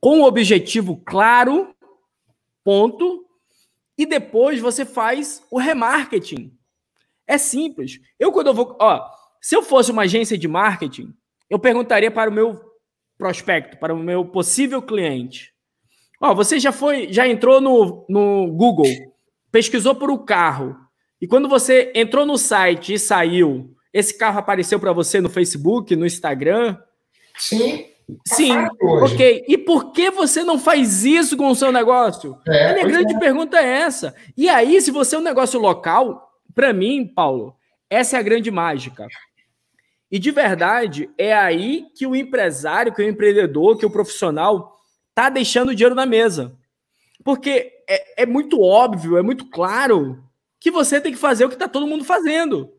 com 0.00 0.18
um 0.18 0.24
objetivo 0.24 0.96
claro, 1.04 1.74
ponto. 2.62 3.26
E 3.98 4.06
depois 4.06 4.60
você 4.60 4.84
faz 4.84 5.42
o 5.50 5.58
remarketing. 5.58 6.56
É 7.26 7.38
simples. 7.38 8.00
Eu 8.18 8.30
quando 8.32 8.48
eu 8.48 8.54
vou, 8.54 8.76
ó, 8.80 9.08
se 9.40 9.56
eu 9.56 9.62
fosse 9.62 9.90
uma 9.90 10.02
agência 10.02 10.36
de 10.38 10.46
marketing, 10.46 11.14
eu 11.48 11.58
perguntaria 11.58 12.10
para 12.10 12.30
o 12.30 12.32
meu 12.32 12.60
prospecto, 13.18 13.78
para 13.78 13.94
o 13.94 13.98
meu 13.98 14.24
possível 14.24 14.82
cliente. 14.82 15.52
Ó, 16.20 16.34
você 16.34 16.58
já 16.58 16.72
foi, 16.72 17.12
já 17.12 17.26
entrou 17.26 17.60
no, 17.60 18.06
no 18.08 18.52
Google, 18.52 18.86
pesquisou 19.50 19.94
por 19.94 20.10
um 20.10 20.18
carro, 20.18 20.76
e 21.20 21.26
quando 21.26 21.48
você 21.48 21.92
entrou 21.94 22.26
no 22.26 22.36
site 22.36 22.94
e 22.94 22.98
saiu, 22.98 23.74
esse 23.92 24.16
carro 24.16 24.38
apareceu 24.38 24.78
para 24.78 24.92
você 24.92 25.20
no 25.20 25.30
Facebook, 25.30 25.96
no 25.96 26.06
Instagram? 26.06 26.76
Sim. 27.38 27.86
Sim, 28.24 28.52
ok. 28.80 29.44
E 29.48 29.58
por 29.58 29.90
que 29.92 30.10
você 30.10 30.44
não 30.44 30.58
faz 30.58 31.04
isso 31.04 31.36
com 31.36 31.48
o 31.48 31.56
seu 31.56 31.72
negócio? 31.72 32.38
É, 32.46 32.70
a 32.70 32.74
minha 32.74 32.86
grande 32.86 33.14
é. 33.14 33.18
pergunta 33.18 33.58
é 33.58 33.80
essa. 33.80 34.14
E 34.36 34.48
aí, 34.48 34.80
se 34.80 34.92
você 34.92 35.16
é 35.16 35.18
um 35.18 35.22
negócio 35.22 35.58
local, 35.58 36.25
para 36.56 36.72
mim, 36.72 37.06
Paulo, 37.06 37.54
essa 37.90 38.16
é 38.16 38.18
a 38.18 38.22
grande 38.22 38.50
mágica. 38.50 39.06
E 40.10 40.18
de 40.18 40.30
verdade, 40.30 41.10
é 41.18 41.34
aí 41.34 41.86
que 41.94 42.06
o 42.06 42.16
empresário, 42.16 42.94
que 42.94 43.02
o 43.02 43.08
empreendedor, 43.08 43.76
que 43.76 43.84
o 43.84 43.90
profissional 43.90 44.74
tá 45.14 45.28
deixando 45.28 45.68
o 45.68 45.74
dinheiro 45.74 45.94
na 45.94 46.06
mesa. 46.06 46.56
Porque 47.22 47.72
é, 47.86 48.22
é 48.22 48.26
muito 48.26 48.62
óbvio, 48.62 49.18
é 49.18 49.22
muito 49.22 49.50
claro 49.50 50.24
que 50.58 50.70
você 50.70 50.98
tem 50.98 51.12
que 51.12 51.18
fazer 51.18 51.44
o 51.44 51.48
que 51.48 51.56
está 51.56 51.68
todo 51.68 51.86
mundo 51.86 52.06
fazendo. 52.06 52.72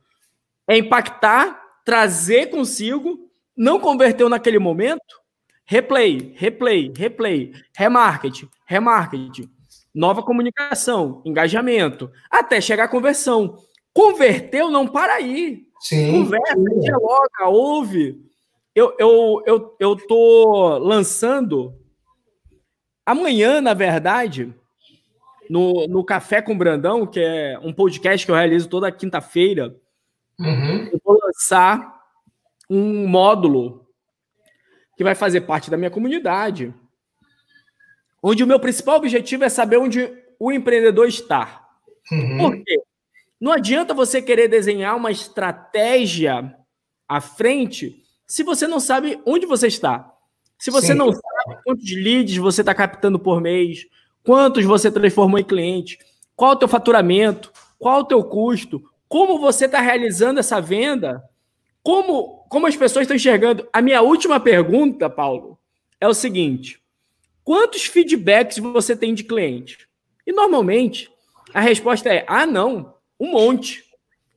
É 0.68 0.76
impactar, 0.76 1.62
trazer 1.86 2.50
consigo, 2.50 3.30
não 3.56 3.80
converteu 3.80 4.28
naquele 4.28 4.58
momento, 4.58 5.22
replay, 5.66 6.34
replay, 6.36 6.92
replay, 6.98 7.54
remarketing, 7.76 8.50
remarketing, 8.66 9.52
nova 9.94 10.24
comunicação, 10.24 11.22
engajamento, 11.26 12.12
até 12.30 12.60
chegar 12.62 12.86
à 12.86 12.88
conversão. 12.88 13.67
Converteu, 13.98 14.70
não 14.70 14.88
para 14.88 15.16
aí. 15.16 15.66
Sim. 15.80 16.12
Conversa, 16.12 16.56
sim. 16.56 16.80
dialoga, 16.82 17.48
ouve. 17.48 18.24
Eu, 18.76 18.96
eu, 19.00 19.44
eu, 19.44 19.76
eu 19.80 19.96
tô 19.96 20.78
lançando 20.78 21.74
amanhã, 23.04 23.60
na 23.60 23.74
verdade, 23.74 24.54
no, 25.50 25.88
no 25.88 26.04
Café 26.04 26.44
com 26.44 26.56
Brandão, 26.56 27.08
que 27.08 27.20
é 27.20 27.58
um 27.64 27.74
podcast 27.74 28.24
que 28.24 28.32
eu 28.32 28.36
realizo 28.36 28.70
toda 28.70 28.92
quinta-feira, 28.92 29.76
uhum. 30.40 30.90
eu 30.94 31.02
vou 31.04 31.18
lançar 31.20 32.00
um 32.70 33.08
módulo 33.08 33.84
que 34.96 35.04
vai 35.04 35.16
fazer 35.16 35.42
parte 35.42 35.72
da 35.72 35.78
minha 35.78 35.90
comunidade, 35.90 36.72
onde 38.22 38.44
o 38.44 38.48
meu 38.48 38.60
principal 38.60 38.98
objetivo 38.98 39.44
é 39.44 39.50
saber 39.50 39.78
onde 39.78 40.08
o 40.40 40.52
empreendedor 40.52 41.08
está. 41.08 41.68
Uhum. 42.12 42.38
Por 42.38 42.64
quê? 42.64 42.87
Não 43.40 43.52
adianta 43.52 43.94
você 43.94 44.22
querer 44.22 44.48
desenhar 44.48 44.96
uma 44.96 45.12
estratégia 45.12 46.56
à 47.08 47.22
frente 47.22 48.04
se 48.26 48.44
você 48.44 48.68
não 48.68 48.80
sabe 48.80 49.20
onde 49.26 49.46
você 49.46 49.68
está. 49.68 50.14
Se 50.58 50.72
você 50.72 50.88
Sim. 50.88 50.96
não 50.96 51.12
sabe 51.12 51.62
quantos 51.64 51.92
leads 51.92 52.38
você 52.38 52.62
está 52.62 52.74
captando 52.74 53.20
por 53.20 53.40
mês, 53.40 53.86
quantos 54.24 54.66
você 54.66 54.92
transformou 54.92 55.40
em 55.40 55.44
cliente, 55.44 56.00
qual 56.36 56.52
o 56.52 56.56
teu 56.56 56.68
faturamento, 56.68 57.52
qual 57.78 58.02
o 58.02 58.06
teu 58.06 58.24
custo, 58.24 58.84
como 59.08 59.40
você 59.40 59.66
está 59.66 59.80
realizando 59.80 60.40
essa 60.40 60.60
venda, 60.60 61.24
como, 61.84 62.46
como 62.50 62.68
as 62.68 62.76
pessoas 62.76 63.04
estão 63.04 63.16
enxergando. 63.16 63.68
A 63.72 63.82
minha 63.82 64.02
última 64.02 64.40
pergunta, 64.40 65.10
Paulo, 65.10 65.58
é 66.02 66.08
o 66.08 66.14
seguinte: 66.14 66.82
quantos 67.44 67.86
feedbacks 67.86 68.58
você 68.58 68.96
tem 68.96 69.14
de 69.14 69.24
cliente? 69.24 69.88
E 70.26 70.34
normalmente 70.34 71.10
a 71.54 71.62
resposta 71.62 72.10
é: 72.10 72.26
ah, 72.28 72.46
não, 72.46 72.94
um 73.20 73.32
monte. 73.32 73.84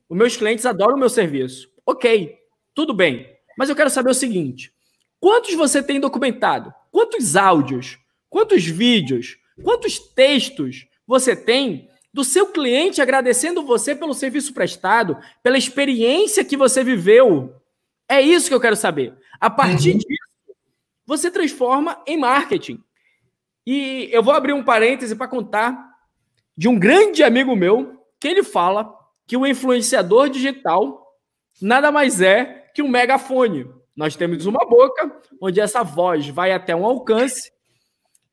Os 0.09 0.16
meus 0.16 0.37
clientes 0.37 0.66
adoram 0.66 0.97
o 0.97 0.99
meu 0.99 1.09
serviço. 1.09 1.70
Ok, 1.87 2.39
tudo 2.74 2.95
bem. 2.95 3.28
Mas 3.57 3.68
eu 3.68 3.76
quero 3.76 3.91
saber 3.91 4.11
o 4.11 4.14
seguinte: 4.14 4.72
quantos 5.20 5.55
você 5.55 5.83
tem 5.83 6.01
documentado? 6.01 6.72
Quantos 6.91 7.37
áudios? 7.37 7.99
Quantos 8.28 8.64
vídeos? 8.64 9.39
Quantos 9.62 9.99
textos 9.99 10.87
você 11.07 11.37
tem 11.37 11.89
do 12.12 12.24
seu 12.24 12.47
cliente 12.47 13.01
agradecendo 13.01 13.62
você 13.62 13.95
pelo 13.95 14.14
serviço 14.14 14.53
prestado, 14.53 15.16
pela 15.43 15.59
experiência 15.59 16.45
que 16.45 16.57
você 16.57 16.83
viveu? 16.83 17.55
É 18.09 18.20
isso 18.20 18.49
que 18.49 18.55
eu 18.55 18.61
quero 18.61 18.76
saber. 18.76 19.14
A 19.39 19.49
partir 19.49 19.93
uhum. 19.93 19.99
disso, 19.99 20.57
você 21.07 21.31
transforma 21.31 22.03
em 22.07 22.16
marketing. 22.16 22.83
E 23.66 24.09
eu 24.11 24.22
vou 24.22 24.35
abrir 24.35 24.53
um 24.53 24.64
parêntese 24.64 25.14
para 25.14 25.28
contar 25.28 25.91
de 26.57 26.68
um 26.68 26.78
grande 26.78 27.22
amigo 27.22 27.55
meu 27.55 28.00
que 28.21 28.29
ele 28.29 28.43
fala 28.43 28.93
que 29.27 29.37
o 29.37 29.47
influenciador 29.47 30.29
digital 30.29 31.07
nada 31.61 31.91
mais 31.91 32.21
é 32.21 32.71
que 32.75 32.83
um 32.83 32.89
megafone. 32.89 33.66
Nós 33.97 34.16
temos 34.16 34.47
uma 34.47 34.64
boca 34.66 35.21
onde 35.41 35.61
essa 35.61 35.83
voz 35.83 36.29
vai 36.29 36.53
até 36.53 36.75
um 36.75 36.85
alcance 36.85 37.51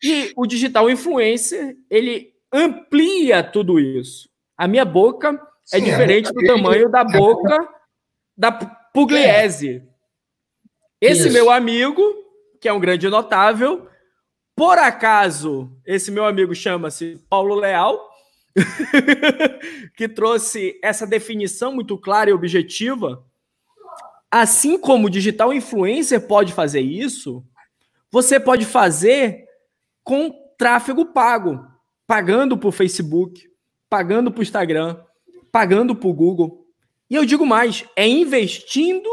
e 0.02 0.32
o 0.36 0.46
digital 0.46 0.90
influencer, 0.90 1.76
ele 1.90 2.34
amplia 2.54 3.44
tudo 3.44 3.80
isso. 3.80 4.30
A 4.58 4.68
minha 4.68 4.86
boca 4.86 5.30
é 5.74 5.78
Sim, 5.78 5.78
é 5.78 5.80
diferente 5.82 6.32
do 6.32 6.46
tamanho 6.46 6.90
da 6.90 7.04
boca 7.04 7.68
da 8.38 8.52
Pugliese. 8.52 9.84
Esse 11.02 11.28
isso. 11.28 11.34
meu 11.34 11.52
amigo, 11.52 12.02
que 12.62 12.68
é 12.68 12.74
um 12.74 12.80
grande 12.80 13.10
notável, 13.10 13.88
por 14.56 14.78
acaso, 14.78 15.72
esse 15.86 16.12
meu 16.12 16.26
amigo 16.26 16.56
chama-se 16.56 17.24
Paulo 17.30 17.56
Leal, 17.56 18.00
que 19.96 20.08
trouxe 20.08 20.80
essa 20.82 21.06
definição 21.06 21.74
muito 21.74 21.98
clara 21.98 22.30
e 22.30 22.34
objetiva. 22.34 23.24
Assim 24.30 24.78
como 24.78 25.08
o 25.08 25.10
digital 25.10 25.54
influencer 25.54 26.28
pode 26.28 26.54
fazer 26.54 26.82
isso, 26.82 27.44
você 28.12 28.40
pode 28.40 28.66
fazer 28.66 29.46
com 30.04 30.32
tráfego 30.58 31.06
pago, 31.06 31.66
pagando 32.06 32.58
por 32.58 32.72
Facebook, 32.72 33.50
pagando 33.90 34.32
por 34.32 34.42
Instagram, 34.42 34.98
pagando 35.52 35.96
por 35.96 36.14
Google. 36.14 36.66
E 37.10 37.16
eu 37.16 37.26
digo 37.26 37.46
mais, 37.46 37.86
é 37.96 38.08
investindo 38.08 39.10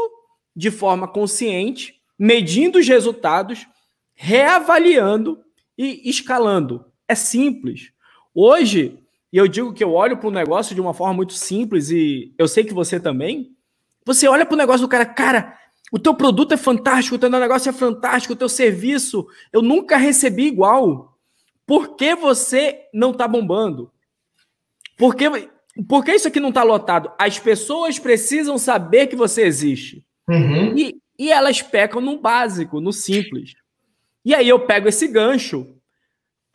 de 0.55 0.71
forma 0.71 1.07
consciente, 1.07 2.01
medindo 2.17 2.79
os 2.79 2.87
resultados, 2.87 3.67
reavaliando 4.13 5.43
e 5.77 6.09
escalando. 6.09 6.85
É 7.07 7.15
simples. 7.15 7.91
Hoje, 8.33 9.04
e 9.35 9.37
eu 9.37 9.49
digo 9.49 9.73
que 9.73 9.83
eu 9.83 9.91
olho 9.91 10.15
para 10.15 10.29
o 10.29 10.31
negócio 10.31 10.73
de 10.73 10.79
uma 10.79 10.93
forma 10.93 11.13
muito 11.13 11.33
simples, 11.33 11.89
e 11.89 12.33
eu 12.37 12.47
sei 12.47 12.63
que 12.63 12.73
você 12.73 13.01
também. 13.01 13.53
Você 14.05 14.29
olha 14.29 14.45
para 14.45 14.53
o 14.53 14.57
negócio 14.57 14.87
do 14.87 14.89
cara, 14.89 15.05
cara, 15.05 15.57
o 15.91 15.99
teu 15.99 16.15
produto 16.15 16.53
é 16.53 16.57
fantástico, 16.57 17.17
o 17.17 17.19
teu 17.19 17.29
negócio 17.29 17.67
é 17.67 17.73
fantástico, 17.73 18.31
o 18.31 18.37
teu 18.37 18.47
serviço 18.47 19.27
eu 19.51 19.61
nunca 19.61 19.97
recebi 19.97 20.45
igual. 20.45 21.19
Por 21.65 21.97
que 21.97 22.15
você 22.15 22.83
não 22.93 23.11
está 23.11 23.27
bombando? 23.27 23.91
Por 24.97 25.13
que, 25.13 25.25
por 25.85 26.05
que 26.05 26.13
isso 26.13 26.29
aqui 26.29 26.39
não 26.39 26.47
está 26.47 26.63
lotado? 26.63 27.11
As 27.19 27.37
pessoas 27.37 27.99
precisam 27.99 28.57
saber 28.57 29.07
que 29.07 29.17
você 29.17 29.41
existe. 29.41 30.05
Uhum. 30.29 30.77
E, 30.77 30.95
e 31.19 31.29
elas 31.29 31.61
pecam 31.61 31.99
no 31.99 32.21
básico, 32.21 32.79
no 32.79 32.93
simples. 32.93 33.53
E 34.23 34.33
aí 34.33 34.47
eu 34.47 34.61
pego 34.61 34.87
esse 34.87 35.09
gancho 35.09 35.75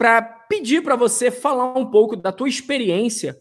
para 0.00 0.22
pedir 0.22 0.82
para 0.82 0.96
você 0.96 1.30
falar 1.30 1.76
um 1.76 1.84
pouco 1.84 2.16
da 2.16 2.32
tua 2.32 2.48
experiência 2.48 3.38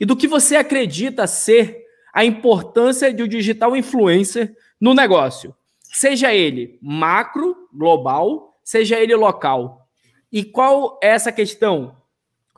e 0.00 0.06
do 0.06 0.16
que 0.16 0.26
você 0.26 0.56
acredita 0.56 1.26
ser 1.26 1.84
a 2.14 2.24
importância 2.24 3.12
de 3.12 3.22
um 3.22 3.28
digital 3.28 3.76
influencer 3.76 4.56
no 4.80 4.94
negócio. 4.94 5.54
Seja 5.82 6.32
ele 6.32 6.78
macro, 6.80 7.68
global, 7.74 8.58
seja 8.64 8.98
ele 8.98 9.14
local. 9.14 9.86
E 10.32 10.42
qual 10.42 10.98
é 11.02 11.08
essa 11.08 11.30
questão 11.30 11.94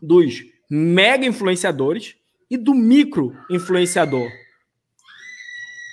dos 0.01 0.45
mega 0.71 1.27
influenciadores 1.27 2.15
e 2.49 2.57
do 2.57 2.73
micro 2.73 3.37
influenciador? 3.51 4.31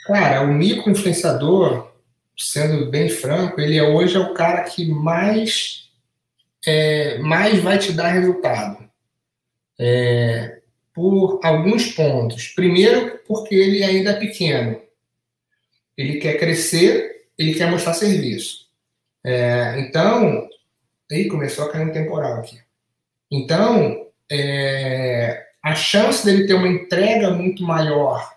Cara, 0.05 0.43
o 0.43 0.53
micro 0.53 0.91
influenciador, 0.91 1.91
sendo 2.38 2.91
bem 2.91 3.10
franco, 3.10 3.60
ele 3.60 3.78
é 3.78 3.84
hoje 3.84 4.16
é 4.16 4.20
o 4.20 4.36
cara 4.36 4.62
que 4.62 4.88
mais 4.88 5.86
é, 6.66 7.18
mais 7.20 7.62
vai 7.62 7.78
te 7.78 7.91
dar 7.91 8.10
resultado. 8.10 8.88
É, 9.80 10.58
por 10.97 11.39
alguns 11.43 11.91
pontos. 11.91 12.47
Primeiro, 12.47 13.20
porque 13.28 13.53
ele 13.53 13.84
ainda 13.84 14.10
é 14.10 14.20
pequeno. 14.20 14.82
Ele 15.95 16.18
quer 16.18 16.39
crescer, 16.39 17.28
ele 17.38 17.53
quer 17.53 17.70
mostrar 17.70 17.93
serviço. 17.93 18.66
É, 19.24 19.80
então, 19.80 20.49
aí 21.12 21.28
começou 21.28 21.66
a 21.66 21.72
cair 21.72 21.88
um 21.88 21.93
temporal 21.93 22.39
aqui. 22.39 22.60
Então, 23.30 24.08
é, 24.32 25.45
a 25.64 25.76
chance 25.76 26.26
dele 26.26 26.47
ter 26.47 26.55
uma 26.55 26.68
entrega 26.68 27.30
muito 27.30 27.62
maior 27.62 28.28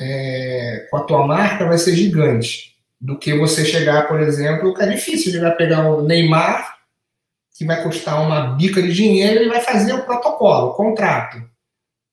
é, 0.00 0.86
com 0.90 0.96
a 0.96 1.02
tua 1.02 1.26
marca 1.26 1.66
vai 1.66 1.76
ser 1.76 1.94
gigante 1.94 2.76
do 2.98 3.18
que 3.18 3.34
você 3.34 3.62
chegar, 3.62 4.08
por 4.08 4.20
exemplo, 4.20 4.72
que 4.72 4.82
é 4.82 4.88
difícil 4.88 5.32
de 5.32 5.56
pegar 5.56 5.90
o 5.90 6.02
Neymar 6.02 6.79
que 7.56 7.64
vai 7.64 7.82
custar 7.82 8.22
uma 8.22 8.54
bica 8.56 8.82
de 8.82 8.92
dinheiro, 8.92 9.40
ele 9.40 9.50
vai 9.50 9.60
fazer 9.60 9.92
o 9.92 10.04
protocolo, 10.04 10.70
o 10.70 10.74
contrato. 10.74 11.42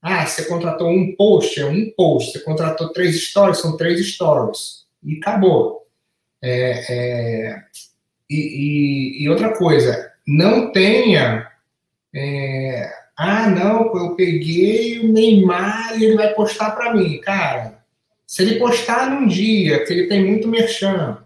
Ah, 0.02 0.26
você 0.26 0.46
contratou 0.46 0.90
um 0.90 1.16
post, 1.16 1.60
é 1.60 1.66
um 1.66 1.92
post. 1.92 2.32
Você 2.32 2.40
contratou 2.40 2.94
três 2.94 3.28
stories, 3.30 3.60
são 3.60 3.76
três 3.76 4.06
stories. 4.14 4.86
E 5.04 5.18
acabou. 5.18 5.86
É, 6.42 6.86
é, 6.90 7.64
e, 8.30 8.36
e, 8.38 9.24
e, 9.24 9.30
outra 9.30 9.56
coisa, 9.58 10.12
não 10.26 10.72
tenha. 10.72 11.50
É, 12.14 12.92
ah, 13.18 13.50
não, 13.50 13.96
eu 13.98 14.16
peguei 14.16 15.00
o 15.00 15.12
Neymar 15.12 16.00
e 16.00 16.06
ele 16.06 16.16
vai 16.16 16.34
postar 16.34 16.72
para 16.72 16.94
mim. 16.94 17.20
Cara, 17.20 17.80
se 18.26 18.44
ele 18.44 18.60
postar 18.60 19.10
num 19.10 19.28
dia 19.28 19.84
que 19.84 19.92
ele 19.92 20.08
tem 20.08 20.24
muito 20.26 20.48
merchan, 20.48 21.24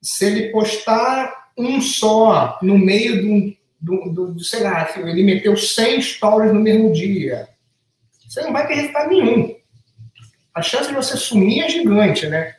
se 0.00 0.26
ele 0.26 0.50
postar 0.50 1.47
um 1.58 1.80
só 1.80 2.58
no 2.62 2.78
meio 2.78 3.20
do, 3.20 3.56
do, 3.80 4.12
do, 4.12 4.32
do 4.34 4.44
sei 4.44 4.62
lá, 4.62 4.88
ele 4.96 5.24
meteu 5.24 5.56
100 5.56 6.00
stories 6.00 6.52
no 6.52 6.60
mesmo 6.60 6.92
dia, 6.92 7.48
você 8.28 8.42
não 8.42 8.52
vai 8.52 8.66
ter 8.66 8.74
resultado 8.74 9.08
nenhum. 9.08 9.56
A 10.54 10.62
chance 10.62 10.88
de 10.88 10.94
você 10.94 11.16
sumir 11.16 11.62
é 11.62 11.68
gigante, 11.68 12.26
né? 12.26 12.54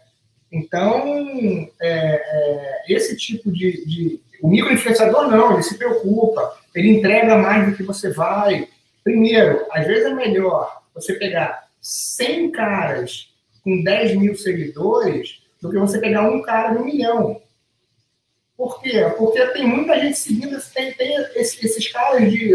Então, 0.52 1.70
é, 1.80 2.22
é, 2.22 2.84
esse 2.90 3.16
tipo 3.16 3.52
de, 3.52 3.86
de. 3.86 4.22
O 4.42 4.50
microinfluenciador 4.50 5.30
não, 5.30 5.54
ele 5.54 5.64
se 5.64 5.78
preocupa, 5.78 6.58
ele 6.74 6.98
entrega 6.98 7.38
mais 7.38 7.70
do 7.70 7.76
que 7.76 7.84
você 7.84 8.12
vai. 8.12 8.68
Primeiro, 9.04 9.66
às 9.72 9.86
vezes 9.86 10.06
é 10.06 10.14
melhor 10.14 10.82
você 10.94 11.14
pegar 11.14 11.68
100 11.82 12.52
caras 12.52 13.30
com 13.64 13.84
10 13.84 14.16
mil 14.16 14.36
seguidores 14.36 15.44
do 15.62 15.70
que 15.70 15.78
você 15.78 16.00
pegar 16.00 16.30
um 16.30 16.42
cara 16.42 16.74
de 16.74 16.80
um 16.80 16.86
milhão. 16.86 17.42
Por 18.60 18.82
quê? 18.82 19.10
Porque 19.18 19.40
tem 19.54 19.66
muita 19.66 19.98
gente 19.98 20.20
seguindo, 20.20 20.60
tem, 20.74 20.92
tem 20.92 21.16
esses, 21.34 21.64
esses 21.64 21.88
caras 21.94 22.30
de. 22.30 22.54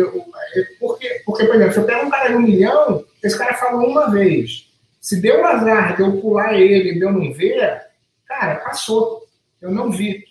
Porque, 0.78 1.22
porque, 1.24 1.46
por 1.46 1.54
exemplo, 1.54 1.72
se 1.72 1.78
eu 1.78 1.86
pego 1.86 2.06
um 2.06 2.10
cara 2.10 2.28
de 2.28 2.36
um 2.36 2.42
milhão, 2.42 3.06
esse 3.22 3.38
cara 3.38 3.54
falou 3.54 3.88
uma 3.88 4.10
vez. 4.10 4.70
Se 5.00 5.18
deu 5.18 5.40
um 5.40 5.46
azar 5.46 5.96
de 5.96 6.02
eu 6.02 6.20
pular 6.20 6.52
ele, 6.52 6.92
de 6.92 7.00
eu 7.00 7.10
não 7.10 7.32
ver, 7.32 7.80
cara, 8.26 8.56
passou. 8.56 9.26
Eu 9.62 9.70
não 9.70 9.90
vi. 9.90 10.26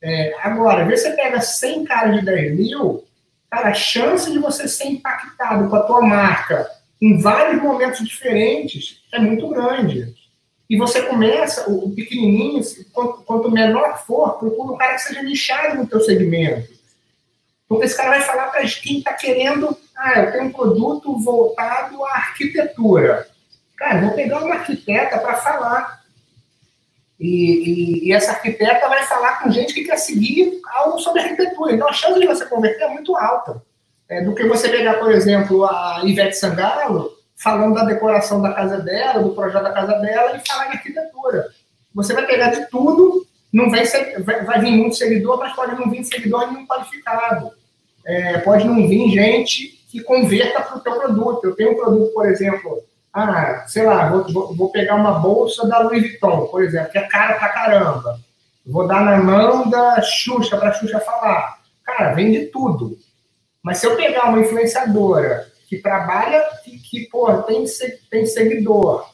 É, 0.00 0.34
agora, 0.42 0.86
vê 0.86 0.96
você 0.96 1.10
pega 1.10 1.38
100 1.38 1.84
caras 1.84 2.18
de 2.18 2.24
10 2.24 2.56
mil, 2.56 3.04
cara, 3.50 3.68
a 3.68 3.74
chance 3.74 4.32
de 4.32 4.38
você 4.38 4.66
ser 4.66 4.86
impactado 4.86 5.68
com 5.68 5.76
a 5.76 5.82
tua 5.82 6.00
marca 6.00 6.66
em 6.98 7.20
vários 7.20 7.62
momentos 7.62 8.08
diferentes 8.08 9.02
é 9.12 9.18
muito 9.18 9.46
grande. 9.48 10.14
E 10.70 10.76
você 10.76 11.02
começa, 11.02 11.68
o 11.68 11.90
pequenininho, 11.90 12.62
quanto, 12.92 13.22
quanto 13.22 13.50
menor 13.50 14.06
for, 14.06 14.38
procura 14.38 14.72
um 14.72 14.76
cara 14.76 14.94
que 14.94 15.02
seja 15.02 15.20
nichado 15.20 15.76
no 15.76 15.86
teu 15.88 16.00
segmento. 16.00 16.70
Porque 17.68 17.86
esse 17.86 17.96
cara 17.96 18.10
vai 18.10 18.20
falar 18.20 18.46
para 18.50 18.62
quem 18.62 18.98
está 18.98 19.12
querendo, 19.14 19.76
ah, 19.96 20.20
eu 20.20 20.30
tenho 20.30 20.44
um 20.44 20.52
produto 20.52 21.18
voltado 21.18 22.04
à 22.04 22.10
arquitetura. 22.10 23.26
Cara, 23.76 24.00
vou 24.00 24.12
pegar 24.12 24.44
uma 24.44 24.54
arquiteta 24.54 25.18
para 25.18 25.34
falar. 25.38 26.04
E, 27.18 27.26
e, 27.26 28.08
e, 28.08 28.12
essa 28.12 28.30
arquiteta 28.30 28.88
vai 28.88 29.02
falar 29.02 29.42
com 29.42 29.50
gente 29.50 29.74
que 29.74 29.82
quer 29.82 29.96
seguir 29.96 30.60
algo 30.66 31.00
sobre 31.00 31.20
arquitetura. 31.20 31.74
Então 31.74 31.88
a 31.88 31.92
chance 31.92 32.20
de 32.20 32.26
você 32.28 32.46
converter 32.46 32.84
é 32.84 32.88
muito 32.90 33.16
alta 33.16 33.60
é, 34.08 34.22
do 34.22 34.36
que 34.36 34.46
você 34.46 34.68
pegar, 34.68 34.94
por 34.94 35.10
exemplo, 35.10 35.64
a 35.64 36.02
Ivete 36.04 36.36
Sangalo, 36.36 37.10
falando 37.42 37.74
da 37.74 37.84
decoração 37.84 38.42
da 38.42 38.52
casa 38.52 38.78
dela, 38.80 39.22
do 39.22 39.34
projeto 39.34 39.62
da 39.62 39.72
casa 39.72 39.94
dela, 39.94 40.36
e 40.36 40.46
falar 40.46 40.68
em 40.68 40.72
arquitetura. 40.72 41.48
Você 41.94 42.12
vai 42.12 42.26
pegar 42.26 42.50
de 42.50 42.66
tudo, 42.66 43.26
não 43.52 43.70
vai, 43.70 43.86
ser, 43.86 44.22
vai, 44.22 44.44
vai 44.44 44.60
vir 44.60 44.72
muito 44.72 44.96
seguidor, 44.96 45.38
mas 45.38 45.56
pode 45.56 45.74
não 45.74 45.90
vir 45.90 46.04
seguidor 46.04 46.52
nenhum 46.52 46.66
qualificado. 46.66 47.50
É, 48.06 48.38
pode 48.38 48.66
não 48.66 48.76
vir 48.86 49.10
gente 49.10 49.68
que 49.88 50.02
converta 50.02 50.60
para 50.60 50.76
o 50.76 50.80
teu 50.80 50.94
produto. 50.94 51.44
Eu 51.44 51.56
tenho 51.56 51.72
um 51.72 51.76
produto, 51.76 52.12
por 52.12 52.26
exemplo, 52.26 52.82
ah, 53.12 53.64
sei 53.66 53.84
lá, 53.84 54.08
vou, 54.08 54.54
vou, 54.54 54.70
pegar 54.70 54.94
uma 54.94 55.18
bolsa 55.18 55.66
da 55.66 55.78
Louis 55.78 56.02
Vuitton, 56.02 56.46
por 56.46 56.62
exemplo, 56.62 56.92
que 56.92 56.98
é 56.98 57.08
cara 57.08 57.34
pra 57.34 57.48
caramba. 57.48 58.20
Vou 58.64 58.86
dar 58.86 59.02
na 59.02 59.16
mão 59.16 59.68
da 59.68 60.00
Xuxa, 60.02 60.56
a 60.56 60.72
Xuxa 60.72 61.00
falar. 61.00 61.58
Cara, 61.84 62.12
vende 62.12 62.46
tudo. 62.46 62.96
Mas 63.62 63.78
se 63.78 63.86
eu 63.86 63.96
pegar 63.96 64.28
uma 64.28 64.40
influenciadora 64.40 65.49
que 65.70 65.78
trabalha, 65.78 66.42
que, 66.64 66.78
que 66.80 67.06
pô, 67.06 67.32
tem, 67.44 67.64
tem 68.10 68.26
seguidor, 68.26 69.08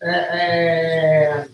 é, 0.00 0.10
é, 0.10 1.48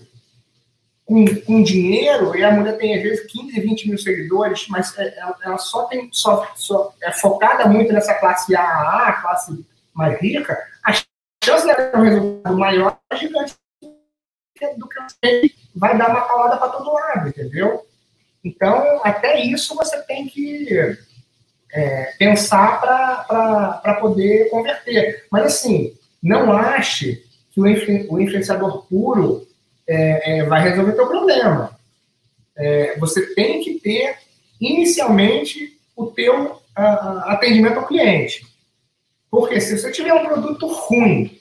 com, 1.06 1.24
com 1.40 1.62
dinheiro, 1.62 2.36
e 2.36 2.44
a 2.44 2.52
mulher 2.52 2.76
tem 2.76 2.94
às 2.94 3.02
vezes 3.02 3.32
15, 3.32 3.58
20 3.58 3.88
mil 3.88 3.98
seguidores, 3.98 4.68
mas 4.68 4.96
é, 4.98 5.18
ela, 5.18 5.38
ela 5.42 5.58
só 5.58 5.84
tem 5.84 6.10
só, 6.12 6.46
só 6.54 6.94
é 7.02 7.10
focada 7.12 7.66
muito 7.66 7.94
nessa 7.94 8.12
classe 8.12 8.54
AAA, 8.54 9.22
classe 9.22 9.66
mais 9.94 10.20
rica, 10.20 10.62
a 10.84 10.92
chance 11.42 11.66
de 11.66 11.74
ter 11.74 11.96
um 11.96 12.02
resultado 12.02 12.58
maior 12.58 12.98
é 13.10 13.16
gigante 13.16 13.54
do 14.76 14.86
que 14.86 15.54
vai 15.74 15.96
dar 15.96 16.10
uma 16.10 16.28
calada 16.28 16.58
para 16.58 16.68
todo 16.68 16.92
lado, 16.92 17.28
entendeu? 17.30 17.86
Então, 18.44 19.00
até 19.02 19.40
isso 19.40 19.74
você 19.74 20.00
tem 20.02 20.28
que 20.28 20.98
é, 21.72 22.12
pensar 22.18 22.80
para 22.80 23.94
poder 23.94 24.50
converter. 24.50 25.24
Mas, 25.30 25.44
assim, 25.46 25.94
não 26.22 26.52
ache 26.52 27.24
que 27.50 27.60
o, 27.60 27.64
o 27.64 28.20
influenciador 28.20 28.86
puro 28.86 29.46
é, 29.86 30.38
é, 30.38 30.44
vai 30.44 30.62
resolver 30.62 30.92
teu 30.92 31.06
problema. 31.06 31.76
É, 32.56 32.98
você 32.98 33.34
tem 33.34 33.62
que 33.62 33.80
ter, 33.80 34.16
inicialmente, 34.60 35.78
o 35.96 36.06
teu 36.06 36.60
a, 36.76 37.32
atendimento 37.32 37.78
ao 37.78 37.86
cliente. 37.86 38.46
Porque 39.30 39.60
se 39.60 39.78
você 39.78 39.90
tiver 39.90 40.12
um 40.12 40.26
produto 40.26 40.66
ruim 40.66 41.38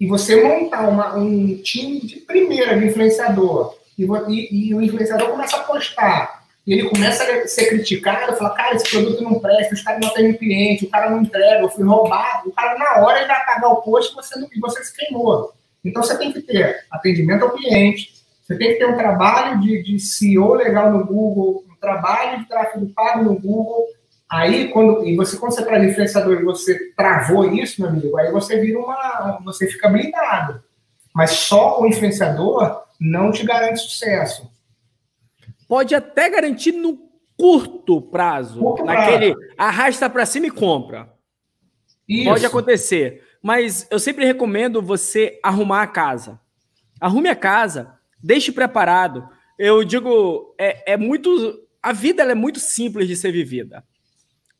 e 0.00 0.06
você 0.06 0.42
montar 0.42 0.88
uma, 0.88 1.14
um 1.16 1.56
time 1.58 2.00
de 2.00 2.16
primeira 2.20 2.78
de 2.78 2.86
influenciador 2.86 3.76
e, 3.98 4.04
e, 4.04 4.68
e 4.68 4.74
o 4.74 4.80
influenciador 4.80 5.28
começa 5.28 5.58
a 5.58 5.64
postar 5.64 6.39
e 6.66 6.74
ele 6.74 6.88
começa 6.88 7.24
a 7.24 7.48
ser 7.48 7.68
criticado, 7.70 8.36
fala, 8.36 8.50
cara, 8.50 8.76
esse 8.76 8.90
produto 8.90 9.22
não 9.22 9.40
presta, 9.40 9.74
os 9.74 9.82
caras 9.82 10.00
não 10.00 10.12
têm 10.12 10.34
cliente, 10.34 10.84
o 10.84 10.90
cara 10.90 11.10
não 11.10 11.22
entrega, 11.22 11.62
eu 11.62 11.68
fui 11.70 11.84
roubado. 11.84 12.48
O 12.48 12.52
cara, 12.52 12.78
na 12.78 13.02
hora, 13.02 13.18
ele 13.18 13.28
vai 13.28 13.44
pagar 13.44 13.68
o 13.68 13.82
posto 13.82 14.14
você, 14.14 14.38
não, 14.38 14.48
e 14.54 14.60
você 14.60 14.84
se 14.84 14.94
queimou. 14.94 15.52
Então, 15.84 16.02
você 16.02 16.16
tem 16.18 16.32
que 16.32 16.42
ter 16.42 16.84
atendimento 16.90 17.44
ao 17.44 17.52
cliente, 17.52 18.12
você 18.42 18.56
tem 18.56 18.72
que 18.72 18.78
ter 18.78 18.86
um 18.86 18.96
trabalho 18.96 19.60
de, 19.60 19.82
de 19.82 19.98
CEO 19.98 20.54
legal 20.54 20.92
no 20.92 21.04
Google, 21.06 21.64
um 21.70 21.80
trabalho 21.80 22.40
de 22.40 22.48
tráfego 22.48 22.92
pago 22.94 23.24
no 23.24 23.38
Google. 23.38 23.86
Aí, 24.30 24.68
quando, 24.68 25.04
e 25.06 25.16
você, 25.16 25.38
quando 25.38 25.52
você 25.52 25.64
traz 25.64 25.82
influenciador 25.82 26.40
e 26.40 26.44
você 26.44 26.92
travou 26.94 27.52
isso, 27.52 27.80
meu 27.80 27.90
amigo, 27.90 28.16
aí 28.18 28.30
você 28.30 28.60
vira 28.60 28.78
uma. 28.78 29.40
Você 29.44 29.66
fica 29.66 29.88
blindado. 29.88 30.62
Mas 31.14 31.30
só 31.30 31.80
o 31.80 31.86
influenciador 31.86 32.82
não 33.00 33.32
te 33.32 33.44
garante 33.44 33.80
sucesso 33.80 34.48
pode 35.70 35.94
até 35.94 36.28
garantir 36.28 36.72
no 36.72 36.98
curto 37.36 38.02
prazo, 38.02 38.58
curto 38.58 38.84
naquele 38.84 39.32
prazo. 39.32 39.54
arrasta 39.56 40.10
para 40.10 40.26
cima 40.26 40.48
e 40.48 40.50
compra. 40.50 41.14
Isso. 42.08 42.24
Pode 42.24 42.44
acontecer, 42.44 43.22
mas 43.40 43.86
eu 43.88 44.00
sempre 44.00 44.24
recomendo 44.26 44.82
você 44.82 45.38
arrumar 45.44 45.82
a 45.82 45.86
casa. 45.86 46.40
Arrume 47.00 47.28
a 47.28 47.36
casa, 47.36 47.94
deixe 48.20 48.50
preparado. 48.50 49.28
Eu 49.56 49.84
digo, 49.84 50.56
é, 50.58 50.94
é 50.94 50.96
muito, 50.96 51.30
a 51.80 51.92
vida 51.92 52.24
é 52.24 52.34
muito 52.34 52.58
simples 52.58 53.06
de 53.06 53.14
ser 53.14 53.30
vivida. 53.30 53.84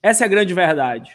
Essa 0.01 0.25
é 0.25 0.27
a 0.27 0.31
grande 0.31 0.55
verdade. 0.55 1.11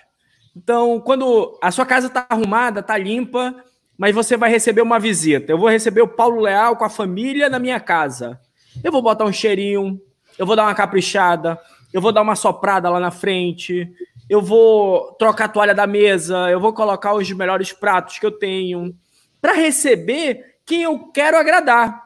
Então, 0.53 0.99
quando 0.99 1.57
a 1.63 1.71
sua 1.71 1.85
casa 1.85 2.07
está 2.07 2.27
arrumada, 2.29 2.81
está 2.81 2.97
limpa, 2.97 3.55
mas 3.97 4.13
você 4.13 4.35
vai 4.35 4.49
receber 4.49 4.81
uma 4.81 4.99
visita. 4.99 5.53
Eu 5.53 5.57
vou 5.57 5.69
receber 5.69 6.01
o 6.01 6.07
Paulo 6.07 6.41
Leal 6.41 6.75
com 6.75 6.83
a 6.83 6.89
família 6.89 7.49
na 7.49 7.59
minha 7.59 7.79
casa. 7.79 8.41
Eu 8.83 8.91
vou 8.91 9.01
botar 9.01 9.25
um 9.25 9.33
cheirinho, 9.33 9.99
eu 10.37 10.45
vou 10.45 10.55
dar 10.55 10.63
uma 10.63 10.75
caprichada, 10.75 11.59
eu 11.93 12.01
vou 12.01 12.11
dar 12.11 12.21
uma 12.21 12.35
soprada 12.35 12.89
lá 12.89 12.99
na 12.99 13.11
frente, 13.11 13.89
eu 14.29 14.41
vou 14.41 15.13
trocar 15.13 15.45
a 15.45 15.49
toalha 15.49 15.73
da 15.73 15.87
mesa, 15.87 16.49
eu 16.49 16.59
vou 16.59 16.73
colocar 16.73 17.13
os 17.13 17.31
melhores 17.31 17.71
pratos 17.71 18.19
que 18.19 18.25
eu 18.25 18.31
tenho 18.31 18.95
para 19.41 19.53
receber 19.53 20.55
quem 20.65 20.83
eu 20.83 21.11
quero 21.11 21.37
agradar. 21.37 22.03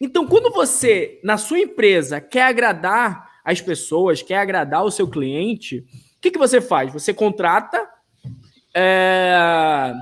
Então, 0.00 0.26
quando 0.26 0.50
você, 0.50 1.20
na 1.22 1.36
sua 1.36 1.58
empresa, 1.58 2.20
quer 2.20 2.42
agradar 2.42 3.28
as 3.44 3.60
pessoas, 3.60 4.22
quer 4.22 4.38
agradar 4.38 4.84
o 4.84 4.90
seu 4.90 5.08
cliente, 5.08 5.84
o 6.16 6.20
que, 6.20 6.30
que 6.30 6.38
você 6.38 6.60
faz? 6.60 6.92
Você 6.92 7.12
contrata. 7.12 7.86
É... 8.74 9.92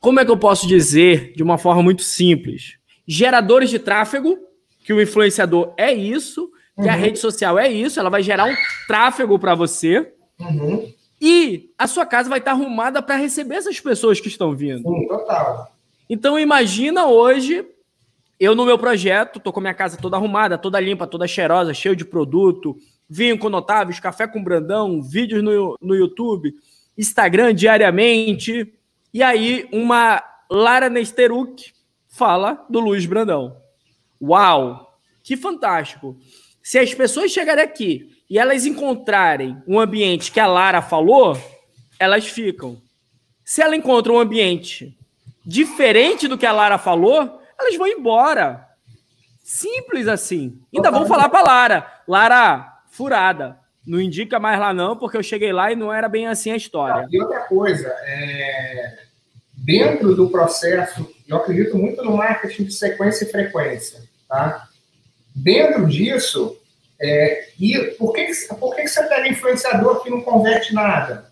Como 0.00 0.20
é 0.20 0.24
que 0.24 0.30
eu 0.30 0.36
posso 0.36 0.66
dizer 0.66 1.32
de 1.34 1.42
uma 1.42 1.56
forma 1.56 1.82
muito 1.82 2.02
simples? 2.02 2.76
Geradores 3.06 3.70
de 3.70 3.78
tráfego, 3.78 4.38
que 4.84 4.92
o 4.92 5.00
influenciador 5.00 5.72
é 5.76 5.92
isso, 5.92 6.50
que 6.76 6.82
uhum. 6.82 6.90
a 6.90 6.94
rede 6.94 7.18
social 7.18 7.58
é 7.58 7.70
isso, 7.70 7.98
ela 8.00 8.10
vai 8.10 8.22
gerar 8.22 8.46
um 8.46 8.54
tráfego 8.86 9.38
para 9.38 9.54
você. 9.54 10.12
Uhum. 10.38 10.92
E 11.20 11.70
a 11.78 11.86
sua 11.86 12.04
casa 12.04 12.28
vai 12.28 12.38
estar 12.38 12.50
arrumada 12.50 13.00
para 13.00 13.16
receber 13.16 13.56
essas 13.56 13.80
pessoas 13.80 14.20
que 14.20 14.28
estão 14.28 14.54
vindo. 14.54 14.82
Sim, 14.82 15.06
total. 15.06 15.74
Então 16.08 16.38
imagina 16.38 17.06
hoje 17.06 17.64
eu 18.38 18.54
no 18.54 18.66
meu 18.66 18.78
projeto, 18.78 19.40
tô 19.40 19.52
com 19.52 19.60
minha 19.60 19.74
casa 19.74 19.96
toda 19.96 20.16
arrumada, 20.16 20.58
toda 20.58 20.80
limpa, 20.80 21.06
toda 21.06 21.26
cheirosa, 21.26 21.72
cheio 21.72 21.94
de 21.94 22.04
produto, 22.04 22.76
vinho 23.08 23.38
com 23.38 23.48
notáveis, 23.48 24.00
café 24.00 24.26
com 24.26 24.42
Brandão, 24.42 25.00
vídeos 25.00 25.42
no, 25.42 25.78
no 25.80 25.94
YouTube, 25.94 26.52
Instagram 26.98 27.54
diariamente. 27.54 28.72
E 29.12 29.22
aí 29.22 29.68
uma 29.72 30.22
Lara 30.50 30.90
Nesteruk 30.90 31.72
fala 32.14 32.64
do 32.70 32.80
Luiz 32.80 33.04
Brandão. 33.06 33.56
Uau! 34.22 34.96
Que 35.22 35.36
fantástico! 35.36 36.16
Se 36.62 36.78
as 36.78 36.94
pessoas 36.94 37.32
chegarem 37.32 37.64
aqui 37.64 38.08
e 38.30 38.38
elas 38.38 38.64
encontrarem 38.64 39.60
um 39.66 39.78
ambiente 39.80 40.30
que 40.30 40.40
a 40.40 40.46
Lara 40.46 40.80
falou, 40.80 41.36
elas 41.98 42.26
ficam. 42.26 42.80
Se 43.44 43.60
ela 43.60 43.76
encontra 43.76 44.12
um 44.12 44.18
ambiente 44.18 44.96
diferente 45.44 46.26
do 46.26 46.38
que 46.38 46.46
a 46.46 46.52
Lara 46.52 46.78
falou, 46.78 47.42
elas 47.58 47.76
vão 47.76 47.86
embora. 47.86 48.66
Simples 49.42 50.08
assim. 50.08 50.58
Ainda 50.74 50.90
vou 50.90 51.06
falar 51.06 51.28
para 51.28 51.42
Lara. 51.42 52.02
Lara, 52.08 52.78
furada. 52.88 53.58
Não 53.86 54.00
indica 54.00 54.40
mais 54.40 54.58
lá 54.58 54.72
não, 54.72 54.96
porque 54.96 55.18
eu 55.18 55.22
cheguei 55.22 55.52
lá 55.52 55.70
e 55.70 55.76
não 55.76 55.92
era 55.92 56.08
bem 56.08 56.26
assim 56.26 56.50
a 56.50 56.56
história. 56.56 57.06
E 57.10 57.20
outra 57.20 57.40
coisa, 57.40 57.88
é... 58.06 58.98
dentro 59.52 60.14
do 60.16 60.30
processo, 60.30 61.13
eu 61.26 61.36
acredito 61.36 61.76
muito 61.76 62.02
no 62.02 62.16
marketing 62.16 62.64
de 62.64 62.74
sequência 62.74 63.24
e 63.24 63.30
frequência, 63.30 64.02
tá? 64.28 64.68
Dentro 65.34 65.86
disso, 65.86 66.56
é... 67.00 67.48
e 67.58 67.78
por 67.98 68.12
que, 68.12 68.26
por 68.58 68.74
que 68.74 68.86
você 68.86 69.02
pega 69.04 69.28
influenciador 69.28 70.02
que 70.02 70.10
não 70.10 70.20
converte 70.20 70.74
nada? 70.74 71.30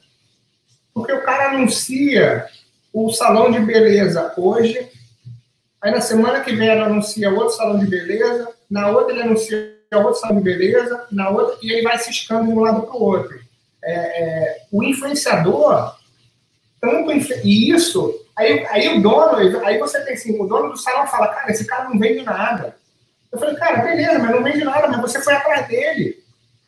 Porque 0.92 1.12
o 1.12 1.22
cara 1.22 1.50
anuncia 1.50 2.46
o 2.92 3.10
salão 3.12 3.50
de 3.50 3.60
beleza 3.60 4.32
hoje, 4.36 4.90
aí 5.80 5.90
na 5.90 6.00
semana 6.00 6.40
que 6.40 6.54
vem 6.54 6.68
ele 6.68 6.80
anuncia 6.80 7.30
outro 7.30 7.56
salão 7.56 7.78
de 7.78 7.86
beleza, 7.86 8.48
na 8.70 8.90
outra 8.90 9.12
ele 9.12 9.22
anuncia 9.22 9.72
outro 9.94 10.20
salão 10.20 10.36
de 10.36 10.42
beleza, 10.42 11.06
na 11.10 11.30
outra, 11.30 11.56
e 11.62 11.72
ele 11.72 11.82
vai 11.82 11.98
se 11.98 12.10
escando 12.10 12.46
de 12.46 12.52
um 12.52 12.60
lado 12.60 12.82
para 12.82 12.96
o 12.96 13.02
outro. 13.02 13.40
É, 13.84 13.92
é, 13.92 14.62
o 14.70 14.82
influenciador, 14.82 15.96
tanto 16.82 17.12
e 17.12 17.70
isso, 17.70 18.12
aí, 18.34 18.66
aí 18.66 18.98
o 18.98 19.00
dono, 19.00 19.36
aí 19.64 19.78
você 19.78 20.04
tem 20.04 20.14
assim, 20.14 20.36
o 20.38 20.48
dono 20.48 20.72
do 20.72 20.76
salão 20.76 21.06
fala, 21.06 21.28
cara, 21.28 21.52
esse 21.52 21.64
cara 21.64 21.88
não 21.88 21.96
vende 21.96 22.24
nada. 22.24 22.76
Eu 23.30 23.38
falei, 23.38 23.54
cara, 23.54 23.82
beleza, 23.82 24.18
mas 24.18 24.30
não 24.32 24.42
vende 24.42 24.64
nada, 24.64 24.88
mas 24.88 25.00
você 25.00 25.22
foi 25.22 25.32
atrás 25.32 25.68
dele. 25.68 26.20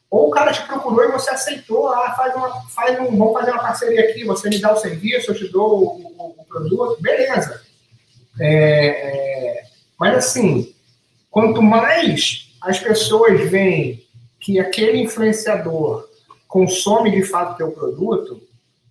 Ou 0.09 0.29
o 0.29 0.31
cara 0.31 0.53
te 0.53 0.63
procurou 0.63 1.05
e 1.05 1.11
você 1.11 1.31
aceitou, 1.31 1.89
ah, 1.89 2.15
faz 2.17 2.33
uma, 2.37 2.63
faz 2.71 3.01
um, 3.01 3.17
vamos 3.17 3.33
fazer 3.33 3.51
uma 3.51 3.63
parceria 3.63 4.09
aqui, 4.09 4.25
você 4.25 4.49
me 4.49 4.61
dá 4.61 4.73
o 4.73 4.77
serviço, 4.77 5.33
eu 5.33 5.35
te 5.35 5.49
dou 5.49 5.83
o, 5.83 6.13
o, 6.17 6.35
o 6.39 6.45
produto, 6.45 7.03
beleza. 7.03 7.61
É, 8.39 8.87
é, 9.59 9.65
mas 9.99 10.17
assim, 10.17 10.73
quanto 11.29 11.61
mais 11.61 12.53
as 12.63 12.79
pessoas 12.79 13.51
veem 13.51 14.07
que 14.39 14.61
aquele 14.61 15.03
influenciador 15.03 16.09
consome 16.47 17.11
de 17.11 17.25
fato 17.25 17.57
teu 17.57 17.73
produto, 17.73 18.41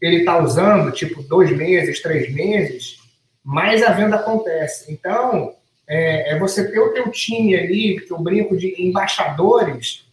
ele 0.06 0.18
está 0.18 0.38
usando 0.38 0.92
tipo 0.92 1.24
dois 1.24 1.56
meses, 1.56 2.02
três 2.02 2.34
meses, 2.34 2.98
mais 3.44 3.82
a 3.84 3.92
venda 3.92 4.18
acontece. 4.18 4.92
Então, 4.92 5.54
é, 5.88 6.32
é 6.32 6.40
você 6.40 6.70
ter 6.70 6.80
o 6.80 6.94
teu 6.94 7.10
time 7.10 7.56
ali, 7.56 8.00
que 8.00 8.12
eu 8.12 8.20
brinco 8.20 8.58
de 8.58 8.82
embaixadores, 8.82 10.06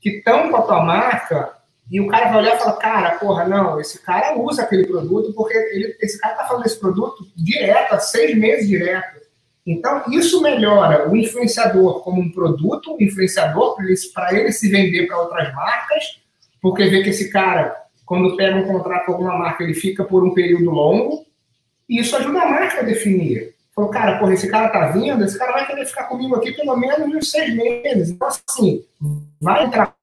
que 0.00 0.10
estão 0.10 0.50
com 0.50 0.56
a 0.56 0.62
tua 0.62 0.84
marca 0.84 1.52
e 1.90 2.00
o 2.00 2.08
cara 2.08 2.28
vai 2.28 2.38
olhar 2.38 2.56
e 2.56 2.58
falar, 2.58 2.76
cara, 2.76 3.10
porra, 3.18 3.44
não, 3.46 3.80
esse 3.80 4.00
cara 4.02 4.38
usa 4.38 4.62
aquele 4.62 4.86
produto 4.86 5.32
porque 5.34 5.56
ele, 5.56 5.96
esse 6.00 6.18
cara 6.18 6.34
está 6.34 6.46
falando 6.46 6.62
desse 6.62 6.80
produto 6.80 7.26
direto, 7.36 7.92
há 7.92 7.98
seis 7.98 8.36
meses 8.36 8.68
direto. 8.68 9.22
Então, 9.66 10.04
isso 10.10 10.42
melhora 10.42 11.08
o 11.08 11.16
influenciador 11.16 12.02
como 12.02 12.20
um 12.20 12.30
produto, 12.30 12.94
um 12.94 13.02
influenciador 13.02 13.76
para 14.12 14.32
ele, 14.32 14.42
ele 14.42 14.52
se 14.52 14.68
vender 14.68 15.06
para 15.06 15.20
outras 15.20 15.54
marcas, 15.54 16.20
porque 16.60 16.84
vê 16.86 17.02
que 17.02 17.10
esse 17.10 17.30
cara, 17.30 17.74
quando 18.04 18.36
pega 18.36 18.56
um 18.56 18.66
contrato 18.66 19.06
com 19.06 19.12
alguma 19.12 19.38
marca, 19.38 19.64
ele 19.64 19.74
fica 19.74 20.04
por 20.04 20.24
um 20.24 20.34
período 20.34 20.70
longo, 20.70 21.24
e 21.88 22.00
isso 22.00 22.16
ajuda 22.16 22.42
a 22.42 22.50
marca 22.50 22.80
a 22.80 22.84
definir. 22.84 23.54
Falou, 23.74 23.90
cara, 23.90 24.18
porra, 24.18 24.34
esse 24.34 24.48
cara 24.48 24.68
tá 24.68 24.86
vindo, 24.88 25.24
esse 25.24 25.38
cara 25.38 25.52
vai 25.52 25.66
querer 25.66 25.84
ficar 25.84 26.04
comigo 26.04 26.36
aqui 26.36 26.52
pelo 26.52 26.76
menos 26.76 27.14
uns 27.14 27.30
seis 27.30 27.54
meses. 27.54 28.10
Então, 28.10 28.28
assim, 28.28 28.84
vai 29.40 29.64
entrar 29.64 29.94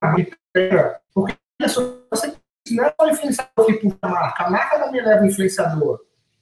porque 1.13 1.35
você 1.59 2.35
não 2.71 2.85
é 2.85 2.93
só 2.99 3.09
influenciador 3.09 3.65
que 3.65 3.73
puxa 3.73 3.97
a 4.01 4.07
marca, 4.09 4.43
a 4.43 4.49
marca 4.49 4.79
também 4.79 5.01
leva 5.01 5.23
o 5.23 5.27
influenciador. 5.27 5.99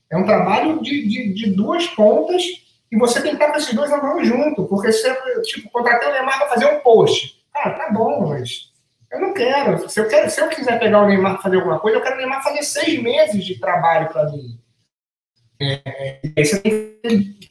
É 0.09 0.17
um 0.17 0.25
trabalho 0.25 0.81
de, 0.81 1.07
de, 1.07 1.33
de, 1.33 1.51
duas 1.51 1.87
pontas 1.87 2.43
e 2.91 2.97
você 2.97 3.21
tem 3.21 3.31
que 3.31 3.37
estar 3.37 3.51
com 3.51 3.57
esses 3.57 3.73
dois 3.73 3.91
andando 3.91 4.23
junto, 4.23 4.65
porque 4.65 4.91
você, 4.91 5.15
tipo, 5.43 5.69
contratei 5.69 6.09
o 6.09 6.11
Neymar 6.11 6.39
para 6.39 6.49
fazer 6.49 6.65
um 6.65 6.79
post. 6.79 7.39
Cara, 7.53 7.77
tá 7.77 7.91
bom, 7.91 8.27
mas 8.27 8.68
eu 9.11 9.19
não 9.19 9.33
quero. 9.33 9.89
Se 9.89 9.99
eu, 9.99 10.07
quero, 10.07 10.29
se 10.29 10.41
eu 10.41 10.49
quiser 10.49 10.79
pegar 10.79 11.01
o 11.01 11.07
Neymar 11.07 11.33
para 11.33 11.43
fazer 11.43 11.55
alguma 11.57 11.79
coisa, 11.79 11.97
eu 11.97 12.01
quero 12.01 12.15
o 12.15 12.17
Neymar 12.17 12.43
fazer 12.43 12.63
seis 12.63 13.01
meses 13.01 13.43
de 13.43 13.59
trabalho 13.59 14.09
para 14.09 14.29
mim. 14.29 14.59
É, 15.61 16.21
aí 16.37 16.45
você 16.45 16.59
tem 16.59 16.99
que 17.01 17.49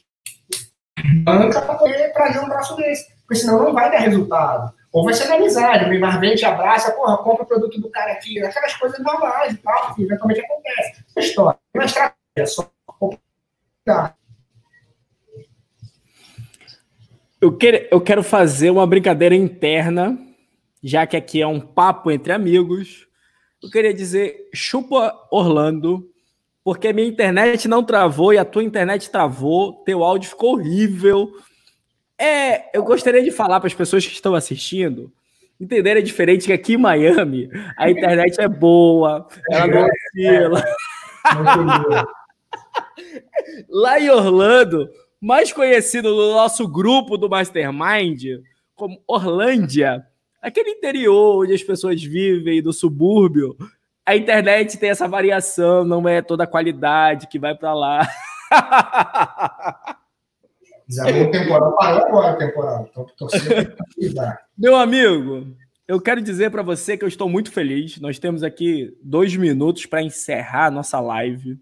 banca 1.23 1.61
para 1.61 1.75
poder 1.75 2.11
trazer 2.11 2.39
um 2.39 2.49
braço 2.49 2.75
desse, 2.75 3.07
porque 3.19 3.35
senão 3.35 3.63
não 3.63 3.73
vai 3.73 3.91
dar 3.91 3.99
resultado. 3.99 4.73
Ou 4.91 5.05
vai 5.05 5.13
ser 5.13 5.27
na 5.27 5.35
amizade, 5.35 5.85
o 5.85 5.89
Neymar 5.89 6.19
vem, 6.19 6.35
te 6.35 6.45
abraça, 6.45 6.91
porra, 6.91 7.17
compra 7.17 7.43
o 7.43 7.47
produto 7.47 7.79
do 7.79 7.91
cara 7.91 8.13
aqui, 8.13 8.41
aquelas 8.43 8.75
coisas 8.75 8.99
normais 8.99 9.53
e 9.53 9.57
tal, 9.57 9.93
que 9.93 10.03
eventualmente 10.03 10.41
acontece. 10.41 11.05
É 11.15 11.19
história. 11.19 11.59
Uma 11.75 11.85
estratégia 11.85 12.47
só. 12.47 12.71
Eu 17.39 18.01
quero 18.01 18.23
fazer 18.23 18.71
uma 18.71 18.85
brincadeira 18.85 19.35
interna, 19.35 20.17
já 20.83 21.05
que 21.05 21.17
aqui 21.17 21.41
é 21.41 21.47
um 21.47 21.59
papo 21.59 22.11
entre 22.11 22.31
amigos. 22.33 23.07
Eu 23.61 23.69
queria 23.69 23.93
dizer, 23.93 24.49
chupa 24.53 25.13
Orlando, 25.31 26.09
porque 26.63 26.87
a 26.87 26.93
minha 26.93 27.07
internet 27.07 27.67
não 27.67 27.83
travou 27.83 28.33
e 28.33 28.37
a 28.37 28.45
tua 28.45 28.63
internet 28.63 29.09
travou, 29.09 29.73
teu 29.83 30.03
áudio 30.03 30.29
ficou 30.29 30.53
horrível. 30.53 31.31
É, 32.17 32.75
eu 32.77 32.83
gostaria 32.83 33.23
de 33.23 33.31
falar 33.31 33.59
para 33.59 33.67
as 33.67 33.73
pessoas 33.73 34.05
que 34.05 34.13
estão 34.13 34.35
assistindo 34.35 35.11
entenderem 35.59 36.01
é 36.01 36.05
diferente 36.05 36.45
que 36.45 36.53
aqui 36.53 36.73
em 36.75 36.77
Miami 36.77 37.49
a 37.75 37.91
internet 37.91 38.39
é 38.39 38.47
boa, 38.47 39.27
ela 39.51 39.67
não 39.67 39.85
oscila. 39.85 40.63
Lá 43.69 43.99
em 43.99 44.09
Orlando, 44.09 44.89
mais 45.19 45.51
conhecido 45.51 46.15
no 46.15 46.31
nosso 46.33 46.65
grupo 46.67 47.17
do 47.17 47.29
Mastermind 47.29 48.39
como 48.73 49.03
Orlândia, 49.05 50.05
aquele 50.41 50.71
interior 50.71 51.43
onde 51.43 51.53
as 51.53 51.63
pessoas 51.63 52.03
vivem, 52.03 52.61
do 52.61 52.73
subúrbio, 52.73 53.55
a 54.05 54.15
internet 54.15 54.77
tem 54.77 54.89
essa 54.89 55.07
variação, 55.07 55.83
não 55.83 56.07
é 56.07 56.21
toda 56.21 56.43
a 56.43 56.47
qualidade 56.47 57.27
que 57.27 57.37
vai 57.37 57.55
para 57.55 57.73
lá. 57.73 58.07
Desabou 60.87 61.29
temporal, 61.29 61.75
parou 61.75 62.07
agora 62.07 62.37
temporal. 62.37 62.89
Então, 62.89 63.07
Meu 64.57 64.75
amigo, 64.75 65.55
eu 65.87 66.01
quero 66.01 66.19
dizer 66.19 66.49
para 66.49 66.63
você 66.63 66.97
que 66.97 67.03
eu 67.03 67.07
estou 67.07 67.29
muito 67.29 67.51
feliz. 67.51 67.99
Nós 67.99 68.17
temos 68.17 68.41
aqui 68.41 68.97
dois 69.03 69.35
minutos 69.35 69.85
para 69.85 70.01
encerrar 70.01 70.65
a 70.65 70.71
nossa 70.71 70.99
live. 70.99 71.53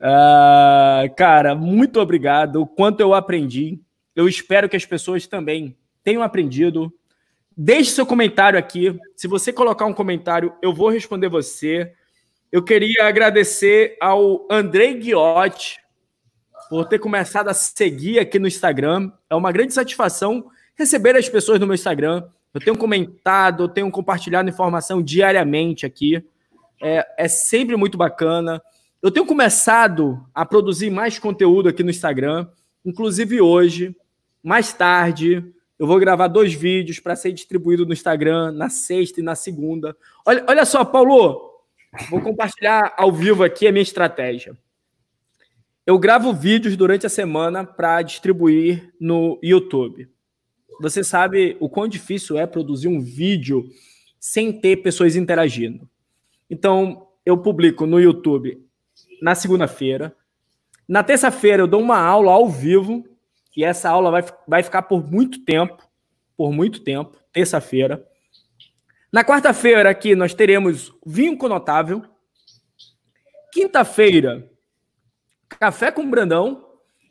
Uh, 0.00 1.14
cara, 1.14 1.54
muito 1.54 2.00
obrigado. 2.00 2.62
O 2.62 2.66
quanto 2.66 3.00
eu 3.00 3.12
aprendi. 3.12 3.78
Eu 4.16 4.26
espero 4.26 4.68
que 4.68 4.76
as 4.76 4.86
pessoas 4.86 5.26
também 5.26 5.76
tenham 6.02 6.22
aprendido. 6.22 6.90
Deixe 7.62 7.90
seu 7.90 8.06
comentário 8.06 8.58
aqui. 8.58 8.98
Se 9.14 9.28
você 9.28 9.52
colocar 9.52 9.84
um 9.84 9.92
comentário, 9.92 10.50
eu 10.62 10.72
vou 10.72 10.88
responder 10.88 11.28
você. 11.28 11.92
Eu 12.50 12.62
queria 12.62 13.06
agradecer 13.06 13.98
ao 14.00 14.48
Andrei 14.50 14.94
Guiotti 14.94 15.78
por 16.70 16.86
ter 16.86 16.98
começado 16.98 17.48
a 17.48 17.52
seguir 17.52 18.18
aqui 18.18 18.38
no 18.38 18.48
Instagram. 18.48 19.12
É 19.28 19.34
uma 19.34 19.52
grande 19.52 19.74
satisfação 19.74 20.50
receber 20.74 21.14
as 21.14 21.28
pessoas 21.28 21.60
no 21.60 21.66
meu 21.66 21.74
Instagram. 21.74 22.26
Eu 22.54 22.62
tenho 22.62 22.78
comentado, 22.78 23.64
eu 23.64 23.68
tenho 23.68 23.90
compartilhado 23.90 24.48
informação 24.48 25.02
diariamente 25.02 25.84
aqui. 25.84 26.24
É, 26.82 27.06
é 27.18 27.28
sempre 27.28 27.76
muito 27.76 27.98
bacana. 27.98 28.62
Eu 29.02 29.10
tenho 29.10 29.26
começado 29.26 30.26
a 30.34 30.46
produzir 30.46 30.88
mais 30.88 31.18
conteúdo 31.18 31.68
aqui 31.68 31.82
no 31.82 31.90
Instagram, 31.90 32.48
inclusive 32.86 33.38
hoje, 33.38 33.94
mais 34.42 34.72
tarde. 34.72 35.44
Eu 35.80 35.86
vou 35.86 35.98
gravar 35.98 36.28
dois 36.28 36.52
vídeos 36.52 37.00
para 37.00 37.16
ser 37.16 37.32
distribuído 37.32 37.86
no 37.86 37.94
Instagram 37.94 38.52
na 38.52 38.68
sexta 38.68 39.18
e 39.18 39.22
na 39.22 39.34
segunda. 39.34 39.96
Olha, 40.26 40.44
olha 40.46 40.64
só, 40.66 40.84
Paulo, 40.84 41.64
vou 42.10 42.20
compartilhar 42.20 42.92
ao 42.98 43.10
vivo 43.10 43.42
aqui 43.42 43.66
a 43.66 43.72
minha 43.72 43.82
estratégia. 43.82 44.54
Eu 45.86 45.98
gravo 45.98 46.34
vídeos 46.34 46.76
durante 46.76 47.06
a 47.06 47.08
semana 47.08 47.64
para 47.64 48.02
distribuir 48.02 48.92
no 49.00 49.38
YouTube. 49.42 50.06
Você 50.82 51.02
sabe 51.02 51.56
o 51.58 51.66
quão 51.66 51.88
difícil 51.88 52.36
é 52.36 52.46
produzir 52.46 52.88
um 52.88 53.00
vídeo 53.00 53.66
sem 54.20 54.52
ter 54.52 54.82
pessoas 54.82 55.16
interagindo. 55.16 55.88
Então, 56.50 57.08
eu 57.24 57.38
publico 57.38 57.86
no 57.86 57.98
YouTube 57.98 58.62
na 59.22 59.34
segunda-feira. 59.34 60.14
Na 60.86 61.02
terça-feira, 61.02 61.62
eu 61.62 61.66
dou 61.66 61.80
uma 61.80 61.98
aula 61.98 62.32
ao 62.32 62.50
vivo 62.50 63.02
que 63.50 63.64
essa 63.64 63.90
aula 63.90 64.10
vai, 64.10 64.24
vai 64.46 64.62
ficar 64.62 64.82
por 64.82 65.04
muito 65.04 65.44
tempo, 65.44 65.82
por 66.36 66.52
muito 66.52 66.80
tempo, 66.80 67.16
terça-feira. 67.32 68.06
Na 69.12 69.24
quarta-feira 69.24 69.90
aqui 69.90 70.14
nós 70.14 70.32
teremos 70.34 70.92
vinho 71.04 71.36
conotável. 71.36 72.02
Quinta-feira, 73.52 74.48
café 75.48 75.90
com 75.90 76.08
Brandão. 76.08 76.66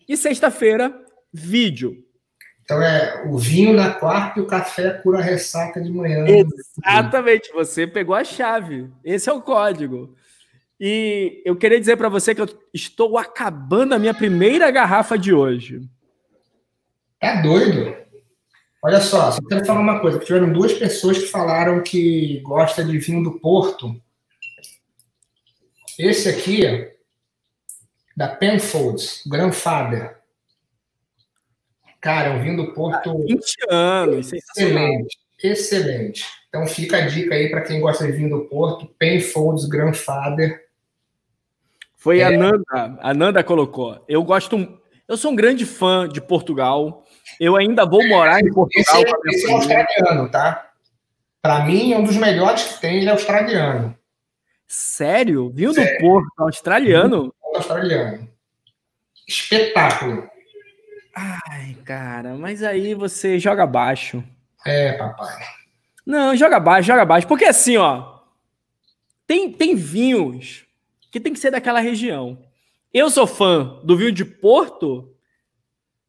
E 0.08 0.18
sexta-feira, 0.18 0.92
vídeo. 1.32 2.04
Então 2.64 2.82
é 2.82 3.24
o 3.28 3.38
vinho 3.38 3.74
na 3.74 3.92
quarta 3.94 4.40
e 4.40 4.42
o 4.44 4.48
café 4.48 4.92
cura 4.92 5.22
ressaca 5.22 5.82
de 5.82 5.92
manhã. 5.92 6.26
Exatamente, 6.28 7.52
você 7.52 7.86
pegou 7.86 8.16
a 8.16 8.24
chave. 8.24 8.90
Esse 9.04 9.30
é 9.30 9.34
o 9.34 9.42
código. 9.42 10.16
E 10.80 11.42
eu 11.46 11.56
queria 11.56 11.80
dizer 11.80 11.98
para 11.98 12.10
você 12.10 12.34
que 12.34 12.42
eu 12.42 12.48
estou 12.74 13.18
acabando 13.18 13.94
a 13.94 14.00
minha 14.00 14.14
primeira 14.14 14.72
garrafa 14.72 15.18
de 15.18 15.34
hoje. 15.34 15.82
É 17.22 17.42
doido. 17.42 17.96
Olha 18.82 19.02
só, 19.02 19.32
só 19.32 19.42
quero 19.42 19.66
falar 19.66 19.82
uma 19.82 20.00
coisa. 20.00 20.20
Tiveram 20.20 20.54
duas 20.54 20.74
pessoas 20.74 21.18
que 21.18 21.28
falaram 21.28 21.84
que 21.84 22.40
gosta 22.42 22.84
de 22.84 22.98
vinho 22.98 23.24
do 23.24 23.40
Porto. 23.40 24.02
Esse 25.98 26.30
aqui, 26.30 26.90
da 28.16 28.30
Penfolds, 28.30 29.22
Grandfather. 29.28 30.18
Cara, 32.00 32.30
é 32.30 32.32
um 32.32 32.42
vinho 32.42 32.58
do 32.58 32.74
Porto. 32.74 33.18
20 33.26 33.56
anos, 33.70 34.32
excelente, 34.32 35.18
excelente. 35.44 36.26
Então 36.48 36.66
fica 36.66 36.98
a 36.98 37.08
dica 37.08 37.36
aí 37.36 37.50
para 37.50 37.62
quem 37.62 37.82
gosta 37.82 38.06
de 38.06 38.14
vinho 38.14 38.30
do 38.30 38.46
Porto, 38.46 38.88
Penfolds 38.98 39.66
Grandfather. 39.66 40.68
Foi 41.98 42.20
é. 42.20 42.24
a 42.24 42.32
Nanda, 42.32 42.98
a 43.02 43.14
Nanda 43.14 43.44
colocou. 43.44 44.04
Eu 44.08 44.24
gosto, 44.24 44.80
eu 45.06 45.18
sou 45.18 45.32
um 45.32 45.36
grande 45.36 45.66
fã 45.66 46.08
de 46.08 46.22
Portugal. 46.22 47.06
Eu 47.40 47.56
ainda 47.56 47.86
vou 47.86 48.08
morar 48.08 48.40
em 48.40 48.52
Portugal. 48.52 49.02
Esse, 49.02 49.30
esse 49.30 49.50
é 49.50 49.54
australiano, 49.54 50.30
tá? 50.30 50.70
Para 51.42 51.66
mim, 51.66 51.94
é 51.94 51.98
um 51.98 52.04
dos 52.04 52.18
melhores 52.18 52.64
que 52.64 52.82
tem, 52.82 52.98
ele 52.98 53.10
é 53.10 53.12
australiano. 53.12 53.98
Sério? 54.68 55.50
Viu 55.50 55.74
do 55.74 55.82
Porto, 56.00 56.32
australiano? 56.38 57.34
Australiano. 57.56 58.30
Espetáculo. 59.28 60.30
Ai, 61.16 61.76
cara, 61.86 62.36
mas 62.36 62.62
aí 62.62 62.94
você 62.94 63.40
joga 63.40 63.66
baixo. 63.66 64.24
É, 64.66 64.94
papai. 64.94 65.44
Não, 66.06 66.36
joga 66.36 66.60
baixo, 66.60 66.88
joga 66.88 67.06
baixo. 67.06 67.28
Porque 67.28 67.46
assim, 67.46 67.78
ó, 67.78 68.20
tem, 69.26 69.52
tem 69.52 69.76
vinhos 69.76 70.66
que 71.12 71.20
tem 71.20 71.34
que 71.34 71.40
ser 71.40 71.52
daquela 71.52 71.80
região. 71.80 72.44
Eu 72.94 73.10
sou 73.10 73.28
fã 73.28 73.80
do 73.84 73.98
vinho 73.98 74.12
de 74.12 74.26
Porto 74.26 75.16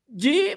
de 0.09 0.57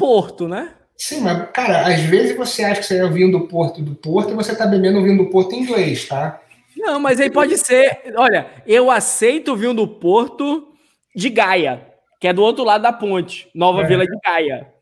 Porto, 0.00 0.48
né? 0.48 0.72
Sim, 0.96 1.20
mas, 1.20 1.50
cara, 1.52 1.86
às 1.86 2.00
vezes 2.00 2.34
você 2.34 2.64
acha 2.64 2.80
que 2.80 2.86
você 2.86 2.98
é 2.98 3.04
o 3.04 3.12
vinho 3.12 3.30
do 3.30 3.46
Porto 3.46 3.82
do 3.82 3.94
Porto 3.94 4.32
e 4.32 4.34
você 4.34 4.56
tá 4.56 4.66
bebendo 4.66 4.98
o 4.98 5.02
vinho 5.02 5.18
do 5.18 5.30
Porto 5.30 5.54
em 5.54 5.60
inglês, 5.60 6.08
tá? 6.08 6.40
Não, 6.76 6.98
mas 6.98 7.20
aí 7.20 7.30
pode 7.30 7.58
ser. 7.58 8.14
Olha, 8.16 8.50
eu 8.66 8.90
aceito 8.90 9.52
o 9.52 9.56
vinho 9.56 9.74
do 9.74 9.86
Porto 9.86 10.72
de 11.14 11.28
Gaia, 11.28 11.86
que 12.18 12.26
é 12.26 12.32
do 12.32 12.42
outro 12.42 12.64
lado 12.64 12.82
da 12.82 12.92
ponte, 12.92 13.50
Nova 13.54 13.82
é. 13.82 13.86
Vila 13.86 14.06
de 14.06 14.18
Gaia. 14.24 14.72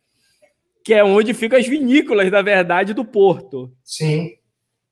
Que 0.84 0.94
é 0.94 1.02
onde 1.02 1.34
ficam 1.34 1.58
as 1.58 1.66
vinícolas, 1.66 2.30
na 2.30 2.42
verdade, 2.42 2.94
do 2.94 3.04
Porto. 3.04 3.72
Sim. 3.84 4.30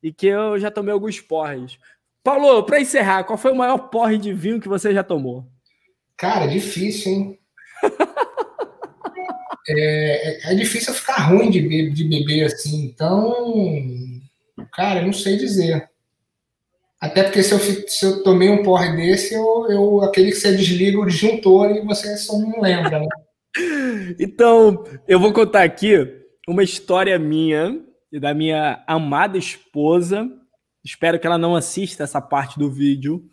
E 0.03 0.13
que 0.13 0.27
eu 0.27 0.59
já 0.59 0.71
tomei 0.71 0.93
alguns 0.93 1.21
porres. 1.21 1.79
Paulo, 2.23 2.65
para 2.65 2.81
encerrar, 2.81 3.23
qual 3.23 3.39
foi 3.39 3.53
o 3.53 3.57
maior 3.57 3.79
porre 3.79 4.19
de 4.19 4.33
vinho 4.33 4.61
que 4.61 4.69
você 4.69 4.93
já 4.93 5.05
tomou? 5.05 5.47
Cara, 6.17 6.47
difícil, 6.47 7.13
hein? 7.13 7.39
É, 9.69 10.53
é, 10.53 10.55
difícil 10.55 10.95
ficar 10.95 11.29
ruim 11.29 11.51
de, 11.51 11.61
beber, 11.61 11.93
de 11.93 12.05
beber 12.05 12.45
assim. 12.45 12.85
Então, 12.85 13.35
cara, 14.73 15.03
não 15.03 15.13
sei 15.13 15.37
dizer. 15.37 15.89
Até 17.01 17.25
porque 17.25 17.43
se 17.43 17.53
eu, 17.53 17.59
se 17.59 18.07
eu 18.07 18.23
tomei 18.23 18.49
um 18.49 18.63
porre 18.63 18.97
desse, 18.97 19.35
eu, 19.35 19.67
eu, 19.69 20.03
aquele 20.03 20.31
que 20.31 20.37
você 20.37 20.57
desliga 20.57 20.99
o 20.99 21.07
disjuntor 21.07 21.71
e 21.71 21.85
você 21.85 22.17
só 22.17 22.39
não 22.39 22.61
lembra, 22.61 23.01
né? 23.01 23.09
então, 24.19 24.85
eu 25.07 25.21
vou 25.21 25.33
contar 25.33 25.63
aqui 25.63 25.97
uma 26.49 26.63
história 26.63 27.19
minha 27.19 27.81
e 28.11 28.21
da 28.21 28.33
minha 28.33 28.83
amada 28.87 29.37
esposa. 29.37 30.29
Espero 30.85 31.19
que 31.19 31.27
ela 31.27 31.39
não 31.39 31.57
assista 31.57 32.05
essa 32.05 32.21
parte 32.21 32.59
do 32.59 32.71
vídeo. 32.71 33.25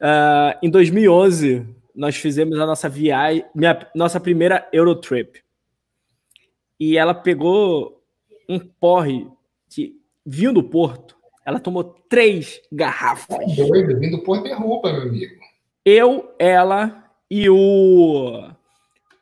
Uh, 0.00 0.58
em 0.62 0.68
2011, 0.68 1.64
nós 1.96 2.16
fizemos 2.16 2.58
a 2.58 2.66
nossa 2.66 2.88
viagem, 2.88 3.44
minha, 3.54 3.90
nossa 3.94 4.20
primeira 4.20 4.68
Eurotrip. 4.70 5.42
E 6.78 6.98
ela 6.98 7.14
pegou 7.14 8.02
um 8.46 8.58
porre 8.58 9.26
de 9.66 9.94
vinho 10.24 10.52
do 10.52 10.62
Porto. 10.62 11.16
Ela 11.44 11.58
tomou 11.58 11.82
três 11.84 12.60
garrafas. 12.70 13.38
É 13.40 13.54
doido, 13.54 13.98
vinho 13.98 14.18
do 14.18 14.22
Porto 14.22 14.44
derruba, 14.44 14.92
meu 14.92 15.02
amigo. 15.02 15.34
Eu, 15.84 16.34
ela 16.38 17.10
e 17.30 17.48
o. 17.48 18.50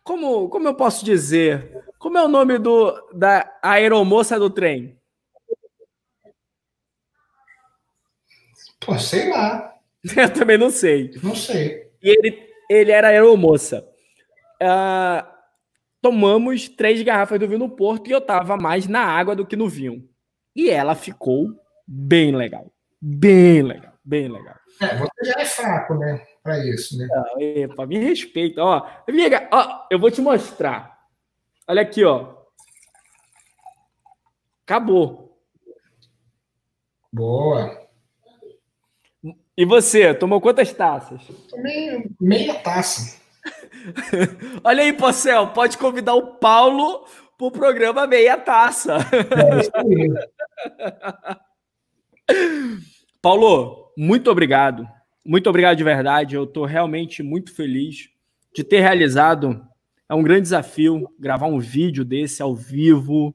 Como, 0.03 0.49
como 0.49 0.67
eu 0.67 0.75
posso 0.75 1.05
dizer? 1.05 1.85
Como 1.99 2.19
é 2.19 2.25
o 2.25 2.29
nome 2.29 2.59
do, 2.59 2.93
da 3.13 3.57
aeromoça 3.63 4.39
do 4.39 4.51
trem? 4.51 4.99
Pô, 8.81 8.99
sei 8.99 9.31
lá. 9.31 9.75
Eu 10.15 10.31
também 10.31 10.59
não 10.59 10.69
sei. 10.69 11.11
Não 11.23 11.35
sei. 11.35 11.91
E 12.03 12.11
ele 12.11 12.44
ele 12.69 12.91
era 12.91 13.09
aeromoça. 13.09 13.87
Uh, 14.63 15.27
tomamos 16.01 16.69
três 16.69 17.03
garrafas 17.03 17.39
do 17.39 17.47
vinho 17.47 17.59
no 17.59 17.71
Porto 17.71 18.09
e 18.09 18.13
eu 18.13 18.21
tava 18.21 18.57
mais 18.57 18.87
na 18.87 19.05
água 19.05 19.35
do 19.35 19.47
que 19.47 19.57
no 19.57 19.69
vinho. 19.69 20.09
E 20.55 20.71
ela 20.71 20.95
ficou 20.95 21.49
bem 21.87 22.35
legal. 22.35 22.73
Bem 23.01 23.63
legal, 23.63 23.93
bem 24.05 24.29
legal. 24.29 24.57
É, 24.81 24.97
você 24.97 25.25
já 25.25 25.41
é 25.41 25.45
fraco, 25.45 25.95
né? 25.95 26.25
Pra 26.43 26.59
isso, 26.59 26.99
né? 26.99 27.07
Não, 27.11 27.41
epa, 27.41 27.87
me 27.87 27.99
respeita. 27.99 28.63
Ó, 28.63 28.87
amiga, 29.09 29.49
ó, 29.53 29.87
eu 29.91 29.99
vou 29.99 30.11
te 30.11 30.21
mostrar. 30.21 30.99
Olha 31.67 31.83
aqui, 31.83 32.05
ó. 32.05 32.35
Acabou. 34.67 35.39
Boa. 37.13 37.84
E 39.57 39.65
você, 39.65 40.13
tomou 40.13 40.41
quantas 40.41 40.73
taças? 40.73 41.23
Tomei 41.49 42.11
meia 42.21 42.55
taça. 42.55 43.21
Olha 44.65 44.83
aí, 44.83 44.93
Pocel, 44.93 45.49
pode 45.49 45.79
convidar 45.79 46.15
o 46.15 46.35
Paulo 46.39 47.07
para 47.39 47.47
o 47.47 47.51
programa 47.51 48.07
Meia 48.07 48.37
Taça. 48.37 48.99
É. 49.33 49.85
Paulo, 53.23 53.93
muito 53.97 54.31
obrigado. 54.31 54.89
Muito 55.25 55.49
obrigado 55.49 55.77
de 55.77 55.85
verdade. 55.85 56.35
Eu 56.35 56.45
estou 56.45 56.65
realmente 56.65 57.23
muito 57.23 57.55
feliz 57.55 58.09
de 58.55 58.65
ter 58.65 58.81
realizado. 58.81 59.65
É 60.09 60.15
um 60.15 60.23
grande 60.23 60.43
desafio 60.43 61.09
gravar 61.19 61.47
um 61.47 61.61
vídeo 61.61 62.05
desse 62.05 62.43
ao 62.43 62.55
vivo, 62.55 63.35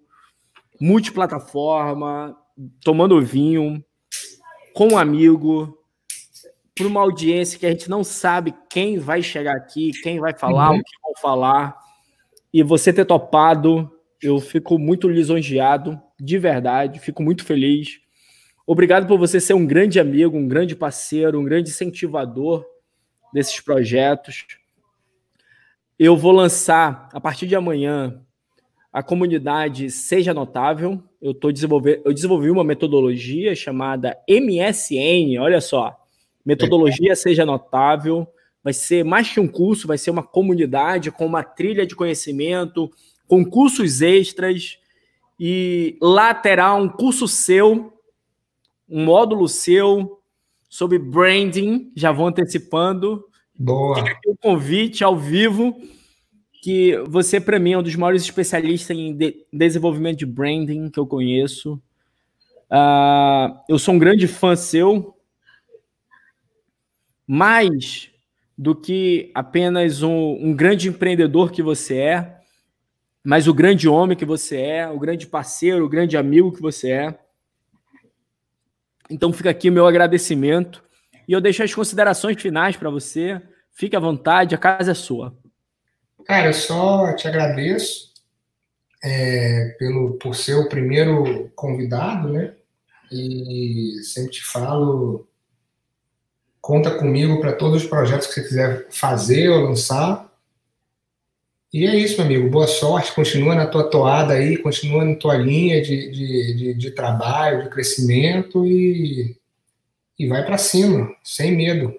multiplataforma, 0.82 2.38
tomando 2.84 3.22
vinho, 3.22 3.84
com 4.74 4.90
um 4.90 4.98
amigo, 4.98 5.79
para 6.80 6.88
uma 6.88 7.02
audiência 7.02 7.60
que 7.60 7.66
a 7.66 7.72
gente 7.72 7.90
não 7.90 8.06
sabe 8.06 8.56
quem 8.70 8.98
vai 8.98 9.22
chegar 9.22 9.54
aqui, 9.54 9.92
quem 10.02 10.18
vai 10.18 10.34
falar, 10.34 10.72
uhum. 10.72 10.78
o 10.78 10.84
que 10.84 11.02
vão 11.04 11.14
falar. 11.22 11.78
E 12.54 12.64
você 12.64 12.94
ter 12.94 13.04
topado, 13.04 13.92
eu 14.24 14.40
fico 14.40 14.80
muito 14.80 15.10
lisonjeado, 15.10 16.00
de 16.18 16.38
verdade, 16.38 16.98
fico 17.00 17.22
muito 17.22 17.44
feliz. 17.44 18.00
Obrigado 18.66 19.08
por 19.08 19.20
você 19.20 19.42
ser 19.42 19.56
um 19.56 19.66
grande 19.66 20.00
amigo, 20.00 20.38
um 20.38 20.48
grande 20.48 20.74
parceiro, 20.74 21.38
um 21.38 21.44
grande 21.44 21.70
incentivador 21.70 22.66
desses 23.34 23.60
projetos. 23.60 24.46
Eu 25.98 26.16
vou 26.16 26.32
lançar 26.32 27.10
a 27.12 27.20
partir 27.20 27.46
de 27.46 27.58
amanhã 27.58 28.22
a 28.94 29.04
comunidade 29.04 29.92
Seja 29.92 30.34
Notável. 30.34 31.04
Eu 31.22 31.34
tô 31.34 31.52
desenvolvendo, 31.52 32.04
eu 32.06 32.14
desenvolvi 32.14 32.50
uma 32.50 32.64
metodologia 32.64 33.54
chamada 33.54 34.18
MSN, 34.30 35.38
olha 35.42 35.60
só, 35.60 36.00
metodologia 36.46 37.16
seja 37.16 37.46
notável, 37.46 38.28
vai 38.64 38.74
ser 38.74 39.04
mais 39.04 39.30
que 39.30 39.40
um 39.40 39.48
curso, 39.48 39.88
vai 39.88 39.98
ser 39.98 40.12
uma 40.12 40.24
comunidade 40.24 41.12
com 41.12 41.26
uma 41.26 41.44
trilha 41.44 41.86
de 41.86 41.96
conhecimento, 41.96 42.92
com 43.28 43.46
cursos 43.46 44.02
extras, 44.02 44.78
e 45.40 45.98
lá 46.02 46.34
terá 46.34 46.74
um 46.76 46.90
curso 46.90 47.28
seu, 47.28 47.94
um 48.90 49.06
módulo 49.06 49.48
seu 49.48 50.20
sobre 50.70 51.00
branding, 51.00 51.92
já 51.96 52.12
vou 52.12 52.28
antecipando. 52.28 53.24
Boa. 53.56 53.96
Fica 53.96 54.12
aqui 54.12 54.30
o 54.30 54.38
convite 54.38 55.04
ao 55.04 55.18
vivo, 55.18 55.76
que 56.62 56.98
você, 57.08 57.40
para 57.40 57.60
mim, 57.60 57.74
é 57.74 57.78
um 57.78 57.84
dos 57.84 57.96
maiores 57.96 58.24
especialistas 58.24 58.96
em 58.96 59.16
de 59.16 59.46
desenvolvimento 59.52 60.20
de 60.20 60.26
branding 60.26 60.90
que 60.90 61.00
eu 61.00 61.08
conheço. 61.08 61.82
Uh, 62.70 63.58
eu 63.68 63.80
sou 63.80 63.96
um 63.96 64.00
grande 64.00 64.28
fã 64.28 64.56
seu, 64.56 65.16
mais 67.32 68.10
do 68.58 68.76
que 68.76 69.32
apenas 69.36 70.02
um, 70.02 70.32
um 70.42 70.52
grande 70.52 70.90
empreendedor 70.90 71.52
que 71.52 71.62
você 71.62 71.98
é, 72.00 72.40
mas 73.24 73.48
o 73.48 73.54
grande 73.54 73.88
homem 73.88 74.18
que 74.18 74.26
você 74.26 74.58
é, 74.60 74.88
o 74.88 74.98
grande 74.98 75.28
parceiro, 75.28 75.86
o 75.86 75.90
grande 75.90 76.18
amigo 76.18 76.52
que 76.52 76.60
você 76.60 76.90
é. 76.90 77.20
Então 79.12 79.32
fica 79.32 79.52
aqui 79.52 79.70
o 79.70 79.72
meu 79.72 79.86
agradecimento 79.86 80.84
e 81.28 81.34
eu 81.34 81.40
deixo 81.40 81.62
as 81.62 81.72
considerações 81.72 82.42
finais 82.42 82.76
para 82.76 82.90
você. 82.90 83.40
Fique 83.74 83.96
à 83.96 84.00
vontade, 84.00 84.56
a 84.56 84.58
casa 84.58 84.92
é 84.92 84.96
sua. 84.96 85.38
Cara, 86.26 86.48
eu 86.48 86.54
só 86.54 87.16
te 87.16 87.28
agradeço 87.28 88.12
é, 89.04 89.76
pelo, 89.78 90.14
por 90.14 90.34
ser 90.34 90.56
o 90.56 90.68
primeiro 90.68 91.50
convidado, 91.56 92.30
né? 92.30 92.56
E 93.12 94.02
sempre 94.04 94.32
te 94.32 94.44
falo 94.44 95.30
Conta 96.62 96.92
comigo 96.92 97.40
para 97.40 97.54
todos 97.54 97.84
os 97.84 97.90
projetos 97.90 98.28
que 98.28 98.34
você 98.34 98.44
quiser 98.44 98.88
fazer 98.92 99.50
ou 99.50 99.62
lançar. 99.62 100.30
E 101.72 101.86
é 101.86 101.96
isso, 101.96 102.18
meu 102.18 102.26
amigo. 102.26 102.50
Boa 102.50 102.68
sorte. 102.68 103.14
Continua 103.14 103.56
na 103.56 103.68
tua 103.68 103.90
toada 103.90 104.34
aí, 104.34 104.58
continua 104.58 105.06
na 105.06 105.16
tua 105.16 105.36
linha 105.36 105.82
de, 105.82 106.12
de, 106.12 106.54
de, 106.56 106.74
de 106.74 106.92
trabalho, 106.92 107.64
de 107.64 107.70
crescimento 107.70 108.66
e, 108.66 109.36
e 110.18 110.28
vai 110.28 110.44
para 110.44 110.58
cima, 110.58 111.10
sem 111.24 111.56
medo. 111.56 111.96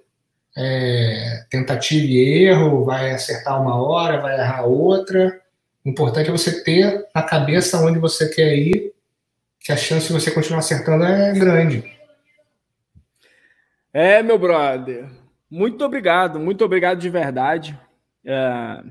É, 0.56 1.44
tentativa 1.48 2.04
e 2.04 2.44
erro, 2.44 2.84
vai 2.84 3.12
acertar 3.12 3.62
uma 3.62 3.80
hora, 3.80 4.20
vai 4.20 4.38
errar 4.38 4.66
outra. 4.66 5.40
O 5.84 5.88
importante 5.88 6.28
é 6.28 6.32
você 6.32 6.62
ter 6.62 7.06
na 7.14 7.22
cabeça 7.22 7.80
onde 7.80 7.98
você 7.98 8.28
quer 8.28 8.54
ir, 8.56 8.92
que 9.61 9.72
a 9.72 9.76
chance 9.76 10.08
de 10.08 10.12
você 10.12 10.30
continuar 10.30 10.58
acertando 10.58 11.04
é 11.04 11.32
grande. 11.32 11.99
É, 13.93 14.22
meu 14.22 14.38
brother. 14.38 15.09
Muito 15.51 15.84
obrigado, 15.84 16.38
muito 16.38 16.64
obrigado 16.64 16.99
de 16.99 17.11
verdade. 17.11 17.78
É, 18.24 18.82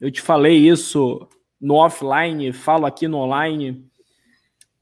eu 0.00 0.10
te 0.10 0.20
falei 0.20 0.56
isso 0.56 1.28
no 1.60 1.74
offline, 1.74 2.52
falo 2.52 2.86
aqui 2.86 3.06
no 3.06 3.18
online, 3.18 3.84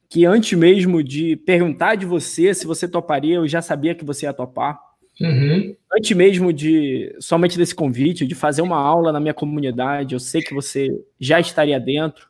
que 0.08 0.24
antes 0.24 0.56
mesmo 0.58 1.02
de 1.02 1.36
perguntar 1.36 1.94
de 1.94 2.06
você 2.06 2.54
se 2.54 2.66
você 2.66 2.88
toparia, 2.88 3.36
eu 3.36 3.48
já 3.48 3.60
sabia 3.60 3.94
que 3.94 4.04
você 4.04 4.26
ia 4.26 4.32
topar. 4.32 4.78
Uhum. 5.20 5.74
Antes 5.92 6.16
mesmo 6.16 6.52
de 6.52 7.14
somente 7.20 7.56
desse 7.56 7.74
convite, 7.74 8.26
de 8.26 8.34
fazer 8.34 8.62
uma 8.62 8.78
aula 8.78 9.12
na 9.12 9.20
minha 9.20 9.34
comunidade, 9.34 10.14
eu 10.14 10.20
sei 10.20 10.42
que 10.42 10.54
você 10.54 10.88
já 11.18 11.40
estaria 11.40 11.80
dentro. 11.80 12.28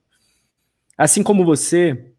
Assim 0.97 1.23
como 1.23 1.45
você, 1.45 2.13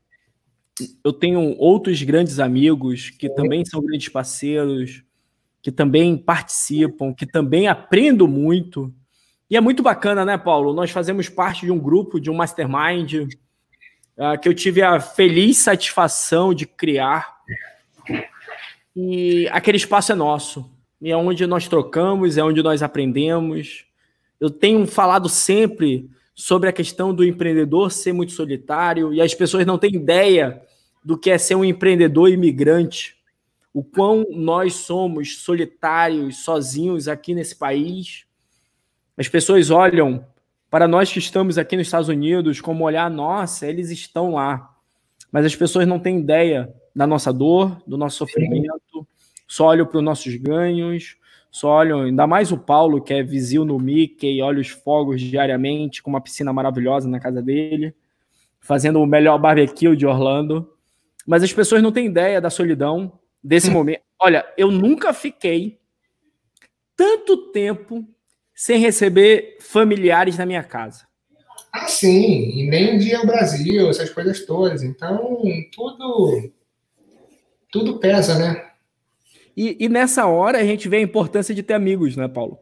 eu 1.03 1.11
tenho 1.13 1.57
outros 1.57 2.01
grandes 2.03 2.39
amigos 2.39 3.09
que 3.09 3.29
também 3.29 3.65
são 3.65 3.81
grandes 3.81 4.09
parceiros, 4.09 5.03
que 5.67 5.71
também 5.73 6.15
participam, 6.15 7.13
que 7.13 7.25
também 7.25 7.67
aprendo 7.67 8.25
muito. 8.25 8.89
E 9.49 9.57
é 9.57 9.59
muito 9.59 9.83
bacana, 9.83 10.23
né, 10.23 10.37
Paulo? 10.37 10.71
Nós 10.71 10.91
fazemos 10.91 11.27
parte 11.27 11.65
de 11.65 11.71
um 11.73 11.77
grupo, 11.77 12.21
de 12.21 12.31
um 12.31 12.35
mastermind, 12.35 13.15
uh, 14.15 14.39
que 14.41 14.47
eu 14.47 14.53
tive 14.53 14.81
a 14.81 14.97
feliz 15.01 15.57
satisfação 15.57 16.53
de 16.53 16.65
criar 16.65 17.35
e 18.95 19.45
aquele 19.51 19.75
espaço 19.75 20.13
é 20.13 20.15
nosso. 20.15 20.71
E 21.01 21.11
é 21.11 21.17
onde 21.17 21.45
nós 21.45 21.67
trocamos, 21.67 22.37
é 22.37 22.43
onde 22.45 22.63
nós 22.63 22.81
aprendemos. 22.81 23.83
Eu 24.39 24.49
tenho 24.49 24.87
falado 24.87 25.27
sempre 25.27 26.09
sobre 26.33 26.69
a 26.69 26.71
questão 26.71 27.13
do 27.13 27.25
empreendedor 27.25 27.91
ser 27.91 28.13
muito 28.13 28.31
solitário 28.31 29.13
e 29.13 29.19
as 29.19 29.33
pessoas 29.33 29.65
não 29.65 29.77
têm 29.77 29.95
ideia 29.95 30.61
do 31.03 31.17
que 31.17 31.29
é 31.29 31.37
ser 31.37 31.55
um 31.55 31.65
empreendedor 31.65 32.29
imigrante. 32.29 33.16
O 33.73 33.83
quão 33.83 34.25
nós 34.31 34.73
somos 34.75 35.39
solitários, 35.39 36.43
sozinhos 36.43 37.07
aqui 37.07 37.33
nesse 37.33 37.55
país. 37.55 38.25
As 39.17 39.27
pessoas 39.27 39.69
olham 39.69 40.25
para 40.69 40.87
nós 40.87 41.11
que 41.11 41.19
estamos 41.19 41.57
aqui 41.57 41.77
nos 41.77 41.87
Estados 41.87 42.09
Unidos 42.09 42.59
como 42.59 42.83
olhar, 42.83 43.09
nossa, 43.09 43.67
eles 43.67 43.89
estão 43.89 44.33
lá. 44.33 44.75
Mas 45.31 45.45
as 45.45 45.55
pessoas 45.55 45.87
não 45.87 45.99
têm 45.99 46.19
ideia 46.19 46.73
da 46.95 47.05
nossa 47.05 47.31
dor, 47.31 47.81
do 47.85 47.97
nosso 47.97 48.17
sofrimento, 48.17 49.07
só 49.47 49.67
olham 49.67 49.85
para 49.85 49.97
os 49.97 50.03
nossos 50.03 50.35
ganhos, 50.35 51.17
só 51.49 51.69
olham, 51.69 52.01
ainda 52.01 52.27
mais 52.27 52.51
o 52.51 52.57
Paulo, 52.57 53.01
que 53.01 53.13
é 53.13 53.23
vizinho 53.23 53.63
no 53.63 53.79
Mickey, 53.79 54.41
olha 54.41 54.59
os 54.59 54.69
fogos 54.69 55.21
diariamente, 55.21 56.03
com 56.03 56.09
uma 56.09 56.21
piscina 56.21 56.51
maravilhosa 56.51 57.07
na 57.07 57.19
casa 57.19 57.41
dele, 57.41 57.95
fazendo 58.59 58.99
o 58.99 59.05
melhor 59.05 59.37
barbecue 59.37 59.95
de 59.95 60.05
Orlando. 60.05 60.69
Mas 61.25 61.43
as 61.43 61.53
pessoas 61.53 61.81
não 61.81 61.91
têm 61.91 62.07
ideia 62.07 62.41
da 62.41 62.49
solidão 62.49 63.19
desse 63.43 63.69
hum. 63.69 63.73
momento. 63.73 64.01
Olha, 64.19 64.45
eu 64.57 64.71
nunca 64.71 65.13
fiquei 65.13 65.79
tanto 66.95 67.51
tempo 67.51 68.07
sem 68.55 68.79
receber 68.79 69.57
familiares 69.61 70.37
na 70.37 70.45
minha 70.45 70.63
casa. 70.63 71.07
Ah, 71.71 71.87
sim, 71.87 72.59
e 72.59 72.67
nem 72.67 72.97
dia 72.97 73.21
o 73.21 73.27
Brasil, 73.27 73.89
essas 73.89 74.09
coisas 74.09 74.45
todas. 74.45 74.81
Então, 74.81 75.43
tudo 75.73 76.51
tudo 77.71 77.99
pesa, 77.99 78.37
né? 78.39 78.71
E, 79.55 79.75
e, 79.79 79.89
nessa 79.89 80.25
hora 80.27 80.59
a 80.59 80.63
gente 80.63 80.87
vê 80.87 80.97
a 80.97 81.01
importância 81.01 81.53
de 81.53 81.63
ter 81.63 81.73
amigos, 81.73 82.15
né, 82.15 82.27
Paulo? 82.27 82.59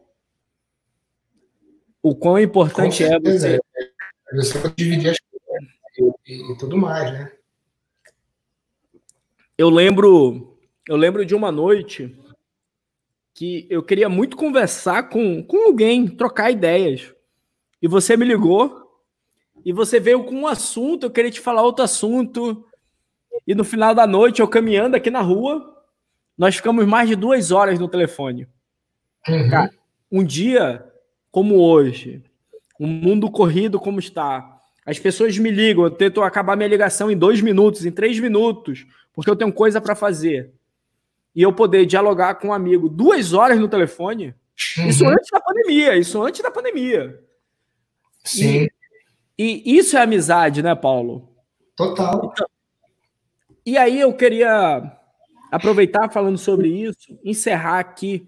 O 2.02 2.14
quão 2.14 2.38
importante 2.38 3.04
é 3.04 3.18
você. 3.18 3.56
É. 3.56 4.36
Você 4.36 4.58
pode 4.58 4.74
dividir 4.76 5.10
as 5.10 5.18
coisas 5.20 6.16
e, 6.26 6.52
e, 6.52 6.58
tudo 6.58 6.76
mais, 6.76 7.12
né? 7.12 7.32
Eu 9.58 9.70
lembro, 9.70 10.55
eu 10.88 10.96
lembro 10.96 11.24
de 11.24 11.34
uma 11.34 11.50
noite 11.50 12.14
que 13.34 13.66
eu 13.68 13.82
queria 13.82 14.08
muito 14.08 14.36
conversar 14.36 15.08
com, 15.10 15.42
com 15.42 15.66
alguém, 15.66 16.06
trocar 16.06 16.50
ideias. 16.50 17.12
E 17.82 17.88
você 17.88 18.16
me 18.16 18.24
ligou 18.24 19.02
e 19.64 19.72
você 19.72 20.00
veio 20.00 20.24
com 20.24 20.34
um 20.34 20.46
assunto, 20.46 21.04
eu 21.04 21.10
queria 21.10 21.30
te 21.30 21.40
falar 21.40 21.62
outro 21.62 21.84
assunto. 21.84 22.64
E 23.46 23.54
no 23.54 23.64
final 23.64 23.94
da 23.94 24.06
noite, 24.06 24.40
eu 24.40 24.48
caminhando 24.48 24.96
aqui 24.96 25.10
na 25.10 25.20
rua, 25.20 25.76
nós 26.38 26.56
ficamos 26.56 26.86
mais 26.86 27.08
de 27.08 27.16
duas 27.16 27.50
horas 27.50 27.78
no 27.78 27.88
telefone. 27.88 28.48
Uhum. 29.28 29.50
Cara, 29.50 29.70
um 30.10 30.24
dia 30.24 30.86
como 31.30 31.56
hoje, 31.56 32.22
um 32.80 32.86
mundo 32.86 33.30
corrido 33.30 33.78
como 33.78 33.98
está, 33.98 34.56
as 34.86 34.98
pessoas 35.00 35.36
me 35.36 35.50
ligam, 35.50 35.84
eu 35.84 35.90
tento 35.90 36.22
acabar 36.22 36.56
minha 36.56 36.68
ligação 36.68 37.10
em 37.10 37.18
dois 37.18 37.40
minutos, 37.42 37.84
em 37.84 37.90
três 37.90 38.20
minutos, 38.20 38.86
porque 39.12 39.28
eu 39.28 39.36
tenho 39.36 39.52
coisa 39.52 39.80
para 39.80 39.96
fazer. 39.96 40.52
E 41.36 41.42
eu 41.42 41.52
poder 41.52 41.84
dialogar 41.84 42.36
com 42.36 42.48
um 42.48 42.52
amigo 42.52 42.88
duas 42.88 43.34
horas 43.34 43.60
no 43.60 43.68
telefone, 43.68 44.34
uhum. 44.78 44.88
isso 44.88 45.06
antes 45.06 45.28
da 45.30 45.38
pandemia, 45.38 45.94
isso 45.94 46.22
antes 46.22 46.42
da 46.42 46.50
pandemia. 46.50 47.20
Sim. 48.24 48.66
E, 49.38 49.62
e 49.66 49.76
isso 49.76 49.98
é 49.98 50.00
amizade, 50.00 50.62
né, 50.62 50.74
Paulo? 50.74 51.30
Total. 51.76 52.32
Então, 52.32 52.46
e 53.66 53.76
aí 53.76 54.00
eu 54.00 54.14
queria 54.14 54.96
aproveitar 55.52 56.08
falando 56.08 56.38
sobre 56.38 56.68
isso, 56.68 57.18
encerrar 57.22 57.80
aqui. 57.80 58.26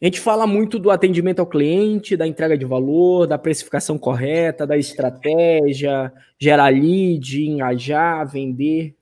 A 0.00 0.04
gente 0.04 0.20
fala 0.20 0.46
muito 0.46 0.78
do 0.78 0.90
atendimento 0.90 1.40
ao 1.40 1.46
cliente, 1.46 2.16
da 2.16 2.26
entrega 2.26 2.56
de 2.56 2.64
valor, 2.64 3.26
da 3.26 3.38
precificação 3.38 3.98
correta, 3.98 4.66
da 4.66 4.76
estratégia, 4.76 6.12
gerar 6.38 6.68
lead, 6.68 7.42
engajar, 7.42 8.30
vender. 8.30 8.94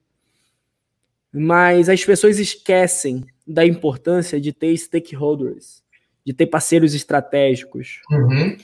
Mas 1.32 1.88
as 1.88 2.04
pessoas 2.04 2.38
esquecem 2.38 3.24
da 3.46 3.64
importância 3.64 4.40
de 4.40 4.52
ter 4.52 4.76
stakeholders, 4.76 5.82
de 6.24 6.32
ter 6.32 6.46
parceiros 6.46 6.94
estratégicos. 6.94 8.00
Uhum. 8.10 8.56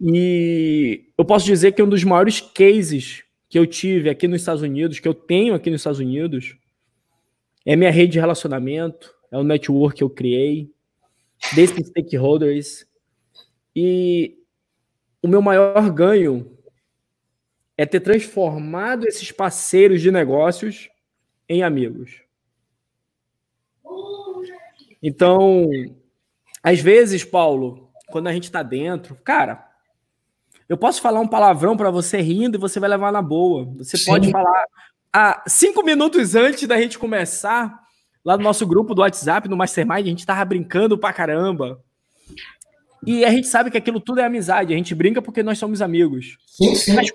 E 0.00 1.04
eu 1.16 1.24
posso 1.24 1.46
dizer 1.46 1.72
que 1.72 1.82
um 1.82 1.88
dos 1.88 2.02
maiores 2.02 2.40
cases 2.40 3.22
que 3.48 3.58
eu 3.58 3.66
tive 3.66 4.10
aqui 4.10 4.26
nos 4.26 4.40
Estados 4.40 4.62
Unidos, 4.62 4.98
que 4.98 5.06
eu 5.06 5.14
tenho 5.14 5.54
aqui 5.54 5.70
nos 5.70 5.80
Estados 5.80 6.00
Unidos, 6.00 6.56
é 7.64 7.76
minha 7.76 7.90
rede 7.90 8.12
de 8.12 8.20
relacionamento, 8.20 9.14
é 9.30 9.38
o 9.38 9.44
network 9.44 9.98
que 9.98 10.04
eu 10.04 10.10
criei, 10.10 10.70
desses 11.54 11.86
stakeholders. 11.88 12.86
E 13.74 14.36
o 15.22 15.28
meu 15.28 15.40
maior 15.40 15.90
ganho 15.90 16.50
é 17.76 17.86
ter 17.86 18.00
transformado 18.00 19.06
esses 19.06 19.30
parceiros 19.32 20.02
de 20.02 20.10
negócios 20.10 20.88
em 21.48 21.62
amigos. 21.62 22.22
Então, 25.02 25.68
às 26.62 26.80
vezes, 26.80 27.24
Paulo, 27.24 27.90
quando 28.08 28.28
a 28.28 28.32
gente 28.32 28.44
está 28.44 28.62
dentro, 28.62 29.14
cara, 29.22 29.68
eu 30.68 30.78
posso 30.78 31.02
falar 31.02 31.20
um 31.20 31.28
palavrão 31.28 31.76
para 31.76 31.90
você 31.90 32.20
rindo 32.20 32.56
e 32.56 32.60
você 32.60 32.80
vai 32.80 32.88
levar 32.88 33.12
na 33.12 33.20
boa. 33.20 33.64
Você 33.76 33.96
Sim. 33.98 34.06
pode 34.06 34.30
falar 34.30 34.64
ah, 35.12 35.44
cinco 35.46 35.84
minutos 35.84 36.34
antes 36.34 36.66
da 36.66 36.80
gente 36.80 36.98
começar, 36.98 37.78
lá 38.24 38.36
no 38.36 38.42
nosso 38.42 38.66
grupo 38.66 38.94
do 38.94 39.02
WhatsApp, 39.02 39.48
no 39.48 39.56
Mastermind, 39.56 40.06
a 40.06 40.10
gente 40.10 40.26
tava 40.26 40.44
brincando 40.44 40.98
pra 40.98 41.12
caramba. 41.12 41.80
E 43.06 43.24
a 43.24 43.30
gente 43.30 43.46
sabe 43.46 43.70
que 43.70 43.76
aquilo 43.76 44.00
tudo 44.00 44.20
é 44.20 44.24
amizade. 44.24 44.72
A 44.72 44.76
gente 44.76 44.94
brinca 44.94 45.20
porque 45.20 45.42
nós 45.42 45.58
somos 45.58 45.82
amigos. 45.82 46.38
Sim, 46.46 46.74
sim. 46.74 46.94
Mas, 46.94 47.12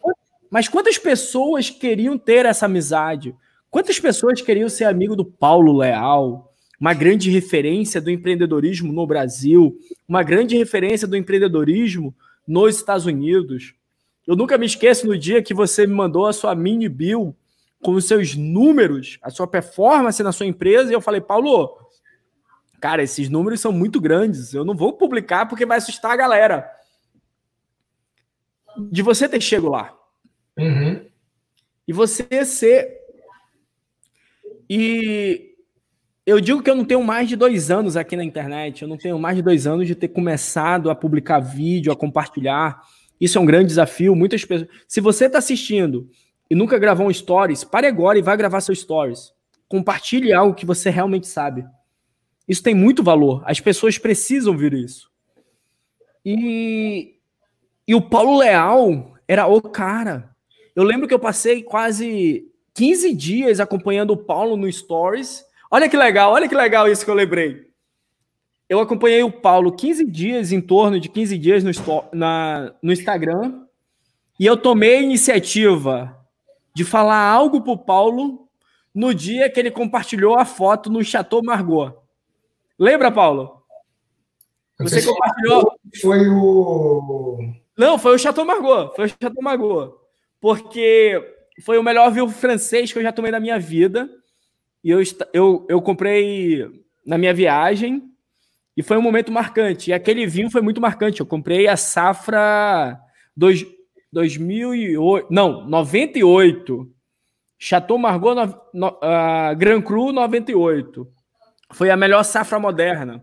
mas 0.50 0.68
quantas 0.68 0.98
pessoas 0.98 1.70
queriam 1.70 2.18
ter 2.18 2.46
essa 2.46 2.68
amizade? 2.68 3.36
Quantas 3.70 4.00
pessoas 4.00 4.42
queriam 4.42 4.70
ser 4.70 4.86
amigo 4.86 5.16
do 5.16 5.26
Paulo 5.26 5.78
Leal? 5.78 6.54
Uma 6.80 6.94
grande 6.94 7.30
referência 7.30 8.00
do 8.00 8.10
empreendedorismo 8.10 8.92
no 8.94 9.06
Brasil, 9.06 9.78
uma 10.08 10.24
grande 10.24 10.58
referência 10.58 11.08
do 11.08 11.18
empreendedorismo 11.18 12.16
nos 12.48 12.78
Estados 12.78 13.06
Unidos. 13.06 13.76
Eu 14.26 14.36
nunca 14.36 14.58
me 14.58 14.66
esqueço 14.66 15.06
no 15.06 15.18
dia 15.18 15.44
que 15.44 15.54
você 15.54 15.86
me 15.86 15.94
mandou 15.94 16.26
a 16.26 16.34
sua 16.34 16.56
mini 16.56 16.88
bill 16.88 17.36
com 17.82 17.94
os 17.94 18.06
seus 18.06 18.36
números, 18.36 19.18
a 19.22 19.30
sua 19.30 19.48
performance 19.48 20.22
na 20.24 20.32
sua 20.32 20.46
empresa, 20.46 20.92
e 20.92 20.94
eu 20.94 21.02
falei, 21.02 21.22
Paulo, 21.22 21.78
cara, 22.80 23.04
esses 23.04 23.30
números 23.30 23.60
são 23.60 23.72
muito 23.72 24.02
grandes, 24.02 24.54
eu 24.54 24.66
não 24.66 24.76
vou 24.76 24.94
publicar 24.94 25.46
porque 25.48 25.66
vai 25.66 25.78
assustar 25.78 26.12
a 26.12 26.18
galera. 26.18 26.70
De 28.92 29.02
você 29.02 29.28
ter 29.28 29.42
chego 29.42 29.70
lá. 29.70 29.98
Uhum. 30.58 31.06
E 31.88 31.94
você 31.94 32.46
ser. 32.46 32.99
E 34.70 35.56
eu 36.26 36.40
digo 36.40 36.62
que 36.62 36.70
eu 36.70 36.76
não 36.76 36.86
tenho 36.86 37.04
mais 37.04 37.28
de 37.28 37.36
dois 37.36 37.72
anos 37.72 37.98
aqui 37.98 38.16
na 38.16 38.24
internet, 38.24 38.84
eu 38.84 38.88
não 38.88 38.98
tenho 38.98 39.18
mais 39.18 39.36
de 39.36 39.42
dois 39.42 39.66
anos 39.66 39.88
de 39.88 39.96
ter 39.96 40.10
começado 40.10 40.92
a 40.92 40.96
publicar 40.96 41.40
vídeo, 41.40 41.92
a 41.92 41.96
compartilhar. 41.96 42.82
Isso 43.20 43.38
é 43.38 43.42
um 43.42 43.46
grande 43.46 43.68
desafio. 43.68 44.16
Muitas 44.16 44.46
pessoas. 44.46 44.70
Se 44.88 45.02
você 45.02 45.26
está 45.26 45.40
assistindo 45.40 46.10
e 46.50 46.54
nunca 46.54 46.78
gravou 46.78 47.08
um 47.08 47.14
stories, 47.14 47.64
pare 47.64 47.88
agora 47.88 48.20
e 48.20 48.22
vai 48.22 48.38
gravar 48.38 48.62
seu 48.62 48.76
stories. 48.76 49.34
Compartilhe 49.68 50.32
algo 50.32 50.54
que 50.54 50.66
você 50.66 50.90
realmente 50.90 51.28
sabe. 51.28 51.66
Isso 52.48 52.62
tem 52.64 52.76
muito 52.76 53.04
valor. 53.04 53.44
As 53.46 53.60
pessoas 53.60 53.98
precisam 53.98 54.56
ver 54.56 54.74
isso. 54.74 55.10
E, 56.24 57.16
e 57.88 57.96
o 57.96 58.02
Paulo 58.02 58.38
Leal 58.38 59.14
era 59.28 59.48
o 59.48 59.62
cara. 59.62 60.36
Eu 60.76 60.84
lembro 60.84 61.08
que 61.08 61.14
eu 61.14 61.20
passei 61.20 61.64
quase 61.64 62.48
15 62.80 63.14
dias 63.14 63.60
acompanhando 63.60 64.12
o 64.12 64.18
Paulo 64.18 64.56
no 64.56 64.72
Stories. 64.72 65.44
Olha 65.70 65.90
que 65.90 65.98
legal, 65.98 66.32
olha 66.32 66.48
que 66.48 66.56
legal 66.56 66.88
isso 66.88 67.04
que 67.04 67.12
eu 67.12 67.16
lembrei. 67.16 67.68
Eu 68.70 68.80
acompanhei 68.80 69.22
o 69.22 69.30
Paulo 69.30 69.74
15 69.74 70.06
dias, 70.10 70.54
em 70.54 70.62
torno 70.62 70.98
de 70.98 71.10
15 71.10 71.38
dias 71.38 71.62
no, 71.62 71.72
na, 72.14 72.74
no 72.82 72.94
Instagram, 72.94 73.66
e 74.40 74.46
eu 74.46 74.56
tomei 74.56 74.96
a 74.96 75.02
iniciativa 75.02 76.18
de 76.74 76.86
falar 76.86 77.22
algo 77.22 77.60
para 77.60 77.74
o 77.74 77.78
Paulo 77.78 78.48
no 78.96 79.14
dia 79.14 79.50
que 79.50 79.60
ele 79.60 79.72
compartilhou 79.72 80.40
a 80.40 80.46
foto 80.46 80.90
no 80.90 81.04
Chateau 81.04 81.44
Margaux. 81.44 81.94
Lembra, 82.80 83.12
Paulo? 83.12 83.62
Você 84.80 85.06
compartilhou. 85.06 85.74
Foi 86.00 86.30
o. 86.30 87.40
Não, 87.78 88.00
foi 88.00 88.16
o 88.16 88.18
Chateau 88.18 88.46
Margaux. 88.46 88.96
Foi 88.96 89.04
o 89.04 89.10
Chateau 89.10 89.44
Margaux. 89.44 89.96
Porque 90.40 91.39
foi 91.62 91.78
o 91.78 91.84
melhor 91.84 92.12
vinho 92.12 92.30
francês 92.30 92.92
que 92.92 93.00
eu 93.00 93.04
já 93.04 93.12
tomei 93.12 93.32
na 93.32 93.40
minha 93.40 93.60
vida. 93.60 94.10
E 94.84 94.90
eu, 94.90 95.02
eu, 95.34 95.66
eu 95.70 95.82
comprei 95.82 96.66
na 97.06 97.18
minha 97.18 97.34
viagem. 97.34 98.04
E 98.78 98.84
foi 98.84 98.98
um 98.98 99.02
momento 99.02 99.32
marcante. 99.32 99.90
E 99.90 99.94
aquele 99.94 100.26
vinho 100.26 100.50
foi 100.50 100.62
muito 100.62 100.80
marcante. 100.80 101.20
Eu 101.20 101.26
comprei 101.26 101.68
a 101.68 101.76
safra 101.76 102.98
dois, 103.36 103.66
2008. 104.12 105.28
Não, 105.30 105.68
98. 105.68 106.90
Chateau 107.58 107.98
Margaux 107.98 108.36
no, 108.36 108.62
no, 108.74 108.88
uh, 108.88 109.56
Grand 109.58 109.82
Cru 109.82 110.14
98. 110.14 111.08
Foi 111.74 111.90
a 111.90 111.98
melhor 111.98 112.24
safra 112.24 112.58
moderna. 112.58 113.22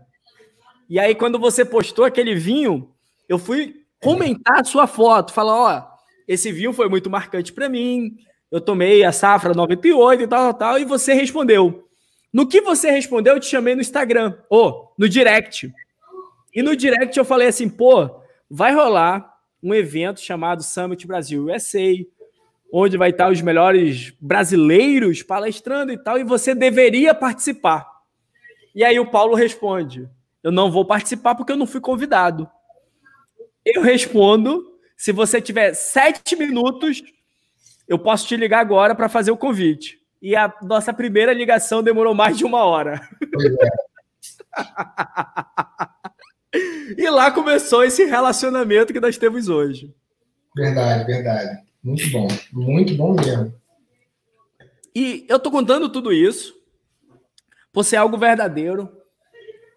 E 0.89 0.99
aí, 0.99 1.15
quando 1.15 1.39
você 1.39 1.65
postou 1.65 2.05
aquele 2.05 2.35
vinho, 2.35 2.91
eu 3.27 3.37
fui 3.37 3.75
comentar 4.01 4.61
a 4.61 4.63
sua 4.63 4.87
foto, 4.87 5.33
falar: 5.33 5.55
ó, 5.55 5.87
esse 6.27 6.51
vinho 6.51 6.71
foi 6.71 6.87
muito 6.87 7.09
marcante 7.09 7.51
para 7.51 7.67
mim. 7.67 8.15
Eu 8.51 8.61
tomei 8.61 9.03
a 9.03 9.11
safra 9.11 9.53
98 9.53 10.23
e 10.23 10.27
tal, 10.27 10.53
tal, 10.53 10.53
tal, 10.53 10.79
e 10.79 10.85
você 10.85 11.13
respondeu. 11.13 11.87
No 12.31 12.47
que 12.47 12.61
você 12.61 12.91
respondeu, 12.91 13.35
eu 13.35 13.39
te 13.39 13.47
chamei 13.47 13.75
no 13.75 13.81
Instagram, 13.81 14.37
ou 14.49 14.93
no 14.97 15.07
direct. 15.07 15.73
E 16.53 16.61
no 16.61 16.75
direct 16.75 17.17
eu 17.17 17.25
falei 17.25 17.47
assim, 17.47 17.69
pô, 17.69 18.09
vai 18.49 18.73
rolar 18.73 19.37
um 19.61 19.73
evento 19.73 20.19
chamado 20.19 20.63
Summit 20.63 21.05
Brasil 21.05 21.45
USA, 21.45 21.93
onde 22.71 22.97
vai 22.97 23.09
estar 23.09 23.31
os 23.31 23.41
melhores 23.41 24.13
brasileiros 24.19 25.23
palestrando 25.23 25.91
e 25.91 25.97
tal, 25.97 26.17
e 26.17 26.23
você 26.23 26.53
deveria 26.53 27.13
participar. 27.13 27.87
E 28.75 28.83
aí 28.83 28.99
o 28.99 29.09
Paulo 29.09 29.35
responde: 29.35 30.07
Eu 30.43 30.51
não 30.51 30.71
vou 30.71 30.85
participar 30.85 31.35
porque 31.35 31.51
eu 31.51 31.57
não 31.57 31.65
fui 31.65 31.81
convidado. 31.81 32.47
Eu 33.65 33.81
respondo: 33.81 34.63
Se 34.95 35.11
você 35.11 35.41
tiver 35.41 35.73
sete 35.73 36.35
minutos, 36.35 37.01
eu 37.87 37.97
posso 37.97 38.27
te 38.27 38.35
ligar 38.35 38.59
agora 38.59 38.93
para 38.93 39.09
fazer 39.09 39.31
o 39.31 39.37
convite. 39.37 39.99
E 40.21 40.35
a 40.35 40.53
nossa 40.61 40.93
primeira 40.93 41.33
ligação 41.33 41.81
demorou 41.83 42.13
mais 42.13 42.37
de 42.37 42.43
uma 42.43 42.63
hora. 42.65 43.07
É. 46.53 46.97
e 46.97 47.09
lá 47.09 47.31
começou 47.31 47.83
esse 47.83 48.03
relacionamento 48.05 48.91
que 48.91 48.99
nós 48.99 49.17
temos 49.17 49.47
hoje. 49.47 49.93
Verdade, 50.55 51.05
verdade. 51.05 51.61
Muito 51.83 52.09
bom, 52.11 52.27
muito 52.51 52.95
bom 52.95 53.13
mesmo. 53.13 53.53
E 54.95 55.25
eu 55.29 55.37
tô 55.39 55.51
contando 55.51 55.87
tudo 55.89 56.11
isso 56.11 56.55
por 57.71 57.83
ser 57.83 57.97
algo 57.97 58.17
verdadeiro 58.17 58.91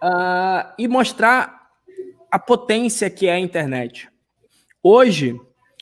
uh, 0.03 0.73
e 0.79 0.89
mostrar 0.89 1.69
a 2.31 2.39
potência 2.39 3.11
que 3.11 3.27
é 3.27 3.33
a 3.33 3.39
internet. 3.39 4.09
Hoje, 4.83 5.39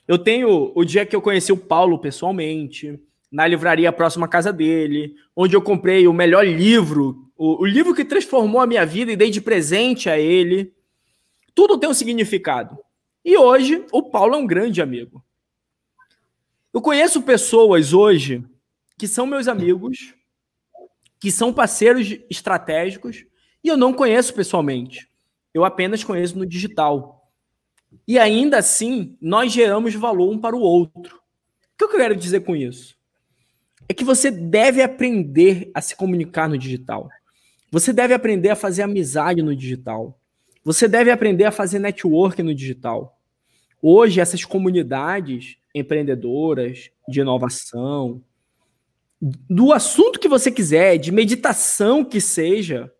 eu 0.08 0.18
tenho 0.18 0.72
o 0.74 0.84
dia 0.84 1.04
que 1.04 1.14
eu 1.14 1.20
conheci 1.20 1.52
o 1.52 1.56
Paulo 1.56 1.98
pessoalmente, 1.98 2.98
na 3.30 3.46
livraria 3.46 3.92
próxima 3.92 4.24
à 4.24 4.28
casa 4.28 4.50
dele, 4.50 5.14
onde 5.36 5.54
eu 5.54 5.60
comprei 5.60 6.08
o 6.08 6.14
melhor 6.14 6.46
livro, 6.46 7.30
o, 7.36 7.62
o 7.62 7.66
livro 7.66 7.94
que 7.94 8.06
transformou 8.06 8.60
a 8.60 8.66
minha 8.66 8.86
vida 8.86 9.12
e 9.12 9.16
dei 9.16 9.30
de 9.30 9.42
presente 9.42 10.08
a 10.08 10.18
ele. 10.18 10.74
Tudo 11.54 11.76
tem 11.76 11.90
um 11.90 11.94
significado. 11.94 12.78
E 13.22 13.36
hoje, 13.36 13.84
o 13.92 14.02
Paulo 14.02 14.34
é 14.34 14.38
um 14.38 14.46
grande 14.46 14.80
amigo. 14.80 15.22
Eu 16.72 16.80
conheço 16.80 17.22
pessoas 17.22 17.92
hoje 17.92 18.42
que 18.96 19.06
são 19.06 19.26
meus 19.26 19.46
amigos, 19.46 20.14
que 21.20 21.30
são 21.30 21.52
parceiros 21.52 22.18
estratégicos, 22.30 23.24
e 23.62 23.68
eu 23.68 23.76
não 23.76 23.92
conheço 23.92 24.32
pessoalmente. 24.32 25.08
Eu 25.52 25.64
apenas 25.64 26.02
conheço 26.02 26.38
no 26.38 26.46
digital. 26.46 27.17
E 28.06 28.18
ainda 28.18 28.58
assim, 28.58 29.16
nós 29.20 29.52
geramos 29.52 29.94
valor 29.94 30.30
um 30.30 30.38
para 30.38 30.56
o 30.56 30.60
outro. 30.60 31.16
O 31.16 31.78
que 31.78 31.84
eu 31.84 31.90
quero 31.90 32.16
dizer 32.16 32.40
com 32.40 32.56
isso? 32.56 32.96
É 33.88 33.94
que 33.94 34.04
você 34.04 34.30
deve 34.30 34.82
aprender 34.82 35.70
a 35.74 35.80
se 35.80 35.96
comunicar 35.96 36.48
no 36.48 36.58
digital. 36.58 37.08
Você 37.70 37.92
deve 37.92 38.14
aprender 38.14 38.50
a 38.50 38.56
fazer 38.56 38.82
amizade 38.82 39.42
no 39.42 39.54
digital. 39.54 40.18
Você 40.64 40.88
deve 40.88 41.10
aprender 41.10 41.44
a 41.44 41.50
fazer 41.50 41.78
network 41.78 42.42
no 42.42 42.54
digital. 42.54 43.18
Hoje, 43.80 44.20
essas 44.20 44.44
comunidades 44.44 45.56
empreendedoras, 45.74 46.90
de 47.08 47.20
inovação, 47.20 48.22
do 49.20 49.72
assunto 49.72 50.18
que 50.18 50.28
você 50.28 50.50
quiser, 50.50 50.98
de 50.98 51.12
meditação 51.12 52.04
que 52.04 52.20
seja, 52.20 52.92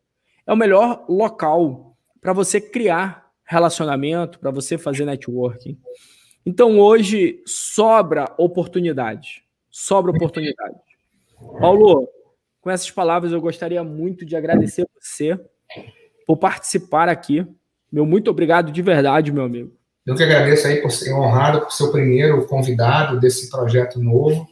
é 0.46 0.52
o 0.52 0.56
melhor 0.56 1.04
local 1.08 1.96
para 2.20 2.32
você 2.32 2.60
criar 2.60 3.27
relacionamento, 3.48 4.38
para 4.38 4.50
você 4.50 4.76
fazer 4.76 5.06
networking. 5.06 5.78
Então 6.44 6.78
hoje 6.78 7.42
sobra 7.46 8.34
oportunidade, 8.36 9.42
sobra 9.70 10.12
oportunidade. 10.12 10.76
Paulo, 11.58 12.06
com 12.60 12.70
essas 12.70 12.90
palavras 12.90 13.32
eu 13.32 13.40
gostaria 13.40 13.82
muito 13.82 14.26
de 14.26 14.36
agradecer 14.36 14.86
você 15.00 15.40
por 16.26 16.36
participar 16.36 17.08
aqui. 17.08 17.46
Meu 17.90 18.04
muito 18.04 18.30
obrigado 18.30 18.70
de 18.70 18.82
verdade, 18.82 19.32
meu 19.32 19.44
amigo. 19.44 19.72
Eu 20.06 20.14
que 20.14 20.22
agradeço 20.22 20.66
aí 20.66 20.82
por 20.82 20.90
ser 20.90 21.14
honrado 21.14 21.62
por 21.62 21.72
ser 21.72 21.84
o 21.84 21.92
primeiro 21.92 22.46
convidado 22.46 23.18
desse 23.18 23.48
projeto 23.50 23.98
novo. 23.98 24.46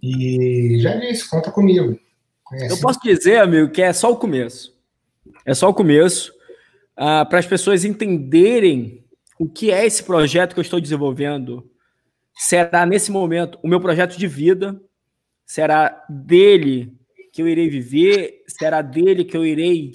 E 0.00 0.78
já 0.80 0.94
disse, 0.94 1.28
conta 1.28 1.50
comigo. 1.50 1.98
Conhece? 2.44 2.74
Eu 2.76 2.80
posso 2.80 3.00
dizer, 3.00 3.38
amigo, 3.38 3.72
que 3.72 3.82
é 3.82 3.92
só 3.92 4.12
o 4.12 4.16
começo. 4.16 4.76
É 5.44 5.52
só 5.52 5.68
o 5.68 5.74
começo. 5.74 6.37
Uh, 6.98 7.24
para 7.28 7.38
as 7.38 7.46
pessoas 7.46 7.84
entenderem 7.84 9.04
o 9.38 9.48
que 9.48 9.70
é 9.70 9.86
esse 9.86 10.02
projeto 10.02 10.52
que 10.52 10.58
eu 10.58 10.62
estou 10.62 10.80
desenvolvendo, 10.80 11.70
será 12.34 12.84
nesse 12.84 13.12
momento 13.12 13.56
o 13.62 13.68
meu 13.68 13.80
projeto 13.80 14.18
de 14.18 14.26
vida, 14.26 14.80
será 15.46 16.04
dele 16.08 16.92
que 17.32 17.40
eu 17.40 17.46
irei 17.46 17.68
viver, 17.68 18.42
será 18.48 18.82
dele 18.82 19.24
que 19.24 19.36
eu 19.36 19.46
irei 19.46 19.92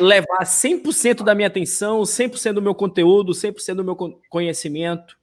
levar 0.00 0.44
100% 0.44 1.22
da 1.22 1.34
minha 1.34 1.46
atenção, 1.46 2.02
100% 2.02 2.54
do 2.54 2.62
meu 2.62 2.74
conteúdo, 2.74 3.32
100% 3.32 3.74
do 3.74 3.84
meu 3.84 3.96
conhecimento. 4.28 5.16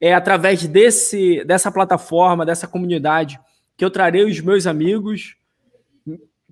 É 0.00 0.12
através 0.12 0.66
desse, 0.66 1.42
dessa 1.44 1.72
plataforma, 1.72 2.44
dessa 2.44 2.68
comunidade, 2.68 3.40
que 3.76 3.84
eu 3.84 3.90
trarei 3.90 4.24
os 4.24 4.38
meus 4.40 4.66
amigos, 4.66 5.36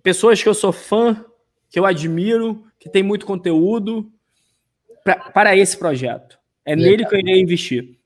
pessoas 0.02 0.42
que 0.42 0.48
eu 0.48 0.54
sou 0.54 0.72
fã, 0.72 1.24
que 1.70 1.78
eu 1.78 1.86
admiro, 1.86 2.64
que 2.82 2.90
tem 2.90 3.02
muito 3.02 3.24
conteúdo, 3.24 4.10
pra, 5.04 5.14
para 5.30 5.56
esse 5.56 5.76
projeto. 5.76 6.36
É 6.64 6.74
Legal. 6.74 6.90
nele 6.90 7.06
que 7.06 7.14
eu 7.14 7.20
irei 7.20 7.40
investir. 7.40 7.96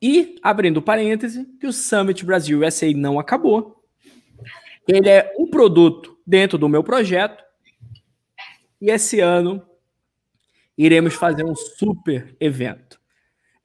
E, 0.00 0.36
abrindo 0.42 0.82
parêntese, 0.82 1.46
que 1.58 1.66
o 1.66 1.72
Summit 1.72 2.22
Brasil 2.22 2.60
USA 2.60 2.92
não 2.92 3.18
acabou. 3.18 3.82
Ele 4.86 5.08
é 5.08 5.32
um 5.38 5.46
produto 5.46 6.18
dentro 6.26 6.58
do 6.58 6.68
meu 6.68 6.84
projeto 6.84 7.42
e 8.80 8.90
esse 8.90 9.20
ano 9.20 9.62
iremos 10.76 11.14
fazer 11.14 11.44
um 11.44 11.54
super 11.54 12.36
evento. 12.38 13.00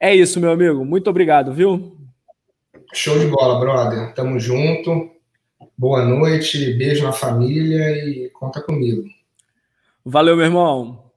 É 0.00 0.14
isso, 0.14 0.40
meu 0.40 0.52
amigo. 0.52 0.82
Muito 0.82 1.10
obrigado, 1.10 1.52
viu? 1.52 1.98
Show 2.94 3.18
de 3.18 3.26
bola, 3.26 3.60
brother. 3.60 4.14
Tamo 4.14 4.40
junto. 4.40 5.10
Boa 5.76 6.04
noite, 6.04 6.72
beijo 6.74 7.04
na 7.04 7.12
família 7.12 7.90
e 7.90 8.30
conta 8.30 8.62
comigo. 8.62 9.04
Valeu, 10.04 10.36
meu 10.36 10.46
irmão. 10.46 11.07